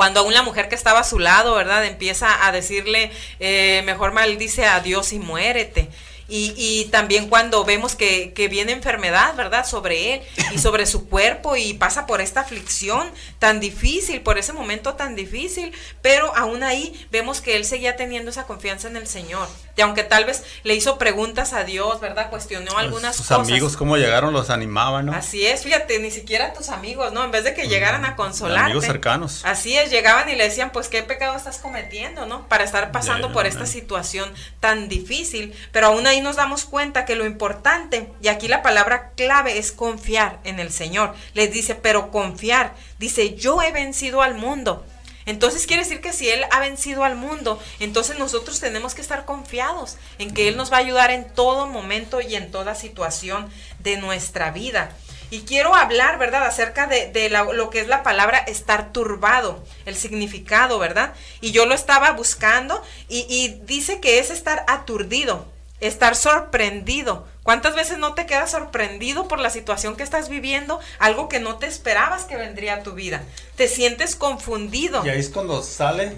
cuando 0.00 0.20
aún 0.20 0.32
la 0.32 0.40
mujer 0.40 0.70
que 0.70 0.74
estaba 0.76 1.00
a 1.00 1.04
su 1.04 1.18
lado, 1.18 1.54
¿verdad? 1.54 1.84
Empieza 1.84 2.46
a 2.46 2.52
decirle, 2.52 3.10
eh, 3.38 3.82
mejor 3.84 4.12
maldice 4.12 4.64
a 4.64 4.80
Dios 4.80 5.12
y 5.12 5.18
muérete. 5.18 5.90
Y, 6.30 6.54
y, 6.56 6.84
también 6.86 7.28
cuando 7.28 7.64
vemos 7.64 7.96
que, 7.96 8.32
que, 8.32 8.46
viene 8.46 8.72
enfermedad, 8.72 9.34
¿verdad? 9.36 9.66
Sobre 9.66 10.14
él 10.14 10.22
y 10.52 10.58
sobre 10.60 10.86
su 10.86 11.08
cuerpo 11.08 11.56
y 11.56 11.74
pasa 11.74 12.06
por 12.06 12.20
esta 12.20 12.40
aflicción 12.40 13.10
tan 13.40 13.58
difícil, 13.58 14.20
por 14.22 14.38
ese 14.38 14.52
momento 14.52 14.94
tan 14.94 15.16
difícil, 15.16 15.72
pero 16.02 16.34
aún 16.36 16.62
ahí 16.62 17.06
vemos 17.10 17.40
que 17.40 17.56
él 17.56 17.64
seguía 17.64 17.96
teniendo 17.96 18.30
esa 18.30 18.44
confianza 18.44 18.88
en 18.88 18.96
el 18.96 19.08
Señor. 19.08 19.48
Y 19.76 19.82
aunque 19.82 20.04
tal 20.04 20.24
vez 20.24 20.44
le 20.62 20.74
hizo 20.74 20.98
preguntas 20.98 21.52
a 21.52 21.64
Dios, 21.64 22.00
¿verdad? 22.00 22.30
Cuestionó 22.30 22.72
pues, 22.72 22.84
algunas 22.84 23.16
sus 23.16 23.26
cosas. 23.26 23.46
Sus 23.46 23.50
amigos, 23.50 23.76
¿cómo 23.76 23.96
llegaron? 23.96 24.32
Los 24.32 24.50
animaban, 24.50 25.06
¿no? 25.06 25.12
Así 25.12 25.46
es, 25.46 25.62
fíjate, 25.62 25.98
ni 25.98 26.10
siquiera 26.10 26.52
tus 26.52 26.68
amigos, 26.68 27.12
¿no? 27.12 27.24
En 27.24 27.30
vez 27.30 27.44
de 27.44 27.54
que 27.54 27.66
llegaran 27.66 28.04
a 28.04 28.14
consolarte. 28.14 28.66
Amigos 28.66 28.84
cercanos. 28.84 29.40
Así 29.44 29.76
es, 29.76 29.90
llegaban 29.90 30.28
y 30.28 30.36
le 30.36 30.44
decían, 30.44 30.70
pues, 30.70 30.88
¿qué 30.88 31.02
pecado 31.02 31.36
estás 31.36 31.58
cometiendo, 31.58 32.26
no? 32.26 32.46
Para 32.46 32.64
estar 32.64 32.92
pasando 32.92 33.32
por 33.32 33.46
esta 33.46 33.66
situación 33.66 34.30
tan 34.60 34.88
difícil. 34.88 35.54
Pero 35.72 35.88
aún 35.88 36.06
ahí 36.06 36.19
nos 36.20 36.36
damos 36.36 36.64
cuenta 36.64 37.04
que 37.04 37.16
lo 37.16 37.26
importante, 37.26 38.12
y 38.22 38.28
aquí 38.28 38.48
la 38.48 38.62
palabra 38.62 39.10
clave 39.16 39.58
es 39.58 39.72
confiar 39.72 40.40
en 40.44 40.60
el 40.60 40.72
Señor. 40.72 41.14
Les 41.34 41.52
dice, 41.52 41.74
pero 41.74 42.10
confiar. 42.10 42.74
Dice, 42.98 43.34
yo 43.34 43.62
he 43.62 43.72
vencido 43.72 44.22
al 44.22 44.34
mundo. 44.34 44.84
Entonces 45.26 45.66
quiere 45.66 45.82
decir 45.82 46.00
que 46.00 46.12
si 46.12 46.28
Él 46.28 46.44
ha 46.50 46.60
vencido 46.60 47.04
al 47.04 47.14
mundo, 47.14 47.60
entonces 47.78 48.18
nosotros 48.18 48.58
tenemos 48.58 48.94
que 48.94 49.02
estar 49.02 49.24
confiados 49.24 49.96
en 50.18 50.32
que 50.32 50.48
Él 50.48 50.56
nos 50.56 50.72
va 50.72 50.78
a 50.78 50.80
ayudar 50.80 51.10
en 51.10 51.28
todo 51.32 51.66
momento 51.66 52.20
y 52.20 52.34
en 52.34 52.50
toda 52.50 52.74
situación 52.74 53.48
de 53.78 53.96
nuestra 53.98 54.50
vida. 54.50 54.90
Y 55.30 55.42
quiero 55.42 55.76
hablar, 55.76 56.18
¿verdad?, 56.18 56.44
acerca 56.44 56.88
de, 56.88 57.30
lo 57.30 57.70
que 57.70 57.80
es 57.80 57.86
la 57.86 58.02
palabra 58.02 58.38
estar 58.38 58.92
turbado, 58.92 59.62
el 59.86 59.94
significado, 59.94 60.80
¿verdad? 60.80 61.14
Y 61.40 61.52
yo 61.52 61.66
lo 61.66 61.74
estaba 61.74 62.10
buscando 62.12 62.82
y, 63.08 63.26
y 63.28 63.60
dice 63.64 64.00
que 64.00 64.18
es 64.18 64.30
estar 64.30 64.64
aturdido, 64.66 65.46
estar 65.80 66.16
sorprendido. 66.16 67.26
¿Cuántas 67.42 67.74
veces 67.74 67.98
no 67.98 68.14
te 68.14 68.26
quedas 68.26 68.50
sorprendido 68.50 69.28
por 69.28 69.38
la 69.38 69.50
situación 69.50 69.96
que 69.96 70.02
estás 70.02 70.28
viviendo? 70.28 70.80
Algo 70.98 71.28
que 71.28 71.40
no 71.40 71.56
te 71.56 71.66
esperabas 71.66 72.24
que 72.24 72.36
vendría 72.36 72.74
a 72.74 72.82
tu 72.82 72.92
vida. 72.92 73.22
Te 73.56 73.68
sientes 73.68 74.16
confundido. 74.16 75.04
Y 75.04 75.08
ahí 75.08 75.20
es 75.20 75.28
cuando 75.28 75.62
sale 75.62 76.16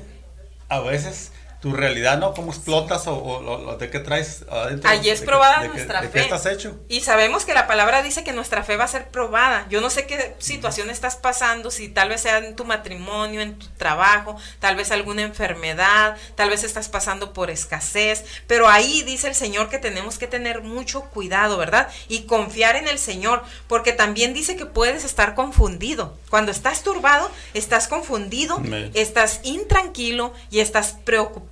a 0.69 0.81
veces 0.81 1.32
tu 1.63 1.73
realidad, 1.73 2.19
¿no? 2.19 2.35
¿Cómo 2.35 2.51
explotas 2.51 3.05
o, 3.07 3.77
de 3.79 3.89
qué 3.89 4.01
traes 4.01 4.45
adentro? 4.51 4.91
Allí 4.91 5.11
es 5.11 5.23
probada 5.23 5.65
nuestra 5.69 6.01
fe. 6.01 6.07
¿De 6.09 6.13
qué 6.13 6.21
estás 6.23 6.45
hecho? 6.47 6.81
Y 6.89 7.03
sabemos 7.03 7.45
que 7.45 7.55
la 7.55 7.69
palabra 7.69 8.03
dice 8.03 8.25
que 8.25 8.33
nuestra 8.33 8.65
fe 8.65 8.77
va 8.77 8.83
a 8.83 8.89
ser 8.89 9.11
probada. 9.11 9.65
Yo 9.71 9.81
no 9.81 9.89
sé 9.89 10.05
qué 10.05 10.35
situación 10.41 10.91
estás 10.91 11.15
pasando, 11.15 11.71
si 11.71 11.89
tal 11.89 12.09
vez 12.09 12.23
sea 12.23 12.39
en 12.39 12.57
tu 12.57 12.65
matrimonio, 12.65 13.41
en 13.41 13.61
tu 13.61 13.69
trabajo, 13.79 14.37
tal 14.59 14.75
vez 14.75 14.91
alguna 14.91 15.23
enfermedad, 15.23 16.17
tal 16.35 16.51
vez 16.51 16.65
estás 16.65 16.89
pasando 16.89 17.33
por 17.33 17.49
escasez, 17.49 18.25
pero 18.49 18.69
ahí 18.69 19.05
dice 19.05 19.29
el 19.29 19.37
Señor 19.37 19.69
que 19.69 19.79
tenemos 19.79 20.19
que 20.19 20.27
tener 20.27 20.63
mucho 20.63 21.03
cuidado, 21.11 21.59
¿verdad? 21.59 21.89
Y 22.09 22.23
confiar 22.23 22.75
en 22.75 22.89
el 22.89 22.99
Señor, 22.99 23.45
porque 23.69 23.93
también 23.93 24.35
dice 24.35 24.57
que 24.57 24.67
puedes 24.67 25.05
estar 25.05 25.37
confundido. 25.37 26.19
Cuando 26.29 26.51
estás 26.51 26.83
turbado, 26.83 27.31
estás 27.55 27.87
confundido, 27.87 28.61
estás 28.95 29.39
intranquilo 29.45 30.33
y 30.51 30.59
estás 30.59 30.97
preocupado 31.05 31.52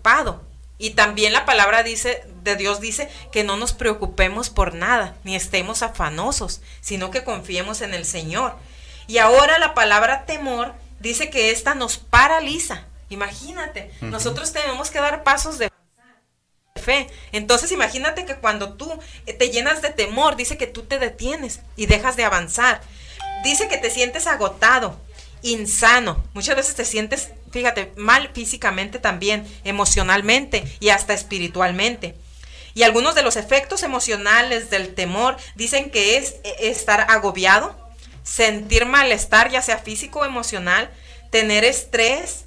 y 0.78 0.90
también 0.90 1.34
la 1.34 1.44
palabra 1.44 1.82
dice, 1.82 2.24
de 2.42 2.56
Dios 2.56 2.80
dice 2.80 3.10
que 3.32 3.44
no 3.44 3.58
nos 3.58 3.74
preocupemos 3.74 4.48
por 4.48 4.74
nada, 4.74 5.14
ni 5.24 5.36
estemos 5.36 5.82
afanosos, 5.82 6.62
sino 6.80 7.10
que 7.10 7.22
confiemos 7.22 7.82
en 7.82 7.92
el 7.92 8.06
Señor. 8.06 8.56
Y 9.06 9.18
ahora 9.18 9.58
la 9.58 9.74
palabra 9.74 10.24
temor 10.24 10.72
dice 10.98 11.28
que 11.28 11.50
esta 11.50 11.74
nos 11.74 11.98
paraliza. 11.98 12.84
Imagínate, 13.10 13.90
nosotros 14.00 14.52
tenemos 14.54 14.90
que 14.90 15.00
dar 15.00 15.22
pasos 15.22 15.58
de 15.58 15.70
fe. 16.76 17.08
Entonces 17.32 17.72
imagínate 17.72 18.24
que 18.24 18.36
cuando 18.36 18.74
tú 18.74 18.90
te 19.26 19.50
llenas 19.50 19.82
de 19.82 19.90
temor, 19.90 20.36
dice 20.36 20.56
que 20.56 20.66
tú 20.66 20.84
te 20.84 20.98
detienes 20.98 21.60
y 21.76 21.86
dejas 21.86 22.16
de 22.16 22.24
avanzar. 22.24 22.80
Dice 23.44 23.68
que 23.68 23.76
te 23.76 23.90
sientes 23.90 24.26
agotado, 24.26 24.98
insano. 25.42 26.24
Muchas 26.32 26.56
veces 26.56 26.74
te 26.74 26.84
sientes, 26.84 27.30
fíjate, 27.50 27.92
mal 27.96 28.30
físicamente 28.32 28.98
también, 28.98 29.46
emocionalmente 29.64 30.64
y 30.80 30.90
hasta 30.90 31.14
espiritualmente. 31.14 32.14
Y 32.74 32.84
algunos 32.84 33.14
de 33.14 33.22
los 33.22 33.36
efectos 33.36 33.82
emocionales 33.82 34.70
del 34.70 34.94
temor 34.94 35.36
dicen 35.56 35.90
que 35.90 36.16
es 36.16 36.36
e, 36.44 36.70
estar 36.70 37.06
agobiado, 37.10 37.76
sentir 38.22 38.86
malestar, 38.86 39.50
ya 39.50 39.62
sea 39.62 39.78
físico 39.78 40.20
o 40.20 40.24
emocional, 40.24 40.90
tener 41.30 41.64
estrés, 41.64 42.44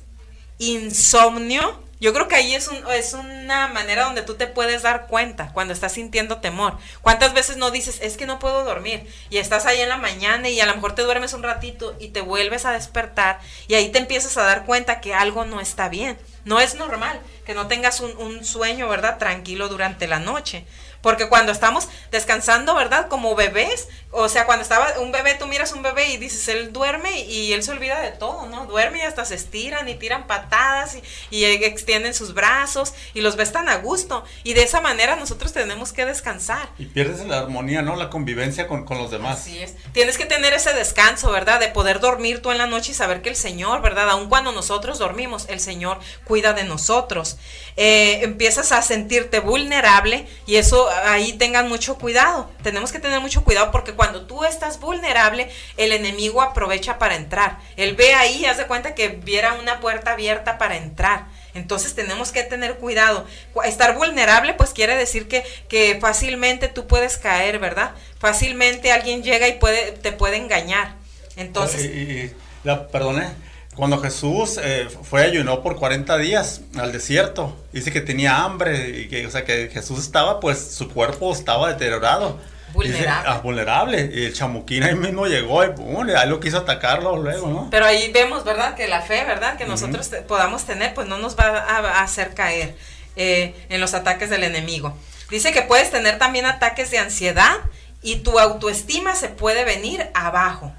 insomnio, 0.59 1.82
yo 2.03 2.11
creo 2.11 2.27
que 2.27 2.35
ahí 2.35 2.53
es, 2.53 2.69
es 2.91 3.13
una 3.13 3.69
manera 3.69 4.03
donde 4.03 4.23
tú 4.23 4.35
te 4.35 4.45
puedes 4.45 4.81
dar 4.81 5.07
cuenta 5.07 5.53
cuando 5.53 5.71
estás 5.71 5.93
sintiendo 5.93 6.39
temor. 6.39 6.77
¿Cuántas 7.01 7.33
veces 7.33 7.55
no 7.55 7.71
dices, 7.71 7.99
es 8.01 8.17
que 8.17 8.25
no 8.25 8.39
puedo 8.39 8.65
dormir? 8.65 9.07
Y 9.29 9.37
estás 9.37 9.65
ahí 9.65 9.79
en 9.79 9.87
la 9.87 9.95
mañana 9.95 10.49
y 10.49 10.59
a 10.59 10.65
lo 10.65 10.75
mejor 10.75 10.95
te 10.95 11.03
duermes 11.03 11.31
un 11.31 11.43
ratito 11.43 11.95
y 12.01 12.09
te 12.09 12.19
vuelves 12.19 12.65
a 12.65 12.73
despertar 12.73 13.39
y 13.69 13.75
ahí 13.75 13.89
te 13.89 13.99
empiezas 13.99 14.35
a 14.35 14.43
dar 14.43 14.65
cuenta 14.65 14.99
que 14.99 15.13
algo 15.13 15.45
no 15.45 15.61
está 15.61 15.87
bien. 15.87 16.19
No 16.43 16.59
es 16.59 16.75
normal 16.75 17.21
que 17.45 17.53
no 17.53 17.67
tengas 17.67 18.01
un, 18.01 18.17
un 18.17 18.43
sueño, 18.43 18.89
¿verdad? 18.89 19.17
Tranquilo 19.17 19.69
durante 19.69 20.05
la 20.05 20.19
noche. 20.19 20.65
Porque 20.99 21.29
cuando 21.29 21.53
estamos 21.53 21.87
descansando, 22.11 22.75
¿verdad? 22.75 23.07
Como 23.07 23.33
bebés, 23.33 23.87
o 24.13 24.29
sea, 24.29 24.45
cuando 24.45 24.61
estaba 24.61 24.87
un 24.99 25.11
bebé, 25.11 25.35
tú 25.35 25.47
miras 25.47 25.73
un 25.73 25.81
bebé 25.81 26.09
y 26.13 26.17
dices, 26.17 26.47
él 26.47 26.71
duerme 26.71 27.21
y 27.21 27.51
él 27.53 27.63
se 27.63 27.71
olvida 27.71 27.99
de 27.99 28.11
todo, 28.11 28.45
¿no? 28.45 28.67
Duerme 28.67 28.99
y 28.99 29.01
hasta 29.01 29.25
se 29.25 29.33
estiran 29.33 29.89
y 29.89 29.95
tiran 29.95 30.27
patadas 30.27 30.97
y, 31.31 31.43
extienden 31.43 32.13
sus 32.13 32.33
brazos 32.33 32.93
y 33.13 33.21
los 33.21 33.35
ves 33.35 33.51
tan 33.51 33.69
a 33.69 33.77
gusto. 33.77 34.23
Y 34.43 34.53
de 34.53 34.63
esa 34.63 34.81
manera 34.81 35.15
nosotros 35.15 35.51
tenemos 35.51 35.93
que 35.93 36.05
descansar. 36.05 36.69
Y 36.77 36.85
pierdes 36.85 37.25
la 37.25 37.39
armonía, 37.39 37.81
¿no? 37.81 37.95
La 37.95 38.09
convivencia 38.09 38.67
con, 38.67 38.85
con 38.85 38.99
los 38.99 39.09
demás. 39.09 39.39
Así 39.39 39.59
es. 39.59 39.75
Tienes 39.93 40.17
que 40.17 40.25
tener 40.25 40.53
ese 40.53 40.73
descanso, 40.73 41.31
¿verdad? 41.31 41.59
De 41.59 41.69
poder 41.69 41.99
dormir 41.99 42.41
tú 42.41 42.51
en 42.51 42.59
la 42.59 42.67
noche 42.67 42.91
y 42.91 42.95
saber 42.95 43.21
que 43.21 43.29
el 43.29 43.35
Señor, 43.35 43.81
¿verdad? 43.81 44.09
Aun 44.11 44.29
cuando 44.29 44.51
nosotros 44.51 44.99
dormimos, 44.99 45.47
el 45.49 45.59
Señor 45.59 45.99
cuida 46.25 46.53
de 46.53 46.65
nosotros. 46.65 47.37
Eh, 47.77 48.19
empiezas 48.21 48.71
a 48.71 48.83
sentirte 48.83 49.39
vulnerable 49.39 50.27
y 50.45 50.57
eso 50.57 50.87
ahí 51.05 51.33
tengan 51.33 51.67
mucho 51.67 51.97
cuidado. 51.97 52.51
Tenemos 52.61 52.91
que 52.91 52.99
tener 52.99 53.19
mucho 53.19 53.43
cuidado 53.43 53.71
porque 53.71 53.93
cuando 53.93 54.02
tú 54.11 54.43
estás 54.43 54.79
vulnerable, 54.79 55.49
el 55.77 55.91
enemigo 55.91 56.41
aprovecha 56.41 56.99
para 56.99 57.15
entrar. 57.15 57.59
Él 57.77 57.95
ve 57.95 58.13
ahí, 58.13 58.45
hace 58.45 58.65
cuenta 58.65 58.95
que 58.95 59.09
viera 59.09 59.53
una 59.53 59.79
puerta 59.79 60.13
abierta 60.13 60.57
para 60.57 60.77
entrar. 60.77 61.25
Entonces 61.53 61.93
tenemos 61.95 62.31
que 62.31 62.43
tener 62.43 62.75
cuidado. 62.77 63.25
Estar 63.65 63.95
vulnerable 63.95 64.53
pues 64.53 64.71
quiere 64.71 64.95
decir 64.95 65.27
que, 65.27 65.43
que 65.67 65.97
fácilmente 66.01 66.67
tú 66.67 66.87
puedes 66.87 67.17
caer, 67.17 67.59
¿verdad? 67.59 67.91
Fácilmente 68.19 68.91
alguien 68.91 69.23
llega 69.23 69.47
y 69.47 69.59
puede, 69.59 69.91
te 69.91 70.11
puede 70.11 70.37
engañar. 70.37 70.95
Entonces... 71.35 71.85
Y, 71.85 72.31
perdone, 72.91 73.27
cuando 73.75 73.99
Jesús 73.99 74.59
eh, 74.61 74.87
fue 75.03 75.23
ayunó 75.23 75.63
por 75.63 75.75
40 75.75 76.17
días 76.17 76.61
al 76.77 76.91
desierto, 76.91 77.57
dice 77.71 77.91
que 77.91 78.01
tenía 78.01 78.43
hambre 78.43 79.01
y 79.01 79.07
que, 79.07 79.25
o 79.25 79.31
sea, 79.31 79.43
que 79.43 79.69
Jesús 79.69 79.99
estaba, 79.99 80.39
pues 80.39 80.75
su 80.75 80.89
cuerpo 80.89 81.33
estaba 81.33 81.69
deteriorado. 81.69 82.39
Vulnerable. 82.73 83.29
Ah, 83.29 83.39
vulnerable. 83.39 84.11
Y 84.13 84.25
el 84.25 84.33
chamuquín 84.33 84.83
ahí 84.83 84.95
mismo 84.95 85.27
llegó 85.27 85.63
y 85.63 85.69
pum, 85.69 86.07
ahí 86.15 86.27
lo 86.27 86.39
quiso 86.39 86.57
atacarlo 86.57 87.15
luego, 87.17 87.47
¿no? 87.47 87.69
Pero 87.69 87.85
ahí 87.85 88.11
vemos, 88.11 88.43
¿verdad? 88.43 88.75
Que 88.75 88.87
la 88.87 89.01
fe, 89.01 89.23
¿verdad? 89.25 89.57
Que 89.57 89.65
nosotros 89.65 90.09
podamos 90.27 90.65
tener, 90.65 90.93
pues 90.93 91.07
no 91.07 91.19
nos 91.19 91.37
va 91.37 91.57
a, 91.59 92.01
hacer 92.01 92.33
caer 92.33 92.75
eh, 93.15 93.55
en 93.69 93.79
los 93.79 93.93
ataques 93.93 94.29
del 94.29 94.43
enemigo. 94.43 94.97
Dice 95.29 95.51
que 95.51 95.61
puedes 95.61 95.91
tener 95.91 96.17
también 96.17 96.45
ataques 96.45 96.91
de 96.91 96.97
ansiedad 96.97 97.57
y 98.01 98.17
tu 98.17 98.39
autoestima 98.39 99.15
se 99.15 99.29
puede 99.29 99.63
venir 99.63 100.09
abajo. 100.13 100.73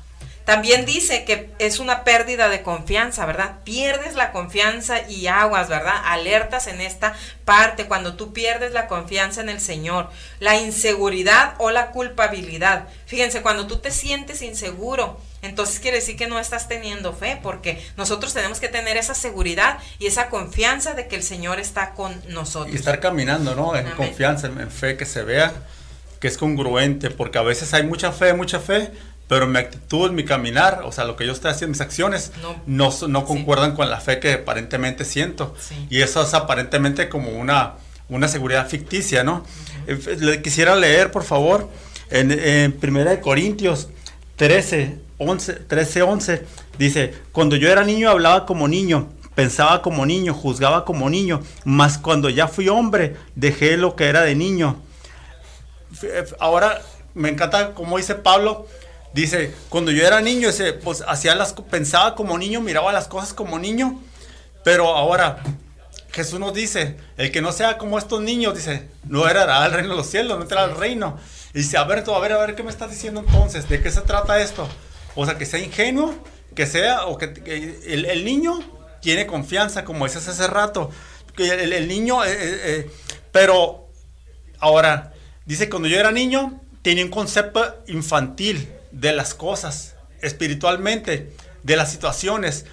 También 0.44 0.84
dice 0.84 1.24
que 1.24 1.50
es 1.58 1.78
una 1.78 2.04
pérdida 2.04 2.48
de 2.48 2.62
confianza, 2.62 3.24
¿verdad? 3.24 3.60
Pierdes 3.64 4.14
la 4.14 4.30
confianza 4.30 5.08
y 5.08 5.26
aguas, 5.26 5.68
¿verdad? 5.70 5.94
Alertas 6.04 6.66
en 6.66 6.82
esta 6.82 7.14
parte 7.46 7.86
cuando 7.86 8.14
tú 8.14 8.34
pierdes 8.34 8.72
la 8.72 8.86
confianza 8.86 9.40
en 9.40 9.48
el 9.48 9.60
Señor, 9.60 10.10
la 10.40 10.56
inseguridad 10.56 11.54
o 11.58 11.70
la 11.70 11.92
culpabilidad. 11.92 12.88
Fíjense, 13.06 13.40
cuando 13.40 13.66
tú 13.66 13.78
te 13.78 13.90
sientes 13.90 14.42
inseguro, 14.42 15.18
entonces 15.40 15.80
quiere 15.80 15.98
decir 15.98 16.16
que 16.16 16.26
no 16.26 16.38
estás 16.38 16.68
teniendo 16.68 17.14
fe, 17.14 17.38
porque 17.42 17.82
nosotros 17.96 18.34
tenemos 18.34 18.60
que 18.60 18.68
tener 18.68 18.98
esa 18.98 19.14
seguridad 19.14 19.78
y 19.98 20.06
esa 20.06 20.28
confianza 20.28 20.92
de 20.92 21.08
que 21.08 21.16
el 21.16 21.22
Señor 21.22 21.58
está 21.58 21.92
con 21.92 22.22
nosotros. 22.28 22.74
Y 22.74 22.76
estar 22.76 23.00
caminando, 23.00 23.54
¿no? 23.54 23.76
En 23.76 23.90
confianza, 23.92 24.46
en 24.46 24.70
fe, 24.70 24.98
que 24.98 25.06
se 25.06 25.22
vea 25.22 25.54
que 26.20 26.28
es 26.28 26.38
congruente, 26.38 27.10
porque 27.10 27.36
a 27.36 27.42
veces 27.42 27.74
hay 27.74 27.82
mucha 27.82 28.10
fe, 28.10 28.32
mucha 28.32 28.58
fe, 28.58 28.90
pero 29.28 29.46
mi 29.46 29.58
actitud, 29.58 30.10
mi 30.10 30.24
caminar, 30.24 30.82
o 30.84 30.92
sea, 30.92 31.04
lo 31.04 31.16
que 31.16 31.26
yo 31.26 31.32
estoy 31.32 31.50
haciendo, 31.50 31.72
mis 31.72 31.80
acciones, 31.80 32.32
no, 32.66 32.90
no, 33.08 33.24
concuerdan 33.24 33.74
con 33.74 33.88
la 33.88 34.00
fe 34.00 34.20
que 34.20 34.34
aparentemente 34.34 35.04
siento. 35.04 35.54
Y 35.88 36.02
eso 36.02 36.22
es 36.22 36.34
aparentemente 36.34 37.08
como 37.08 37.30
una, 37.30 37.74
una 38.08 38.28
seguridad 38.28 38.68
ficticia, 38.68 39.24
¿no? 39.24 39.44
Eh, 39.86 40.16
le 40.20 40.42
quisiera 40.42 40.76
leer, 40.76 41.10
por 41.10 41.24
favor, 41.24 41.70
en, 42.10 42.30
en 42.30 42.78
1 42.82 43.20
Corintios 43.20 43.88
13, 44.36 44.98
11, 45.18 45.52
13, 45.52 46.02
11, 46.02 46.46
dice, 46.78 47.14
cuando 47.32 47.56
yo 47.56 47.70
era 47.70 47.84
niño 47.84 48.10
hablaba 48.10 48.44
como 48.44 48.68
niño, 48.68 49.08
pensaba 49.34 49.80
como 49.82 50.04
niño, 50.06 50.34
juzgaba 50.34 50.84
como 50.84 51.08
niño, 51.08 51.40
mas 51.64 51.98
cuando 51.98 52.28
ya 52.28 52.48
fui 52.48 52.68
hombre, 52.68 53.16
dejé 53.34 53.76
lo 53.76 53.96
que 53.96 54.06
era 54.06 54.22
de 54.22 54.34
niño. 54.34 54.76
Eh, 56.02 56.24
ahora, 56.40 56.82
me 57.14 57.28
encanta 57.28 57.74
como 57.74 57.96
dice 57.96 58.16
Pablo, 58.16 58.66
Dice, 59.14 59.54
cuando 59.68 59.92
yo 59.92 60.04
era 60.04 60.20
niño, 60.20 60.48
ese, 60.48 60.72
pues 60.72 61.04
hacía 61.06 61.36
las, 61.36 61.52
pensaba 61.52 62.16
como 62.16 62.36
niño, 62.36 62.60
miraba 62.60 62.92
las 62.92 63.06
cosas 63.06 63.32
como 63.32 63.60
niño, 63.60 64.02
pero 64.64 64.88
ahora 64.88 65.40
Jesús 66.10 66.40
nos 66.40 66.52
dice, 66.52 66.96
el 67.16 67.30
que 67.30 67.40
no 67.40 67.52
sea 67.52 67.78
como 67.78 67.96
estos 67.96 68.20
niños, 68.22 68.56
dice, 68.56 68.88
no 69.04 69.28
era 69.28 69.64
el 69.64 69.72
reino 69.72 69.90
de 69.90 69.96
los 69.96 70.08
cielos, 70.08 70.36
no 70.36 70.42
entrará 70.42 70.64
al 70.64 70.76
reino. 70.76 71.16
Y 71.54 71.58
dice, 71.58 71.76
a 71.76 71.84
ver, 71.84 72.02
tú, 72.02 72.12
a 72.12 72.18
ver, 72.18 72.32
a 72.32 72.38
ver, 72.38 72.56
¿qué 72.56 72.64
me 72.64 72.70
estás 72.70 72.90
diciendo 72.90 73.20
entonces? 73.24 73.68
¿De 73.68 73.80
qué 73.80 73.88
se 73.92 74.00
trata 74.00 74.40
esto? 74.40 74.68
O 75.14 75.24
sea, 75.24 75.38
que 75.38 75.46
sea 75.46 75.60
ingenuo, 75.60 76.12
que 76.56 76.66
sea, 76.66 77.06
o 77.06 77.16
que, 77.16 77.80
el, 77.86 78.24
niño 78.24 78.58
tiene 79.00 79.26
confianza, 79.26 79.84
como 79.84 80.06
dices 80.06 80.26
hace 80.26 80.48
rato, 80.48 80.90
que 81.36 81.50
el, 81.50 81.86
niño, 81.86 82.24
eh, 82.24 82.32
eh, 82.32 82.60
eh, 82.64 82.90
pero 83.30 83.88
ahora, 84.58 85.12
dice, 85.46 85.70
cuando 85.70 85.86
yo 85.86 86.00
era 86.00 86.10
niño, 86.10 86.60
tenía 86.82 87.04
un 87.04 87.12
concepto 87.12 87.82
infantil 87.86 88.73
de 88.94 89.12
las 89.12 89.34
cosas, 89.34 89.96
espiritualmente, 90.22 91.32
de 91.62 91.76
las 91.76 91.90
situaciones. 91.90 92.66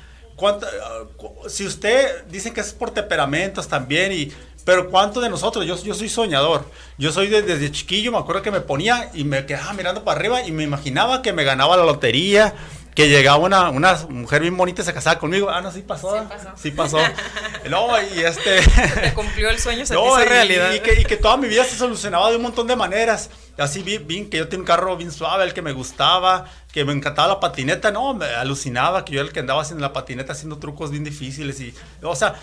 si 1.47 1.65
usted 1.65 2.26
dice 2.28 2.53
que 2.53 2.61
es 2.61 2.74
por 2.74 2.91
temperamentos 2.91 3.67
también, 3.67 4.11
y, 4.11 4.32
Pero 4.63 4.91
¿cuántos 4.91 5.24
de 5.24 5.30
nosotros? 5.30 5.65
Yo, 5.65 5.82
yo 5.84 5.95
soy 5.95 6.07
soñador. 6.07 6.69
Yo 6.99 7.11
soy 7.11 7.28
desde 7.28 7.72
chiquillo, 7.72 8.11
me 8.11 8.19
acuerdo 8.19 8.43
que 8.43 8.51
me 8.51 8.61
ponía 8.61 9.09
y 9.13 9.24
me 9.24 9.45
quedaba 9.47 9.74
mirando 9.74 10.03
para 10.03 10.19
arriba 10.19 10.45
y 10.45 10.51
me 10.51 10.63
imaginaba 10.63 11.24
que 11.24 11.34
me 11.34 11.43
ganaba 11.43 11.78
la 11.78 11.84
lotería, 11.84 12.53
que 12.96 13.08
llegaba 13.08 13.38
una, 13.38 13.70
una 13.70 13.96
mujer 14.10 14.42
bien 14.42 14.58
bonita 14.58 14.82
y 14.82 14.86
se 14.86 14.94
casaba 14.94 15.18
conmigo. 15.18 15.50
Ah, 15.50 15.62
no, 15.62 15.72
sí 15.72 15.82
pasó. 15.82 16.28
Sí 16.56 16.72
pasó. 16.72 16.98
no, 17.70 17.88
y 18.14 18.20
este... 18.20 18.64
Se 18.64 19.14
cumplió 19.14 19.50
el 19.50 19.60
sueño, 19.60 19.86
se 19.86 19.94
no, 19.94 20.18
realidad. 20.18 20.74
Y, 20.74 20.82
que, 20.82 21.00
y, 21.00 21.06
que, 21.06 21.16
toda 21.16 21.38
mi 21.38 21.48
vida 21.48 21.64
se 21.64 21.76
solucionaba 21.76 22.30
de 22.30 22.36
un 22.36 22.42
montón 22.42 22.68
de 22.68 22.76
maneras. 22.76 23.30
Así 23.58 23.82
vi, 23.82 23.98
vi, 23.98 24.26
que 24.26 24.38
yo 24.38 24.50
tenía 24.50 24.62
un 24.62 24.66
carro 24.66 24.98
bien 24.98 25.12
suave, 25.12 25.46
el 25.46 25.54
que 25.54 25.62
me 25.62 25.72
gustaba, 25.72 26.46
que 26.74 26.84
me 26.84 26.92
encantaba 26.92 27.30
la 27.30 27.39
patineta. 27.39 27.92
No, 27.92 28.14
me 28.14 28.26
alucinaba 28.26 29.06
que 29.06 29.14
yo 29.14 29.22
era 29.22 29.28
el 29.28 29.34
que 29.34 29.39
andaba 29.39 29.62
haciendo 29.62 29.82
la 29.82 29.94
patineta, 29.94 30.34
haciendo 30.34 30.58
trucos 30.58 30.92
bien 30.92 31.06
difíciles. 31.06 31.62
y 31.62 31.74
O 32.02 32.16
sea, 32.16 32.36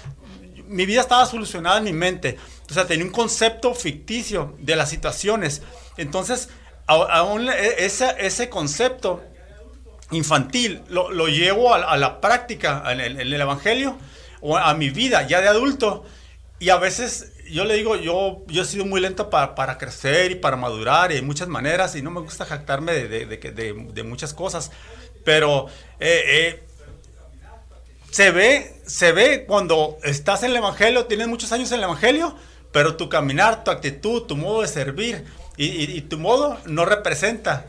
mi 0.67 0.87
vida 0.87 1.03
estaba 1.03 1.27
solucionada 1.27 1.79
en 1.79 1.85
mi 1.85 1.93
mente. 1.93 2.39
O 2.71 2.73
sea, 2.73 2.87
tenía 2.87 3.05
un 3.05 3.13
concepto 3.13 3.75
ficticio 3.75 4.57
de 4.59 4.77
las 4.77 4.89
situaciones. 4.89 5.61
Entonces, 5.99 6.49
aún 6.87 7.51
e, 7.51 7.85
ese, 7.85 8.15
ese 8.19 8.49
concepto 8.49 9.23
infantil 10.11 10.83
lo, 10.89 11.11
lo 11.11 11.29
llevo 11.29 11.75
a, 11.75 11.97
la 11.97 12.21
práctica 12.21 12.83
en 12.89 13.01
el, 13.01 13.33
Evangelio 13.41 13.99
o 14.41 14.57
a 14.57 14.73
mi 14.75 14.91
vida 14.91 15.27
ya 15.27 15.41
de 15.41 15.49
adulto. 15.49 16.05
Y 16.61 16.71
a 16.71 16.77
veces 16.77 17.33
yo 17.51 17.65
le 17.65 17.75
digo, 17.75 17.97
yo, 17.97 18.43
yo 18.49 18.63
he 18.63 18.65
sido 18.65 18.85
muy 18.85 19.01
lento 19.01 19.31
para, 19.31 19.55
para 19.55 19.79
crecer 19.79 20.33
y 20.33 20.35
para 20.35 20.57
madurar 20.57 21.13
y 21.13 21.17
de 21.17 21.23
muchas 21.23 21.49
maneras 21.49 21.95
y 21.95 22.03
no 22.03 22.11
me 22.11 22.21
gusta 22.21 22.45
jactarme 22.45 22.93
de, 22.93 23.27
de, 23.27 23.37
de, 23.37 24.03
muchas 24.03 24.35
cosas. 24.35 24.71
Pero 25.25 25.67
eh, 26.01 26.23
eh, 26.27 26.63
se 28.11 28.31
ve, 28.31 28.81
se 28.87 29.13
ve 29.13 29.45
cuando 29.47 29.99
estás 30.03 30.43
en 30.43 30.51
el 30.51 30.57
Evangelio, 30.57 31.07
tienes 31.07 31.29
muchos 31.29 31.53
años 31.53 31.71
en 31.71 31.79
el 31.79 31.85
Evangelio, 31.85 32.35
pero 32.73 32.97
tu 32.97 33.09
caminar, 33.09 33.65
tu 33.65 33.71
actitud, 33.71 34.23
tu 34.23 34.37
modo 34.37 34.63
de 34.63 34.69
servir 34.69 35.25
y, 35.57 36.01
tu 36.03 36.19
modo 36.19 36.59
no 36.67 36.85
representa 36.85 37.67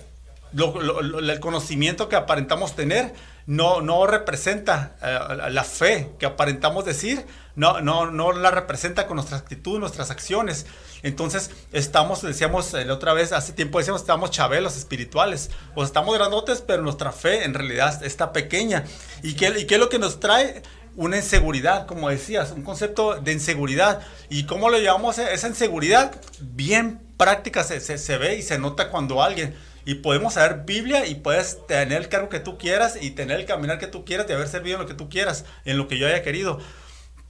el 0.53 1.39
conocimiento 1.39 2.09
que 2.09 2.15
aparentamos 2.15 2.75
tener, 2.75 3.13
no, 3.45 3.81
no 3.81 4.05
representa 4.05 4.95
eh, 5.01 5.49
la 5.49 5.63
fe 5.63 6.11
que 6.19 6.25
aparentamos 6.25 6.85
decir, 6.85 7.25
no, 7.55 7.81
no, 7.81 8.11
no 8.11 8.31
la 8.31 8.51
representa 8.51 9.07
con 9.07 9.15
nuestra 9.15 9.37
actitud, 9.37 9.79
nuestras 9.79 10.11
acciones. 10.11 10.65
Entonces, 11.01 11.51
estamos, 11.71 12.21
decíamos 12.21 12.73
la 12.73 12.93
otra 12.93 13.13
vez, 13.13 13.31
hace 13.31 13.53
tiempo 13.53 13.79
decíamos, 13.79 14.01
estamos 14.01 14.31
chabelos 14.31 14.77
espirituales, 14.77 15.49
o 15.75 15.83
estamos 15.83 16.15
grandotes, 16.15 16.61
pero 16.65 16.83
nuestra 16.83 17.11
fe 17.11 17.43
en 17.43 17.53
realidad 17.53 18.03
está 18.03 18.33
pequeña. 18.33 18.85
¿Y 19.23 19.33
qué, 19.33 19.47
y 19.57 19.65
qué 19.65 19.75
es 19.75 19.79
lo 19.79 19.89
que 19.89 19.99
nos 19.99 20.19
trae? 20.19 20.61
Una 20.95 21.17
inseguridad, 21.17 21.85
como 21.85 22.09
decías, 22.09 22.51
un 22.51 22.63
concepto 22.63 23.15
de 23.15 23.31
inseguridad. 23.31 24.01
¿Y 24.29 24.43
cómo 24.45 24.69
lo 24.69 24.77
llevamos 24.77 25.17
esa 25.17 25.47
inseguridad? 25.47 26.19
Bien 26.39 26.99
práctica 27.17 27.63
se, 27.63 27.79
se, 27.79 27.97
se 27.97 28.17
ve 28.17 28.37
y 28.37 28.41
se 28.41 28.57
nota 28.59 28.89
cuando 28.89 29.21
alguien 29.21 29.55
y 29.89 29.95
podemos 29.95 30.35
saber 30.35 30.65
Biblia 30.67 31.07
y 31.07 31.15
puedes 31.15 31.65
tener 31.65 31.99
el 31.99 32.09
cargo 32.09 32.29
que 32.29 32.39
tú 32.39 32.59
quieras 32.59 32.99
y 33.01 33.09
tener 33.09 33.39
el 33.39 33.47
caminar 33.47 33.79
que 33.79 33.87
tú 33.87 34.05
quieras 34.05 34.27
y 34.29 34.33
haber 34.33 34.47
servido 34.47 34.75
en 34.75 34.83
lo 34.83 34.87
que 34.87 34.93
tú 34.93 35.09
quieras, 35.09 35.45
en 35.65 35.79
lo 35.79 35.87
que 35.87 35.97
yo 35.97 36.05
haya 36.05 36.21
querido. 36.21 36.59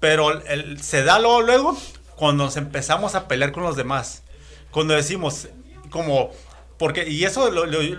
Pero 0.01 0.41
el, 0.45 0.84
se 0.84 1.05
da 1.05 1.20
luego, 1.20 1.41
luego 1.41 1.78
cuando 2.18 2.43
nos 2.43 2.57
empezamos 2.57 3.16
a 3.16 3.30
pelear 3.30 3.53
con 3.53 3.64
los 3.64 3.78
demás. 3.78 4.24
Cuando 4.72 4.93
decimos, 4.93 5.47
como, 5.89 6.32
porque, 6.80 7.09
y 7.09 7.25
eso, 7.25 7.51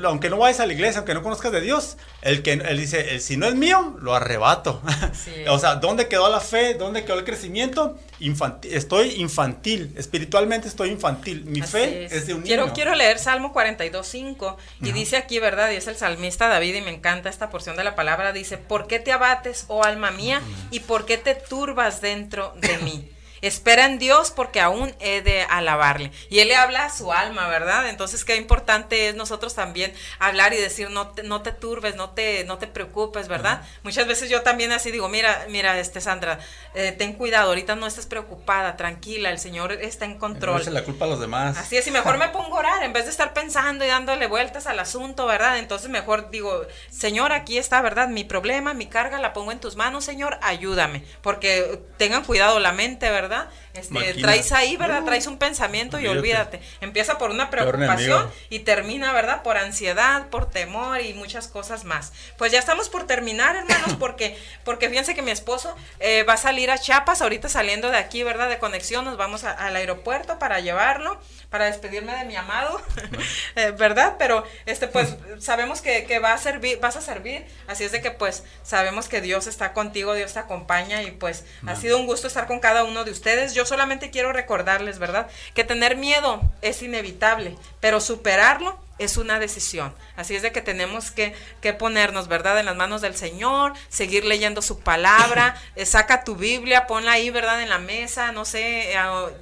aunque 0.04 0.30
no 0.30 0.38
vayas 0.38 0.58
a 0.60 0.66
la 0.66 0.72
iglesia, 0.72 1.00
aunque 1.00 1.12
no 1.12 1.22
conozcas 1.22 1.52
de 1.52 1.60
Dios, 1.60 1.98
el 2.22 2.42
que 2.42 2.54
él 2.54 2.78
dice, 2.78 3.14
el, 3.14 3.20
si 3.20 3.36
no 3.36 3.46
es 3.46 3.54
mío, 3.54 3.98
lo 4.00 4.14
arrebato. 4.14 4.80
o 5.50 5.58
sea, 5.58 5.74
¿dónde 5.74 6.08
quedó 6.08 6.30
la 6.30 6.40
fe? 6.40 6.72
¿Dónde 6.72 7.04
quedó 7.04 7.18
el 7.18 7.26
crecimiento? 7.26 7.98
Infantil, 8.20 8.72
estoy 8.72 9.20
infantil, 9.20 9.92
espiritualmente 9.98 10.66
estoy 10.66 10.88
infantil. 10.88 11.44
Mi 11.44 11.60
fe 11.60 12.06
es. 12.06 12.26
de 12.26 12.32
un 12.32 12.40
quiero, 12.40 12.62
niño. 12.62 12.74
Quiero 12.74 12.94
leer 12.94 13.18
Salmo 13.18 13.52
42.5 13.52 14.56
y 14.80 14.92
dice 14.92 15.18
aquí, 15.18 15.38
¿verdad? 15.38 15.70
Y 15.72 15.76
es 15.76 15.86
el 15.86 15.96
salmista 15.96 16.48
David 16.48 16.76
y 16.76 16.80
me 16.80 16.90
encanta 16.90 17.28
esta 17.28 17.50
porción 17.50 17.76
de 17.76 17.84
la 17.84 17.94
palabra. 17.94 18.32
Dice, 18.32 18.56
¿por 18.56 18.86
qué 18.86 18.98
te 18.98 19.12
abates, 19.12 19.66
oh 19.68 19.84
alma 19.84 20.10
mía? 20.10 20.40
¿Y 20.70 20.80
por 20.80 21.04
qué 21.04 21.18
te 21.18 21.34
turbas 21.34 22.00
dentro 22.00 22.54
de 22.56 22.78
mí? 22.78 23.10
Espera 23.42 23.86
en 23.86 23.98
Dios 23.98 24.30
porque 24.30 24.60
aún 24.60 24.94
he 25.00 25.22
de 25.22 25.42
alabarle. 25.42 26.10
Y 26.28 26.40
él 26.40 26.48
le 26.48 26.56
habla 26.56 26.84
a 26.84 26.90
su 26.90 27.12
alma, 27.12 27.48
¿verdad? 27.48 27.88
Entonces 27.88 28.24
qué 28.24 28.36
importante 28.36 29.08
es 29.08 29.14
nosotros 29.14 29.54
también 29.54 29.92
hablar 30.18 30.52
y 30.52 30.56
decir, 30.56 30.90
no 30.90 31.08
te, 31.08 31.22
no 31.22 31.42
te 31.42 31.52
turbes, 31.52 31.96
no 31.96 32.10
te, 32.10 32.44
no 32.44 32.58
te 32.58 32.66
preocupes, 32.66 33.28
¿verdad? 33.28 33.62
Muchas 33.82 34.06
veces 34.06 34.30
yo 34.30 34.42
también 34.42 34.72
así 34.72 34.90
digo, 34.90 35.08
mira, 35.08 35.46
mira, 35.48 35.78
este 35.78 36.00
Sandra, 36.00 36.38
eh, 36.74 36.92
ten 36.92 37.14
cuidado, 37.14 37.48
ahorita 37.48 37.76
no 37.76 37.86
estés 37.86 38.06
preocupada, 38.06 38.76
tranquila, 38.76 39.30
el 39.30 39.38
Señor 39.38 39.72
está 39.72 40.04
en 40.04 40.18
control. 40.18 40.64
No 40.64 40.70
la 40.72 40.84
culpa 40.84 41.04
a 41.04 41.08
los 41.08 41.20
demás. 41.20 41.56
Así 41.56 41.76
es, 41.76 41.86
y 41.86 41.90
mejor 41.90 42.18
me 42.18 42.28
pongo 42.28 42.56
a 42.56 42.60
orar 42.60 42.82
en 42.82 42.92
vez 42.92 43.04
de 43.04 43.10
estar 43.10 43.32
pensando 43.32 43.84
y 43.84 43.88
dándole 43.88 44.26
vueltas 44.26 44.66
al 44.66 44.78
asunto, 44.78 45.26
¿verdad? 45.26 45.58
Entonces 45.58 45.88
mejor 45.90 46.30
digo, 46.30 46.66
Señor, 46.90 47.32
aquí 47.32 47.58
está, 47.58 47.80
¿verdad? 47.82 48.08
Mi 48.08 48.24
problema, 48.24 48.74
mi 48.74 48.86
carga, 48.86 49.18
la 49.18 49.32
pongo 49.32 49.52
en 49.52 49.60
tus 49.60 49.76
manos, 49.76 50.04
Señor, 50.04 50.38
ayúdame, 50.42 51.04
porque 51.22 51.80
tengan 51.96 52.24
cuidado 52.24 52.58
la 52.60 52.72
mente, 52.72 53.10
¿verdad? 53.10 53.29
¿verdad? 53.30 53.48
Este, 53.74 54.14
traes 54.14 54.52
ahí, 54.52 54.76
¿verdad? 54.76 55.04
Traes 55.04 55.26
un 55.26 55.38
pensamiento 55.38 56.00
y 56.00 56.06
olvídate. 56.08 56.60
Empieza 56.80 57.18
por 57.18 57.30
una 57.30 57.50
preocupación 57.50 58.30
y 58.48 58.60
termina, 58.60 59.12
¿verdad? 59.12 59.42
Por 59.42 59.56
ansiedad, 59.56 60.28
por 60.28 60.50
temor 60.50 61.00
y 61.00 61.14
muchas 61.14 61.48
cosas 61.48 61.84
más. 61.84 62.12
Pues 62.36 62.50
ya 62.52 62.58
estamos 62.58 62.88
por 62.88 63.06
terminar, 63.06 63.56
hermanos, 63.56 63.94
porque, 63.98 64.36
porque 64.64 64.88
fíjense 64.88 65.14
que 65.14 65.22
mi 65.22 65.30
esposo 65.30 65.74
eh, 66.00 66.24
va 66.24 66.34
a 66.34 66.36
salir 66.36 66.70
a 66.70 66.78
Chiapas, 66.78 67.22
ahorita 67.22 67.48
saliendo 67.48 67.90
de 67.90 67.98
aquí, 67.98 68.22
¿verdad? 68.22 68.48
De 68.48 68.58
conexión, 68.58 69.04
nos 69.04 69.16
vamos 69.16 69.44
al 69.44 69.76
aeropuerto 69.76 70.38
para 70.38 70.60
llevarlo 70.60 71.20
para 71.50 71.64
despedirme 71.64 72.14
de 72.14 72.24
mi 72.24 72.36
amado, 72.36 72.80
eh, 73.56 73.72
¿verdad? 73.72 74.14
Pero 74.18 74.44
este 74.66 74.86
pues 74.86 75.16
sabemos 75.40 75.82
que, 75.82 76.04
que, 76.04 76.20
va 76.20 76.32
a 76.32 76.38
servir, 76.38 76.78
vas 76.78 76.96
a 76.96 77.00
servir, 77.00 77.44
así 77.66 77.84
es 77.84 77.92
de 77.92 78.00
que 78.00 78.12
pues 78.12 78.44
sabemos 78.62 79.08
que 79.08 79.20
Dios 79.20 79.48
está 79.48 79.72
contigo, 79.72 80.14
Dios 80.14 80.32
te 80.32 80.38
acompaña 80.38 81.02
y 81.02 81.10
pues 81.10 81.44
ha 81.66 81.74
sido 81.74 81.98
un 81.98 82.06
gusto 82.06 82.28
estar 82.28 82.46
con 82.46 82.60
cada 82.60 82.84
uno 82.84 83.04
de 83.04 83.10
ustedes. 83.10 83.52
Yo 83.52 83.59
solamente 83.66 84.10
quiero 84.10 84.32
recordarles, 84.32 84.98
¿verdad? 84.98 85.28
Que 85.54 85.64
tener 85.64 85.96
miedo 85.96 86.40
es 86.62 86.82
inevitable, 86.82 87.56
pero 87.80 88.00
superarlo 88.00 88.78
es 89.00 89.16
una 89.16 89.38
decisión. 89.38 89.94
Así 90.14 90.36
es 90.36 90.42
de 90.42 90.52
que 90.52 90.60
tenemos 90.60 91.10
que, 91.10 91.34
que, 91.62 91.72
ponernos, 91.72 92.28
¿verdad?, 92.28 92.60
en 92.60 92.66
las 92.66 92.76
manos 92.76 93.00
del 93.00 93.16
Señor, 93.16 93.72
seguir 93.88 94.26
leyendo 94.26 94.60
su 94.60 94.80
palabra, 94.80 95.56
eh, 95.76 95.86
saca 95.86 96.22
tu 96.22 96.36
Biblia, 96.36 96.86
ponla 96.86 97.12
ahí, 97.12 97.30
¿verdad?, 97.30 97.62
en 97.62 97.70
la 97.70 97.78
mesa, 97.78 98.30
no 98.30 98.44
sé, 98.44 98.92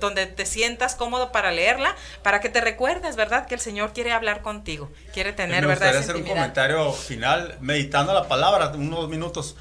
donde 0.00 0.26
te 0.26 0.46
sientas 0.46 0.94
cómodo 0.94 1.32
para 1.32 1.50
leerla, 1.50 1.96
para 2.22 2.40
que 2.40 2.48
te 2.48 2.60
recuerdes, 2.60 3.16
¿verdad?, 3.16 3.46
que 3.46 3.54
el 3.54 3.60
Señor 3.60 3.92
quiere 3.92 4.12
hablar 4.12 4.42
contigo, 4.42 4.92
quiere 5.12 5.32
tener, 5.32 5.62
me 5.62 5.68
¿verdad? 5.68 5.92
Me 5.92 5.98
hacer 5.98 6.16
un 6.16 6.22
comentario 6.24 6.92
final, 6.92 7.56
meditando 7.60 8.14
la 8.14 8.28
palabra, 8.28 8.68
unos 8.68 9.08
minutos. 9.08 9.56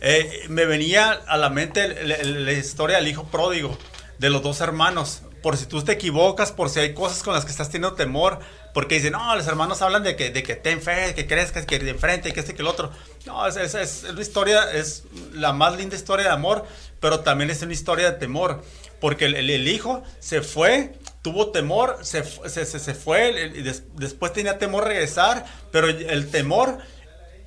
Eh, 0.00 0.44
me 0.48 0.64
venía 0.64 1.10
a 1.10 1.36
la 1.36 1.50
mente 1.50 2.04
la 2.04 2.52
historia 2.52 2.96
del 2.96 3.08
hijo 3.08 3.24
pródigo, 3.24 3.76
de 4.20 4.28
los 4.28 4.42
dos 4.42 4.60
hermanos. 4.60 5.22
Por 5.42 5.56
si 5.56 5.64
tú 5.64 5.82
te 5.82 5.92
equivocas, 5.92 6.52
por 6.52 6.68
si 6.68 6.78
hay 6.78 6.92
cosas 6.92 7.22
con 7.22 7.32
las 7.32 7.46
que 7.46 7.50
estás 7.50 7.70
teniendo 7.70 7.96
temor, 7.96 8.38
porque 8.74 8.96
dicen, 8.96 9.12
no, 9.12 9.34
los 9.34 9.46
hermanos 9.46 9.80
hablan 9.80 10.02
de 10.02 10.14
que, 10.14 10.28
de 10.30 10.42
que 10.42 10.56
ten 10.56 10.82
fe, 10.82 11.14
que 11.14 11.26
crezcas, 11.26 11.64
que 11.64 11.78
de 11.78 11.88
enfrente, 11.88 12.30
que 12.34 12.40
este, 12.40 12.54
que 12.54 12.60
el 12.60 12.68
otro. 12.68 12.92
No, 13.24 13.46
es, 13.46 13.56
es, 13.56 13.74
es, 13.74 14.04
una 14.10 14.20
historia, 14.20 14.70
es 14.72 15.04
la 15.32 15.54
más 15.54 15.74
linda 15.78 15.96
historia 15.96 16.26
de 16.26 16.32
amor, 16.32 16.66
pero 17.00 17.20
también 17.20 17.48
es 17.48 17.62
una 17.62 17.72
historia 17.72 18.12
de 18.12 18.18
temor. 18.18 18.62
Porque 19.00 19.24
el, 19.24 19.34
el, 19.34 19.66
hijo 19.66 20.02
se 20.18 20.42
fue, 20.42 20.92
tuvo 21.22 21.50
temor, 21.50 21.96
se, 22.02 22.22
se, 22.22 22.66
se 22.66 22.94
fue, 22.94 23.30
y 23.30 23.62
después 23.98 24.34
tenía 24.34 24.58
temor 24.58 24.84
regresar, 24.84 25.46
pero 25.72 25.88
el 25.88 26.30
temor 26.30 26.76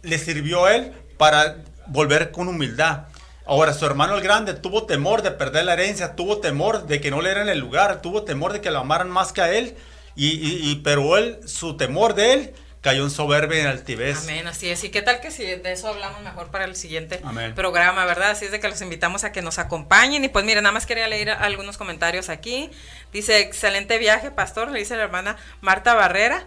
le 0.02 0.18
sirvió 0.18 0.66
a 0.66 0.76
él 0.76 0.92
para 1.20 1.58
volver 1.86 2.32
con 2.32 2.48
humildad. 2.48 3.06
Ahora, 3.46 3.74
su 3.74 3.86
hermano 3.86 4.16
el 4.16 4.22
grande 4.22 4.54
tuvo 4.54 4.86
temor 4.86 5.22
de 5.22 5.32
perder 5.32 5.66
la 5.66 5.74
herencia, 5.74 6.16
tuvo 6.16 6.40
temor 6.40 6.88
de 6.88 7.02
que 7.02 7.12
no 7.12 7.22
le 7.22 7.30
dieran 7.30 7.50
el 7.50 7.60
lugar, 7.60 8.02
tuvo 8.02 8.24
temor 8.24 8.54
de 8.54 8.62
que 8.62 8.72
lo 8.72 8.80
amaran 8.80 9.10
más 9.10 9.34
que 9.34 9.42
a 9.42 9.52
él 9.52 9.76
y, 10.16 10.28
y, 10.70 10.76
pero 10.84 11.18
él, 11.18 11.40
su 11.46 11.76
temor 11.76 12.14
de 12.14 12.34
él 12.34 12.56
cayó 12.82 13.04
en 13.04 13.10
soberbia 13.10 13.60
y 13.60 13.62
en 13.62 13.68
altivez. 13.68 14.24
Amén, 14.24 14.46
así 14.46 14.70
es. 14.70 14.84
¿Y 14.84 14.90
qué 14.90 15.02
tal 15.02 15.22
que 15.22 15.32
si 15.32 15.44
de 15.44 15.72
eso 15.72 15.88
hablamos 15.88 16.22
mejor 16.22 16.52
para 16.52 16.66
el 16.66 16.76
siguiente 16.76 17.22
programa, 17.56 18.06
verdad? 18.06 18.32
Así 18.32 18.46
es 18.46 18.52
de 18.52 18.60
que 18.60 18.68
los 18.68 18.82
invitamos 18.82 19.24
a 19.24 19.32
que 19.32 19.42
nos 19.42 19.58
acompañen. 19.58 20.24
Y 20.24 20.30
pues 20.30 20.44
mire, 20.46 20.62
nada 20.62 20.74
más 20.74 20.86
quería 20.86 21.08
leer 21.08 21.32
algunos 21.32 21.78
comentarios 21.78 22.30
aquí. 22.30 22.70
Dice, 23.14 23.40
excelente 23.40 23.98
viaje, 23.98 24.32
pastor, 24.32 24.70
le 24.70 24.80
dice 24.80 24.98
la 24.98 25.04
hermana 25.04 25.38
Marta 25.62 25.94
Barrera. 25.94 26.46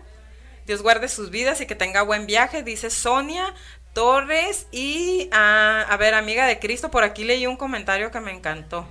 Dios 0.67 0.83
guarde 0.83 1.09
sus 1.09 1.31
vidas 1.31 1.61
y 1.61 1.67
que 1.67 1.75
tenga 1.75 2.03
buen 2.03 2.27
viaje, 2.27 2.63
dice 2.63 2.91
Sonia 2.91 3.55
Torres. 3.97 4.67
Y, 4.73 5.31
ah, 5.33 5.87
a 5.89 5.97
ver, 5.97 6.13
amiga 6.13 6.47
de 6.47 6.59
Cristo, 6.59 6.91
por 6.91 7.03
aquí 7.03 7.25
leí 7.25 7.47
un 7.47 7.57
comentario 7.57 8.11
que 8.11 8.21
me 8.21 8.31
encantó. 8.31 8.87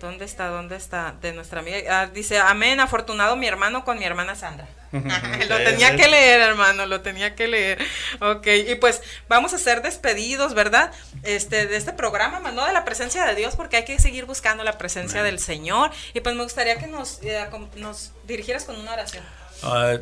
¿Dónde 0.00 0.24
está? 0.24 0.46
¿Dónde 0.46 0.76
está? 0.76 1.14
De 1.20 1.34
nuestra 1.34 1.60
amiga. 1.60 1.78
Ah, 1.90 2.06
dice, 2.06 2.38
amén, 2.38 2.80
afortunado 2.80 3.36
mi 3.36 3.46
hermano 3.46 3.84
con 3.84 3.98
mi 3.98 4.06
hermana 4.06 4.34
Sandra. 4.34 4.66
lo 4.92 5.58
tenía 5.58 5.94
que 5.94 6.08
leer, 6.08 6.40
hermano, 6.40 6.86
lo 6.86 7.02
tenía 7.02 7.34
que 7.34 7.48
leer. 7.48 7.84
Ok, 8.22 8.46
y 8.66 8.74
pues 8.76 9.02
vamos 9.28 9.52
a 9.52 9.58
ser 9.58 9.82
despedidos, 9.82 10.54
¿verdad? 10.54 10.90
Este, 11.22 11.66
de 11.66 11.76
este 11.76 11.92
programa, 11.92 12.40
más 12.40 12.54
no 12.54 12.64
de 12.64 12.72
la 12.72 12.86
presencia 12.86 13.26
de 13.26 13.34
Dios, 13.34 13.56
porque 13.56 13.76
hay 13.76 13.84
que 13.84 13.98
seguir 13.98 14.24
buscando 14.24 14.64
la 14.64 14.78
presencia 14.78 15.22
del 15.22 15.38
Señor. 15.38 15.90
Y 16.14 16.20
pues 16.20 16.34
me 16.34 16.42
gustaría 16.42 16.78
que 16.78 16.86
nos, 16.86 17.22
eh, 17.22 17.46
nos 17.76 18.12
dirigieras 18.26 18.64
con 18.64 18.80
una 18.80 18.94
oración. 18.94 19.22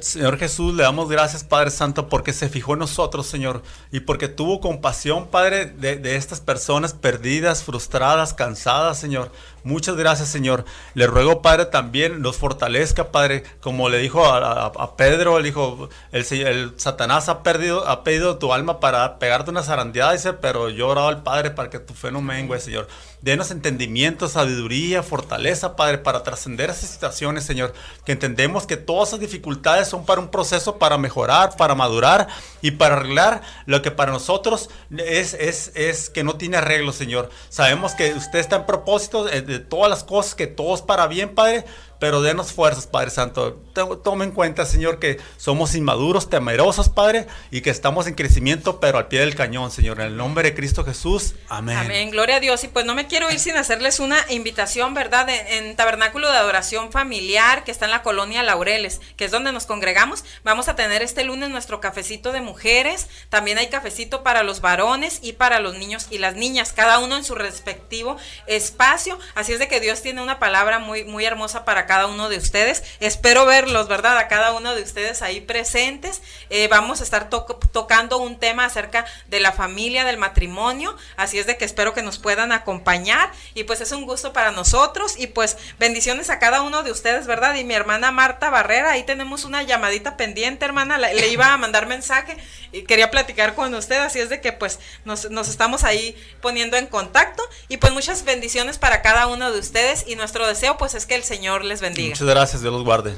Señor 0.01 0.39
Jesús, 0.39 0.75
le 0.75 0.83
damos 0.83 1.09
gracias, 1.09 1.45
Padre 1.45 1.71
Santo, 1.71 2.09
porque 2.09 2.33
se 2.33 2.49
fijó 2.49 2.73
en 2.73 2.81
nosotros, 2.81 3.27
Señor, 3.27 3.63
y 3.93 4.01
porque 4.01 4.29
tuvo 4.29 4.61
compasión, 4.61 5.29
Padre, 5.29 5.67
de, 5.67 6.17
estas 6.17 6.41
personas 6.41 6.93
perdidas, 6.93 7.63
frustradas, 7.63 8.35
cansadas, 8.35 8.99
Señor. 8.99 9.31
Muchas 9.63 9.97
gracias, 9.97 10.29
Señor. 10.29 10.65
Le 10.95 11.07
ruego, 11.07 11.41
Padre, 11.41 11.67
también 11.67 12.21
los 12.21 12.37
fortalezca, 12.37 13.13
Padre, 13.13 13.45
como 13.61 13.89
le 13.89 13.99
dijo 13.99 14.27
a, 14.27 14.97
Pedro, 14.97 15.39
el 15.39 15.45
dijo, 15.45 15.89
el, 16.13 16.75
Satanás 16.77 17.29
ha 17.29 17.43
perdido, 17.43 17.89
ha 17.89 18.05
pedido 18.05 18.39
tu 18.39 18.53
alma 18.53 18.81
para 18.81 19.19
pegarte 19.19 19.51
una 19.51 19.63
zarandeada, 19.63 20.13
dice, 20.13 20.35
pero 20.35 20.69
yo 20.69 20.89
orado 20.89 21.09
al 21.09 21.23
Padre 21.23 21.51
para 21.51 21.71
que 21.71 21.79
tu 21.79 21.95
fe 21.95 22.11
no 22.11 22.21
mengue, 22.21 22.59
Señor. 22.61 22.89
Denos 23.25 23.51
entendimiento, 23.51 24.29
sabiduría, 24.29 25.03
fortaleza, 25.03 25.77
Padre, 25.77 25.97
para 25.97 26.23
trascender 26.23 26.69
esas 26.69 26.91
situaciones, 26.91 27.45
Señor. 27.45 27.73
Que 28.05 28.13
entendemos 28.13 28.67
que 28.67 28.77
todas 28.77 29.09
esas 29.09 29.21
dificultades 29.21 29.89
son 29.89 30.05
para 30.05 30.21
un 30.21 30.29
proceso 30.29 30.77
para 30.77 30.99
mejorar, 30.99 31.57
para 31.57 31.75
madurar 31.75 32.29
y 32.61 32.73
para 32.73 32.97
arreglar 32.97 33.41
lo 33.65 33.81
que 33.81 33.91
para 33.91 34.13
nosotros 34.13 34.69
es, 34.91 35.33
es, 35.33 35.73
es 35.75 36.11
que 36.11 36.23
no 36.23 36.37
tiene 36.37 36.59
arreglo, 36.59 36.93
Señor. 36.93 37.31
Sabemos 37.49 37.95
que 37.95 38.13
usted 38.13 38.41
está 38.41 38.57
en 38.57 38.67
propósito 38.67 39.25
de, 39.25 39.41
de 39.41 39.59
todas 39.59 39.89
las 39.89 40.05
cosas, 40.05 40.35
que 40.35 40.47
todos 40.47 40.83
para 40.83 41.07
bien, 41.07 41.35
Padre, 41.35 41.65
pero 41.99 42.23
denos 42.23 42.53
fuerzas, 42.53 42.87
Padre 42.87 43.11
Santo. 43.11 43.61
Tome 44.03 44.25
en 44.25 44.31
cuenta, 44.33 44.67
Señor, 44.67 44.99
que 44.99 45.19
somos 45.37 45.75
inmaduros, 45.75 46.31
temerosos, 46.31 46.89
Padre, 46.89 47.27
y 47.51 47.61
que 47.61 47.71
estamos 47.71 48.07
en 48.07 48.15
crecimiento, 48.15 48.81
pero 48.81 48.99
al 48.99 49.09
pie 49.09 49.21
del 49.21 49.35
cañón, 49.35 49.71
Señor. 49.71 50.01
En 50.01 50.07
el 50.09 50.17
nombre 50.17 50.45
de 50.45 50.55
Cristo 50.55 50.85
Jesús. 50.85 51.35
Amén. 51.49 51.77
Amén. 51.77 52.11
Gloria 52.11 52.37
a 52.37 52.41
Dios. 52.41 52.63
Y 52.65 52.69
pues 52.69 52.85
no 52.85 52.95
me 52.95 53.07
quiero 53.07 53.31
ir 53.31 53.39
sin 53.39 53.57
hacerles 53.57 54.01
una 54.01 54.19
invitación, 54.31 54.95
¿verdad? 54.95 55.29
En, 55.29 55.75
Tabernáculo 55.77 56.31
de 56.31 56.37
Adoración 56.37 56.93
Familiar, 56.93 57.65
que 57.65 57.71
está 57.71 57.87
en 57.87 57.91
la 57.91 58.03
colonia 58.03 58.43
Laureles, 58.43 59.01
que 59.17 59.25
es 59.25 59.31
donde 59.31 59.53
nos 59.53 59.67
congregamos. 59.67 60.25
Vamos 60.45 60.69
a 60.69 60.77
tener 60.77 61.03
este 61.03 61.25
lunes 61.25 61.51
nuestro 61.51 61.81
cafecito 61.81 62.33
de 62.33 62.41
mujeres. 62.41 63.09
También 63.29 63.59
hay 63.59 63.69
cafecito 63.69 64.23
para 64.23 64.43
los 64.43 64.61
varones 64.61 65.19
y 65.23 65.33
para 65.33 65.61
los 65.61 65.75
niños 65.75 66.07
y 66.11 66.19
las 66.19 66.37
niñas, 66.37 66.73
cada 66.73 66.99
uno 66.99 67.17
en 67.17 67.25
su 67.25 67.35
respectivo 67.35 68.17
espacio. 68.47 69.19
Así 69.35 69.53
es 69.53 69.59
de 69.59 69.69
que 69.69 69.81
Dios 69.81 70.03
tiene 70.03 70.23
una 70.23 70.39
palabra 70.39 70.79
muy, 70.79 71.05
muy 71.05 71.25
hermosa 71.25 71.65
para 71.65 71.84
cada 71.87 72.07
uno 72.07 72.29
de 72.29 72.39
ustedes. 72.39 72.83
Espero 73.01 73.47
verlos, 73.47 73.89
¿verdad? 73.89 74.19
A 74.19 74.29
cada 74.29 74.53
uno 74.53 74.75
de 74.75 74.83
ustedes 74.83 75.23
ahí 75.23 75.41
presentes. 75.41 76.23
Eh, 76.51 76.69
vamos 76.69 77.01
a 77.01 77.05
estar 77.05 77.29
tocando 77.29 78.19
un 78.19 78.39
tema 78.39 78.65
acerca 78.65 79.05
de 79.29 79.41
la 79.41 79.53
familia, 79.53 80.05
del 80.05 80.19
matrimonio. 80.19 80.97
Así 81.17 81.39
es 81.39 81.47
de 81.47 81.57
que 81.57 81.65
espero 81.65 81.95
que 81.95 82.03
nos 82.03 82.19
puedan 82.19 82.53
acompañar. 82.53 83.31
Y 83.55 83.65
pues 83.65 83.81
es 83.81 83.93
un 83.93 84.05
gusto 84.05 84.33
para 84.33 84.53
nosotros. 84.53 85.15
Y 85.19 85.29
pues 85.29 85.57
bendiciones 85.79 86.31
a 86.31 86.39
cada 86.39 86.63
uno 86.63 86.83
de 86.83 86.91
ustedes, 86.91 87.27
¿verdad? 87.27 87.55
Y 87.57 87.65
mi 87.65 87.75
hermana 87.75 88.11
Marta 88.11 88.51
Barrera, 88.51 88.93
ahí 88.93 89.05
tenemos 89.05 89.45
una 89.45 89.63
llamadita 89.63 90.17
pendiente, 90.17 90.65
hermana. 90.65 90.99
Le, 90.99 91.29
iba 91.29 91.53
a 91.53 91.57
mandar 91.57 91.87
mensaje 91.87 92.37
y 92.73 92.83
quería 92.83 93.11
platicar 93.11 93.55
con 93.55 93.75
usted. 93.75 93.99
Así 93.99 94.21
es 94.21 94.29
de 94.29 94.41
que 94.41 94.53
pues 94.53 94.79
nos, 95.05 95.31
nos 95.31 95.49
estamos 95.49 95.85
ahí 95.85 96.17
poniendo 96.41 96.77
en 96.77 96.87
contacto. 96.87 97.43
Y 97.69 97.79
pues 97.79 97.93
muchas 97.93 98.25
bendiciones 98.25 98.79
para 98.79 99.03
cada 99.03 99.27
uno 99.27 99.53
de 99.53 99.59
ustedes. 99.59 100.05
Y 100.07 100.17
nuestro 100.17 100.47
deseo 100.47 100.77
pues 100.77 100.95
es 100.95 101.07
que 101.07 101.15
el 101.15 101.25
Señor 101.25 101.65
les 101.75 101.81
bendiga. 101.81 102.11
Muchas 102.11 102.29
gracias, 102.29 102.63
Dios 102.63 102.73
los 102.73 102.85
guarde. 102.85 103.17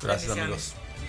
Gracias, 0.00 0.30
amigos. 0.32 0.74